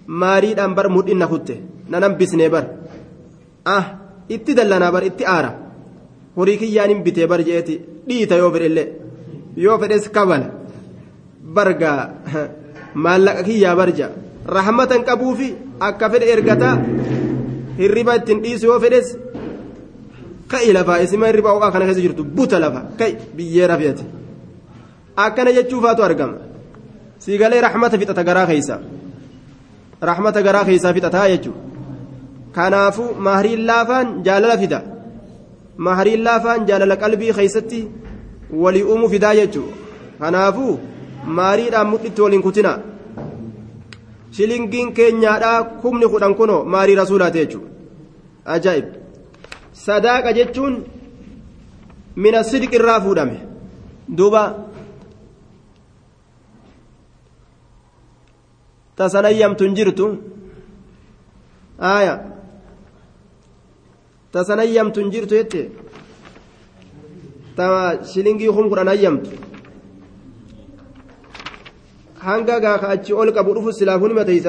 Maariidhaan 0.06 0.74
bar 0.74 0.88
mudhinna 0.88 1.26
kutte. 1.26 1.54
Nanan 1.88 2.16
bisnee 2.18 2.48
bar. 2.48 2.64
Ah 3.64 3.84
itti 4.28 4.54
dallanaa 4.54 4.92
bar 4.92 5.04
itti 5.04 5.24
aara. 5.26 5.50
Horii 6.36 6.58
kiyyaan 6.58 6.90
hin 6.90 7.02
bitee 7.02 7.26
bar 7.26 7.40
jeeti 7.48 7.80
dhiita 8.08 8.36
yoo 8.36 8.50
fedhellee 8.52 8.88
yoo 9.56 9.78
fedhes 9.78 10.08
kabala. 10.08 10.46
Bargaa 11.54 11.98
maallaqa 13.04 13.42
kiyyaa 13.42 13.76
barja 13.76 14.08
rahmatan 14.46 15.04
qabuufi 15.04 15.54
akka 15.80 16.10
fedhe 16.10 16.26
ergataa 16.36 16.76
hirriba 17.78 18.14
ittiin 18.16 18.42
dhiisu 18.44 18.66
yoo 18.66 18.80
fedhes 18.80 19.08
ka'i 20.52 20.72
lafaa 20.76 20.98
isima 21.04 21.26
hirriba 21.30 21.50
ho'aa 21.54 21.70
kana 21.72 21.84
keessa 21.88 22.02
jirtu 22.06 22.24
buta 22.36 22.58
lafa 22.64 22.80
ka'i 22.98 23.12
biyyee 23.36 23.66
rafeeti 23.72 24.04
akkana 25.26 25.50
jechuufaatu 25.58 26.02
argama 26.08 26.36
siigalee 27.18 27.60
rahmata 27.66 27.98
fixata 27.98 28.22
garaa 28.28 28.46
keeysa 28.50 28.76
rahmata 30.10 30.42
garaa 30.46 30.64
keeysaa 30.68 30.94
fixataa 30.96 31.28
jechuudha 31.34 31.60
kanaafuu 32.56 33.10
mahariin 33.26 33.62
laafaan 33.70 34.08
jaalala 34.26 34.56
fida 34.62 34.80
mahariin 35.86 36.22
laafaan 36.28 36.66
jaalala 36.68 36.96
qalbii 37.02 37.32
keeysatti 37.38 37.80
walii 38.62 38.82
uumuu 38.90 39.08
fidaa 39.14 39.34
jechuudha 39.40 39.74
kanaafuu 40.20 40.74
maariidhaan 41.38 41.88
mudhitti 41.92 42.20
waliin 42.24 42.42
kutina 42.46 42.72
shilingiin 44.36 44.92
keenyaadhaa 44.98 45.58
kumni 45.82 46.06
kudhan 46.14 46.34
kunoo 46.40 46.60
maarii 46.74 46.98
rasuulaati 47.02 47.38
jechuudha 47.42 47.70
ajaa'ib 48.56 48.86
sadaaqa 49.86 50.30
jechuun 50.38 50.74
mina 52.22 52.40
sidiq 52.50 52.72
irraa 52.78 53.00
fuudhame 53.06 53.38
duuba 54.18 54.42
tasanayyamtun 58.96 59.74
jirtu 59.78 60.06
aya 61.94 62.14
tasanayyamtun 64.32 65.10
jirtu 65.14 65.34
jette 65.40 65.62
shilingii 68.12 68.52
kum 68.56 68.66
kudhan 68.70 68.88
ayyamtu 68.94 69.30
hanga 72.26 72.56
gaaka 72.64 72.86
achi 72.94 73.12
ol 73.20 73.30
qabu 73.36 73.54
dhufu 73.56 73.72
silaafuu 73.78 74.08
nima 74.08 74.24
teeyse 74.28 74.48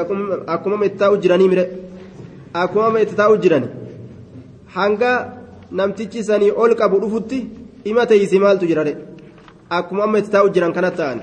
akkuma 0.56 0.86
itti 0.88 0.98
taa'u 1.02 1.18
jiranii 1.24 1.50
mire 1.54 1.66
akkuma 2.64 3.00
itti 3.04 3.16
taa'u 3.22 3.38
jirani 3.44 3.68
hanga 4.76 5.12
namtichi 5.80 6.24
sanii 6.30 6.52
ol 6.64 6.72
qabu 6.82 7.00
dhufutti 7.04 7.40
ima 7.92 8.06
teeyse 8.12 8.38
maaltu 8.44 8.66
jira 8.72 8.84
de 8.88 8.94
akkuma 9.78 10.04
amma 10.08 10.18
itti 10.22 10.32
taa'u 10.36 10.50
jiran 10.56 10.74
kanatti 10.78 10.98
ta'an 11.02 11.20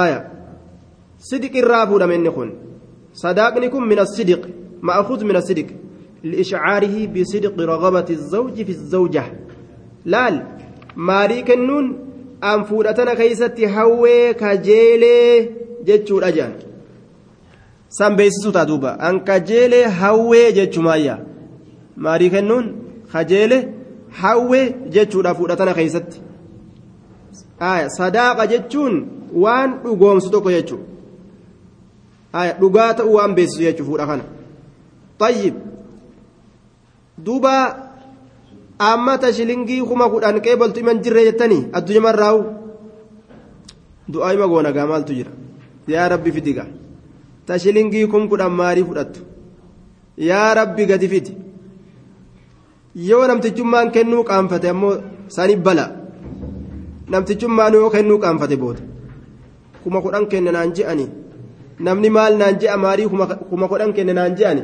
aya 0.00 0.18
sidiq 1.28 1.54
irraa 1.60 1.84
fuudhame 1.90 2.14
inni 2.18 2.30
kun 2.36 2.50
sadaaqni 3.22 3.70
kun 3.74 3.84
min 3.90 3.98
asidiq 4.06 4.42
ma'akuud 4.88 5.22
min 5.30 5.36
asidiq 5.42 5.70
لإشعاره 6.24 6.96
بصدق 7.14 7.54
رغبة 7.72 8.08
الزوج 8.10 8.56
في 8.66 8.72
الزوجة 8.78 9.24
laal 10.06 10.36
maarii 10.96 11.42
kennuun 11.48 11.86
an 12.40 12.64
fuudhatana 12.68 13.14
keeysatti 13.20 13.64
hawwee 13.76 14.34
kajeelee 14.42 15.48
jechuudha 15.88 16.32
jedhan 16.36 16.54
san 17.98 18.16
beeksisu 18.16 18.52
taa 18.56 18.64
duuba 18.70 18.96
an 19.08 19.20
kajeelee 19.30 19.84
hawwee 20.00 20.52
jechumaayya 20.58 21.18
maarii 22.06 22.30
kennuun 22.34 22.66
kajeele 23.12 23.58
hawwee 24.22 24.66
jechuudha 24.96 25.34
fuudhatana 25.38 25.74
keeysatti 25.78 26.20
sadaaqa 27.98 28.46
jechuun 28.52 29.00
waan 29.44 29.78
dhugoomsu 29.84 30.30
tokko 30.34 30.50
jechuu 30.56 30.82
dhugaa 32.60 32.90
ta'uu 33.00 33.16
waan 33.20 33.34
beeksisu 33.40 33.62
jechuu 33.68 33.88
fuudha 33.92 34.06
kana 34.12 34.24
طيب 35.20 35.54
duuba 37.18 37.89
amma 38.88 39.18
ta 39.22 39.28
shilingii 39.36 39.82
kuma 39.88 40.08
kudhan 40.12 40.40
qeebaltu 40.44 40.80
iman 40.80 41.02
jirre 41.04 41.22
jettanii 41.28 41.62
addunyaa 41.76 42.04
marraa'u 42.06 42.40
du'aa 44.12 44.32
ima 44.34 44.46
goonagaa 44.52 44.86
maaltu 44.90 45.12
jira? 45.18 45.30
Yaa 45.92 46.08
rabbi 46.12 46.30
fidiga 46.36 46.64
ta 47.46 47.58
shilingii 47.62 48.06
kum 48.12 48.28
kudhan 48.30 48.52
maarii 48.60 48.84
fudhattu? 48.88 49.20
Yaa 50.28 50.54
rabbi 50.54 50.86
gadi 50.90 51.08
fidi. 51.12 51.32
Yoo 53.08 53.26
namtichummaan 53.28 53.90
kennuu 53.94 54.24
qaanfate 54.30 54.68
ammoo 54.72 54.94
sani 55.28 55.56
bala. 55.56 55.84
Namtichummaan 57.12 57.74
yoo 57.74 57.90
kennuu 57.94 58.18
qaanfate 58.24 58.56
booda. 58.62 58.80
Kuma 59.84 60.00
kudhan 60.04 60.26
kenne 60.26 60.50
naan 60.56 60.72
je'ani. 60.76 61.06
Namni 61.84 62.10
maal 62.16 62.34
naan 62.40 62.58
je'a 62.60 62.76
maarii 62.76 63.08
kuma 63.50 63.68
kudhan 63.68 63.92
kenne 63.96 64.12
naan 64.18 64.34
je'ani? 64.38 64.62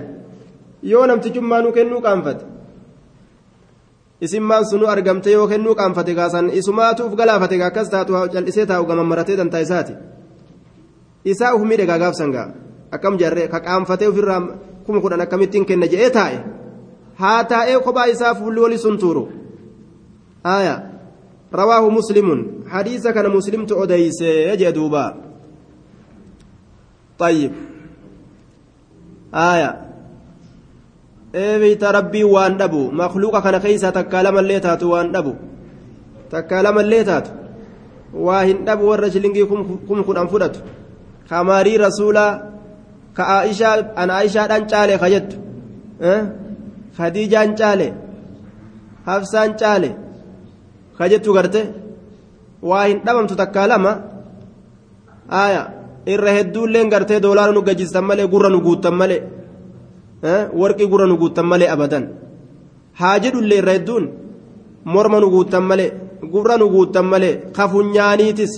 Yoo 0.82 1.06
namtichummaanuu 1.06 1.72
kennuu 1.72 2.00
qaanfate 2.06 2.44
isin 4.20 4.42
maan 4.42 4.64
sunu 4.64 4.86
argamte 4.86 5.30
yoo 5.30 5.46
kennuu 5.48 5.74
qaanfate 5.74 6.14
kaasan 6.14 6.50
isumaatuuf 6.50 7.14
galaafate 7.16 7.62
akkas 7.62 7.90
taatu 7.90 8.12
cal'isee 8.32 8.66
taa'u 8.66 8.86
gaman 8.86 9.06
maratee 9.06 9.36
dantaa 9.36 9.60
isaati 9.60 9.92
isaa 11.24 11.54
uf 11.54 11.62
miidhe 11.62 11.86
gaagaafsan 11.86 12.30
gaa 12.32 12.48
akkam 12.90 13.18
jarree 13.18 13.48
ka 13.48 13.60
qaanfatee 13.60 14.08
ofirraa 14.08 14.40
kuma 14.86 15.00
kudhan 15.00 15.20
akkamittiin 15.20 15.66
kenna 15.66 15.86
je'ee 15.92 16.10
taa'e 16.10 16.38
haa 17.22 17.44
taa'ee 17.44 17.78
kophaa 17.80 18.06
isaa 18.14 18.34
fuulli 18.34 18.60
wali 18.60 18.78
sun 18.78 18.98
tuuru 18.98 19.28
aya 20.44 20.74
rawaahu 21.52 21.90
muslimun 21.90 22.40
hadiisa 22.72 23.12
kana 23.12 23.28
muslimtu 23.28 23.78
odeysee 23.78 24.56
jee 24.56 24.72
duuba 24.74 25.04
طيب 27.18 27.52
آية 29.34 29.85
eebita 31.44 31.88
rabbii 31.98 32.26
waan 32.34 32.54
dhabu 32.60 32.80
makluuqa 33.00 33.40
kana 33.44 33.58
keeysaa 33.64 33.92
takkaa 33.98 34.22
lamallee 34.26 34.60
taatu 34.66 34.86
waan 34.92 35.08
dhabu 35.14 35.32
takkaa 36.32 36.62
lamallee 36.66 37.04
taatu 37.10 37.30
waa 38.26 38.42
hin 38.48 38.58
dhabu 38.66 38.84
warra 38.90 39.08
shilingii 39.14 39.46
kum 39.88 40.00
kudhan 40.08 40.28
fudhatu 40.32 40.60
kamaarii 41.30 41.78
rasuulaa 41.86 42.30
ka 43.16 43.22
aishaa 43.38 43.74
an 44.02 44.08
aishaadhaan 44.18 44.64
caale 44.72 44.94
ka 45.02 45.08
jettu 45.14 45.36
khadiijaan 46.96 47.50
caale 47.60 47.86
hafsaan 49.08 49.50
caale 49.60 49.90
ka 50.98 51.04
jettu 51.12 51.30
garte 51.36 51.60
waa 52.70 52.84
hin 52.88 52.98
dhabamtu 53.06 53.34
takkaa 53.42 53.66
lama 53.72 53.92
aya 55.44 55.62
irra 56.14 56.30
hedduulleen 56.38 56.88
gartee 56.94 57.20
doolaara 57.24 57.52
nu 57.56 57.62
gajjistan 57.68 58.04
malee 58.08 58.26
gurra 58.32 58.48
nu 58.54 58.60
guuttan 58.66 58.94
malee 59.00 59.20
warqii 60.61 60.87
gurra 60.91 61.05
nu 61.11 61.15
guuttan 61.21 61.45
malee 61.51 61.69
abadan 61.75 62.03
haa 62.99 63.15
jedhullee 63.23 63.57
irra 63.61 63.73
hedduun 63.77 64.05
morma 64.93 65.17
nu 65.23 65.27
guuttan 65.35 65.63
malee 65.69 65.89
gurra 66.33 66.55
nu 66.61 66.65
guuttan 66.75 67.05
malee 67.11 67.33
ka 67.55 67.63
funyaaniitis 67.71 68.53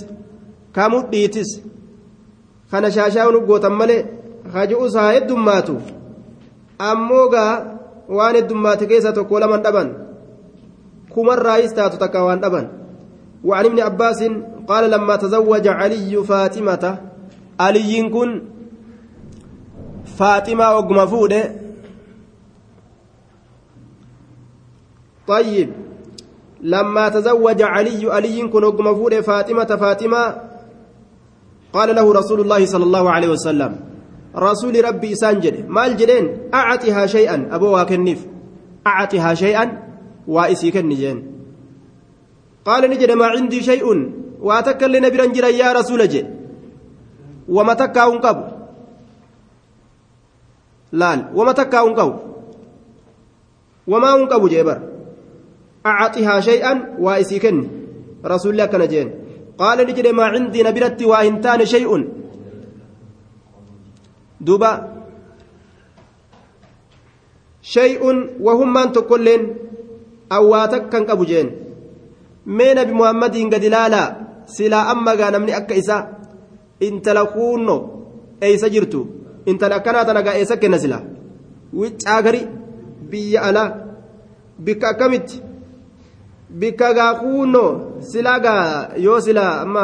ka 0.76 0.84
mudhiitis 0.92 1.50
kana 2.70 2.88
shaashaa 2.96 3.30
nu 3.34 3.40
gootan 3.48 3.74
malee 3.80 4.00
ka 4.52 4.60
ji'us 4.70 4.94
haa 5.00 5.12
heddummaatu 5.16 5.74
ammoo 6.88 7.26
gaa 7.34 7.52
waan 8.16 8.34
heddummaate 8.38 8.84
keessaa 8.90 9.12
tokko 9.18 9.40
laman 9.42 9.62
dhaban 9.66 9.88
kumarraayis 11.12 11.72
taatu 11.78 11.96
takka 12.02 12.24
waan 12.28 12.40
dhaban 12.46 12.66
وعن 13.48 13.64
ابن 13.64 13.80
عباس 13.80 14.20
قال 14.68 14.84
لما 14.90 15.16
تزوج 15.16 15.66
علي 15.68 16.12
فاطمة 16.30 16.84
علي 17.60 17.92
كن 18.14 18.30
فاطمة 20.19 20.65
وقم 20.75 21.05
فوده 21.05 21.43
طيب 25.27 25.69
لما 26.61 27.09
تزوج 27.09 27.61
علي 27.61 28.11
علي 28.11 28.47
كن 28.47 28.63
وقم 28.63 28.95
فوده 28.95 29.21
فاطمة 29.21 29.65
فاطمة 29.65 30.23
قال 31.73 31.95
له 31.95 32.13
رسول 32.13 32.39
الله 32.41 32.65
صلى 32.65 32.83
الله 32.83 33.11
عليه 33.11 33.29
وسلم 33.29 33.79
رسول 34.35 34.85
ربي 34.85 35.15
سانجد 35.15 35.69
ما 35.69 35.85
الجدين 35.85 36.25
أعطها 36.53 37.05
شيئا 37.05 37.47
أبوها 37.51 37.83
كنيف 37.83 38.25
أعطها 38.87 39.33
شيئا 39.33 39.65
وائسي 40.27 40.71
كنجين 40.71 41.17
قال 42.65 42.89
نجد 42.89 43.11
ما 43.11 43.25
عندي 43.25 43.63
شيء 43.63 43.85
وأتكلم 44.41 45.09
برنجر 45.09 45.43
يا 45.43 45.73
رسول 45.73 46.07
جي 46.07 46.25
وما 47.49 47.73
تكاون 47.73 48.17
قبل 48.17 48.58
laal 50.91 51.19
wama 51.37 51.53
takkaa 51.59 51.83
hun 51.85 51.95
qabu 51.99 52.13
wamaa 53.91 54.13
hun 54.17 54.27
qabu 54.31 54.49
jee 54.53 54.63
bar 54.69 54.79
acaxihaa 55.83 56.41
shay'an 56.49 56.77
waa 57.05 57.17
isii 57.23 57.39
kenni 57.45 57.65
rasuulli 58.33 58.61
akkana 58.65 58.87
jeen 58.93 59.09
qaala 59.59 59.83
ni 59.87 59.93
jedhe 59.97 60.11
maa 60.19 60.31
cindii 60.35 60.63
na 60.67 60.71
biratti 60.77 61.05
waa 61.11 61.21
hin 61.27 61.37
taane 61.45 61.65
shay'un 61.73 62.03
duuba 64.47 64.71
shay'un 67.73 68.17
wahummaan 68.45 68.91
tokkoilleen 68.95 69.43
awwaa 70.37 70.67
takkan 70.73 71.05
qabu 71.09 71.25
jeen 71.31 71.49
mee 72.57 72.73
nabi 72.79 72.93
muhammadiin 72.99 73.49
gadi 73.53 73.69
laalaa 73.75 74.07
silaa 74.55 74.85
amma 74.93 75.15
gaa 75.19 75.31
namni 75.35 75.53
akka 75.59 75.75
isaa 75.81 76.01
intala 76.87 77.25
kuunno 77.35 77.75
eeysa 78.47 78.69
jirtu 78.75 79.01
intala 79.45 79.75
akkanaa 79.79 80.05
tana 80.05 80.21
gaa 80.27 80.35
eessa 80.39 80.57
kenna 80.57 80.77
silaa 80.83 81.01
wiccaa 81.81 82.21
gari 82.25 82.41
biyya 83.11 83.41
alaa 83.49 83.67
bikka 84.65 84.87
akkamitti 84.93 85.37
bikka 86.61 86.93
gaa 86.97 87.13
kuunno 87.21 87.63
silaa 88.11 88.39
gaa 88.45 88.63
yoo 89.05 89.19
silaa 89.27 89.51
amma 89.65 89.83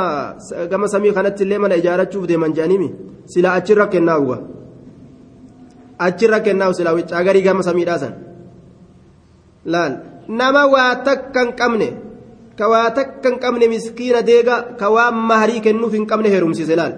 gama 0.71 0.87
samii 0.93 1.13
kanatti 1.17 1.43
illee 1.43 1.59
mana 1.63 1.75
ijaarachuuf 1.81 2.25
deeman 2.29 2.53
jedhaniimi 2.57 2.89
silaa 3.33 3.53
achirra 3.59 3.87
kennaa 3.93 4.17
uga 4.23 4.37
achirra 6.07 6.39
kennaa 6.45 6.73
silaa 6.73 6.93
wiccaa 6.99 7.23
garii 7.27 7.41
gama 7.47 7.63
samiidhaasan 7.69 8.13
laal 9.73 9.93
nama 10.39 10.61
waa 10.73 10.91
takka 11.07 11.39
hin 11.45 11.53
qabne 11.61 11.87
ka 12.59 12.65
waa 12.73 12.89
takka 12.97 13.29
hin 13.29 13.39
qabne 13.43 13.67
miskiina 13.73 14.21
deega 14.29 14.55
ka 14.79 14.87
waan 14.95 15.15
maharii 15.31 15.61
kennuuf 15.65 15.93
hin 15.97 16.05
qabne 16.11 16.29
heerumsiise 16.33 16.75
laal 16.81 16.93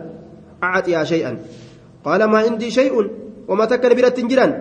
acaxiyaa 0.67 1.05
shay'an 1.11 1.35
qaala 2.05 2.25
maa 2.33 2.43
indii 2.49 2.71
shay'un 2.77 3.07
wama 3.49 3.65
takka 3.71 3.95
biratti 3.99 4.21
hin 4.21 4.29
jiran 4.31 4.51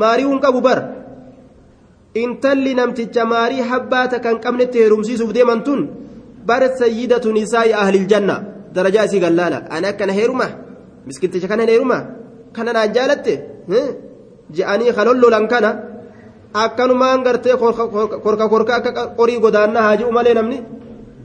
maarii 0.00 0.28
hin 0.30 0.40
qabu 0.44 0.60
bar 0.66 0.78
intalli 2.22 2.72
namticha 2.80 3.22
maarii 3.34 3.62
habbaa 3.70 4.06
takka 4.12 4.28
hin 4.32 4.40
qabnetti 4.44 4.78
heerumsiisuuf 4.82 5.32
deeman 5.36 5.60
tun 5.66 5.80
bar 6.48 6.62
sayyidatu 6.80 7.32
nisaa'i 7.38 7.72
ahlil 7.82 8.06
janna 8.12 8.36
darajaa 8.76 9.04
isii 9.08 9.22
gallaala 9.24 9.58
ani 9.74 9.86
akkana 9.92 10.12
heeruma 10.18 10.46
miskiticha 11.06 11.48
kana 11.52 11.66
heeruma 11.72 11.98
kana 12.56 12.70
naan 12.76 12.94
jaalatte 12.96 13.32
je'anii 14.56 14.92
kalollolan 14.98 15.46
kana 15.52 15.70
akkanumaan 16.64 17.20
gartee 17.26 17.56
korka 18.24 18.46
korka 18.52 18.72
akka 18.78 19.02
qorii 19.18 19.38
godaannaa 19.44 19.84
haa 19.86 19.96
ji'u 20.00 20.12
malee 20.16 20.34
namni 20.38 20.58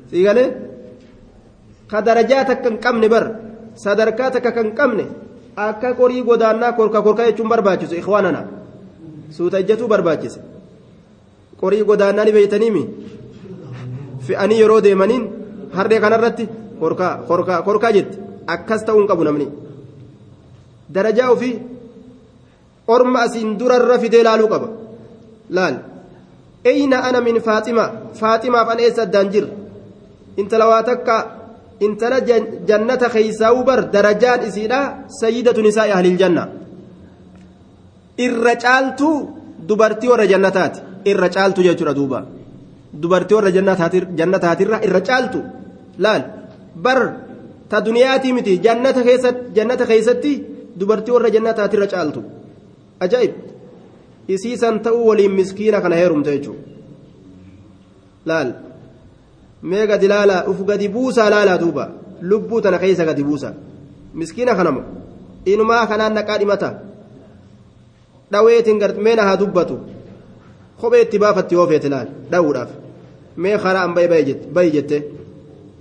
sii 0.10 0.24
galee 0.28 0.48
ka 1.92 1.98
darajaa 2.08 2.44
takka 2.50 2.70
hin 2.70 2.80
qabne 2.86 3.08
bar 3.14 3.26
sadarkaa 3.84 4.32
takka 4.36 4.52
kan 4.58 4.72
qabne 4.80 5.06
akka 5.68 5.94
qorii 6.00 6.24
godaannaa 6.30 6.72
korka 6.80 7.02
korka 7.02 7.28
jechuun 7.28 7.50
barbaachisu 7.54 7.96
ikhwaanana 8.02 8.42
suuta 9.38 9.60
ijjatuu 9.64 9.88
barbaachise 9.94 10.40
qorii 11.62 11.84
godaannaa 11.90 12.26
ni 12.26 12.36
beeytaniimi 12.38 12.84
fe'anii 14.28 14.60
yeroo 14.62 14.82
deemaniin 14.86 15.24
harree 15.78 16.00
kanarratti 16.06 16.50
korkaa 16.80 17.14
korkaa 17.30 17.62
korkaa 17.68 17.92
jetti 17.98 18.18
akkas 18.56 18.84
ta'uu 18.86 19.02
hin 19.02 19.10
qabu 19.12 19.24
namni 19.28 19.48
darajaa 20.94 21.30
ofii 21.36 21.56
orma 22.96 23.20
asiin 23.26 23.58
durarra 23.60 24.00
fidee 24.04 24.24
laaluu 24.28 24.50
qaba 24.54 24.68
laal 25.58 25.76
eyna 26.72 26.98
ana 27.10 27.22
min 27.28 27.42
faaxima 27.48 27.86
faaximaaf 28.22 28.70
an 28.74 28.80
eessa 28.86 29.02
addaan 29.08 29.32
jira 29.34 29.50
intala 30.42 30.72
waa 30.72 30.84
takka 30.92 31.16
intala 31.86 32.18
jannata 32.70 33.08
keeysaa'uu 33.16 33.64
bar 33.70 33.80
darajaan 33.96 34.42
isiidha 34.50 34.80
sayyidatu 35.22 35.62
nisaa'i 35.68 35.92
ahlil 35.98 36.18
janna 36.22 36.44
irra 38.26 38.54
caaltuu 38.64 39.16
dubartii 39.70 40.10
warra 40.12 40.26
jannataati 40.34 40.80
irra 41.12 41.30
caaltu 41.36 41.60
jechuudha 41.68 41.94
duuba 42.00 42.20
dubartii 43.02 43.36
warra 43.38 43.52
jannataatirra 44.20 44.78
irra 44.88 45.02
caaltu 45.10 45.40
laal 46.04 46.24
bar 46.86 47.00
ta 47.70 47.78
duniyaatii 47.88 48.34
miti 48.38 48.54
jannata 48.66 49.86
keeysatti 49.92 50.34
dubartii 50.80 51.14
warra 51.16 51.30
jannataatirra 51.36 51.88
caaltu 51.94 52.22
ajaa'ib 53.06 53.34
isiisan 54.36 54.76
ta'uu 54.86 55.06
waliin 55.10 55.34
miskiina 55.40 55.78
kana 55.84 55.96
heerumte 56.02 56.30
jechuudha 56.36 56.64
laal 58.30 58.50
mee 59.62 59.88
gadi 59.88 60.08
laalaa 60.08 60.44
uf 60.52 60.60
gadi 60.70 60.90
buusaa 60.96 61.30
laalaa 61.30 61.58
duuba 61.58 61.90
lubbuu 62.22 62.62
tana 62.62 62.80
keessa 62.80 63.06
gadi 63.06 63.24
buusaa 63.24 63.54
miskiina 64.14 64.56
kanamo 64.56 64.82
inumaa 65.46 65.88
kanaan 65.88 66.14
naqaa 66.14 66.40
dhimata 66.40 66.74
dhaweetiin 68.32 68.84
meena 69.08 69.24
haa 69.30 69.40
dubbatu 69.40 69.80
kophee 70.82 71.02
itti 71.06 71.20
baafatti 71.20 71.56
yoo 71.56 71.68
feete 71.68 71.90
laal 71.96 72.12
dha'uudhaaf 72.32 72.70
mee 73.38 73.58
karaa 73.58 73.84
an 73.88 73.94
bayi 73.96 74.72
jette 74.72 75.00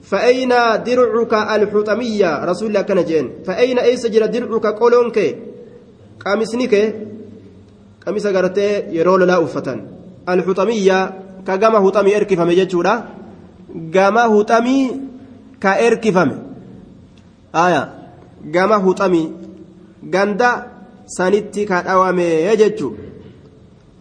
فأين 0.03 0.49
درعك 0.89 1.35
الحطمية 1.35 2.45
رسول 2.45 2.68
الله 2.68 2.83
كان 2.83 3.05
جين 3.05 3.31
فأين 3.47 3.79
أيس 3.79 4.07
جرى 4.07 4.29
درعك 4.29 4.66
قولونك 4.66 5.37
قامسنك 6.24 6.74
قامس 8.07 8.26
قرتي 8.26 8.68
يرول 8.97 9.29
لا 9.29 9.45
أفتن 9.45 9.79
الحطمية 10.29 10.99
كجمع 11.47 11.87
حطمي 11.87 12.16
إركف 12.16 12.41
مجتشورا 13.75 13.91
جمع 13.91 14.39
حطمي 14.39 15.01
كإركف 15.61 16.29
آية 17.55 17.95
جمع 18.45 18.79
حطمي 18.79 19.33
جندا 20.03 20.66
سانتي 21.07 21.64
كأوامي 21.64 22.23
يجتشو 22.23 22.93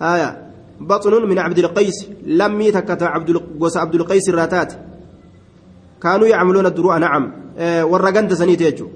آية 0.01 0.47
بطن 0.80 1.30
من 1.30 1.39
عبد 1.39 1.57
القيس 1.57 2.07
لم 2.26 2.61
يتكت 2.61 3.03
عبد 3.03 3.41
عبد 3.78 3.95
القيس 3.95 4.30
الراتات 4.30 4.74
كانوا 6.01 6.28
يعملون 6.28 6.65
الدروع 6.65 6.97
نعم 6.97 7.34
أه 7.57 7.86
ورقنت 7.86 8.34
سنيت 8.34 8.61
يجو 8.61 8.88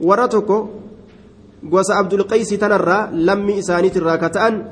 ورتكو 0.00 0.68
غوس 1.72 1.90
عبد 1.90 2.12
القيس 2.12 2.48
تنرى 2.48 3.08
لمي 3.12 3.58
إسانيت 3.58 3.96
الراكتان 3.96 4.64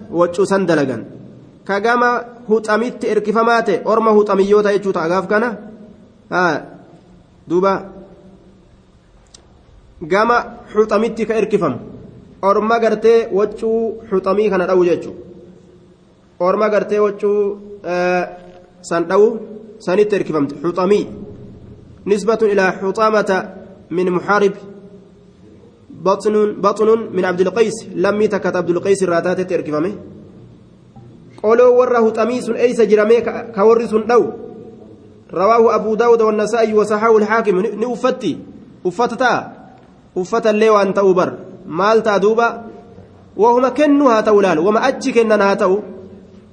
وجو 1.68 1.78
سندلغن 1.78 1.84
كغاما 1.84 2.24
هوتاميت 2.50 3.04
إركفمات 3.04 3.68
أورما 3.70 4.11
هوتاميوتا 4.11 4.70
يجو 4.70 4.90
تأغاف 4.90 5.26
كان 5.26 5.56
ها 6.32 6.66
دوبا 7.48 7.90
غاما 10.12 10.56
هوتاميت 10.76 11.22
كإركفم 11.22 11.76
أورما 12.44 12.76
غرتي 12.76 13.26
وجو 13.32 13.92
هوتامي 14.12 14.50
كان 14.50 14.66
داو 14.66 14.82
يجو 14.84 15.12
أورما 16.40 16.66
غرتي 16.66 16.98
وجو 16.98 17.56
أه 17.84 18.36
سنداو 18.82 19.36
سانيت 19.78 20.14
إركفمت 20.14 20.54
حطمي 20.64 21.06
نسبة 22.06 22.38
إلى 22.42 22.72
حطامة 22.72 23.54
من 23.90 24.11
محارب 24.11 24.52
بطن 25.90 26.52
بطن 26.52 27.08
من 27.12 27.24
عبد 27.24 27.40
القيس 27.40 27.86
لم 27.94 28.22
يتكت 28.22 28.56
عبد 28.56 28.70
القيس 28.70 29.02
الراتات 29.02 29.40
قولوا 31.43 31.78
وره 31.78 32.11
تميس 32.11 32.51
أيس 32.51 32.80
جرمي 32.80 33.20
كورس 33.55 33.93
لو 33.93 34.32
رواه 35.34 35.74
أبو 35.74 35.95
داود 35.95 36.22
والنسائي 36.22 36.74
وصححه 36.74 37.16
الحاكم 37.16 37.61
نوفتي 37.61 38.38
وفتتا 38.84 39.53
وفتا 40.16 40.51
اللي 40.51 40.70
وأنت 40.70 40.99
أوبر 40.99 41.32
مالتا 41.66 42.16
دوبا 42.16 42.64
وهما 43.36 43.68
كنها 43.68 44.20
تولال 44.20 44.59
وما 44.59 44.88
أتشك 44.88 45.18
إننا 45.18 45.55
تو 45.55 45.78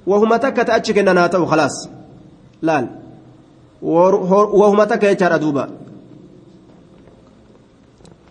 وهما 0.06 0.36
تكت 0.36 0.70
أتشك 0.70 0.98
إننا 0.98 1.26
تو 1.26 1.46
خلاص 1.46 1.88
wahuma 3.82 4.86
takka 4.86 5.06
jechaadha 5.08 5.38
duuba. 5.38 5.68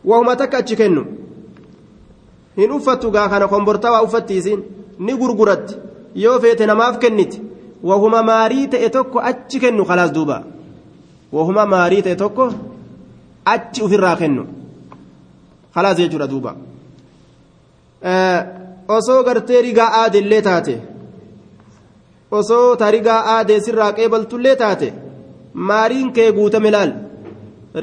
Wahuma 0.05 0.35
takka 0.35 0.57
achi 0.57 0.75
kennu. 0.75 1.05
Hin 2.55 2.71
uffattu 2.71 3.11
gaa 3.11 3.29
kana 3.29 3.47
kombortawaa 3.47 4.01
uffattiisiin 4.01 4.63
ni 4.99 5.15
gurguratti. 5.15 5.75
Yoo 6.15 6.39
feete 6.39 6.65
namaaf 6.65 6.97
kenniti 7.03 7.41
wahuma 7.83 8.23
maarii 8.23 8.67
ta'e 8.73 8.89
tokko 8.89 9.19
achi 9.29 9.59
kennu 9.59 9.85
khalaas 9.85 10.11
duuba. 10.13 10.43
Wahuma 11.35 11.65
maarii 11.65 12.01
ta'e 12.01 12.15
tokko 12.15 12.43
achi 13.53 13.81
ufirraa 13.85 14.15
kennu 14.21 14.43
khalaas 15.75 15.97
jechuudha 15.97 16.27
duuba. 16.33 16.55
Osoo 18.97 19.23
gartee 19.23 19.61
rigaa 19.61 19.89
aadillee 20.01 20.41
taate 20.41 20.75
osoo 22.31 22.75
tarigaa 22.75 23.21
aadee 23.33 23.59
sirraa 23.65 23.91
qeebaltullee 23.97 24.55
taate 24.55 24.93
maariin 25.53 26.11
kee 26.15 26.31
guutame 26.37 26.71
laal? 26.71 26.91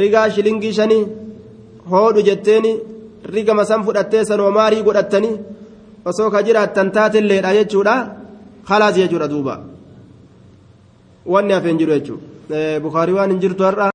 Rigaa 0.00 0.30
shilingii 0.30 0.72
shanii 0.78 1.04
hoodhu 1.90 2.22
jetteeni 2.28 2.72
riga 3.34 3.54
masan 3.54 3.84
fudhattee 3.86 4.24
sanoo 4.24 4.50
maarii 4.58 4.82
godhattanii 4.86 5.34
osoo 6.08 6.30
ka 6.34 6.40
jiraattan 6.46 6.88
taatelleedha 6.96 7.50
jechuudha 7.58 7.94
khalaas 8.68 8.94
jechuudha 9.00 9.28
duuba 9.32 9.54
wanni 11.32 11.52
hafeen 11.56 11.78
jiru 11.80 11.92
jechuudha 11.98 12.80
bukaarii 12.84 13.16
waan 13.18 13.30
hin 13.32 13.40
jirtu 13.44 13.62
har'a 13.68 13.82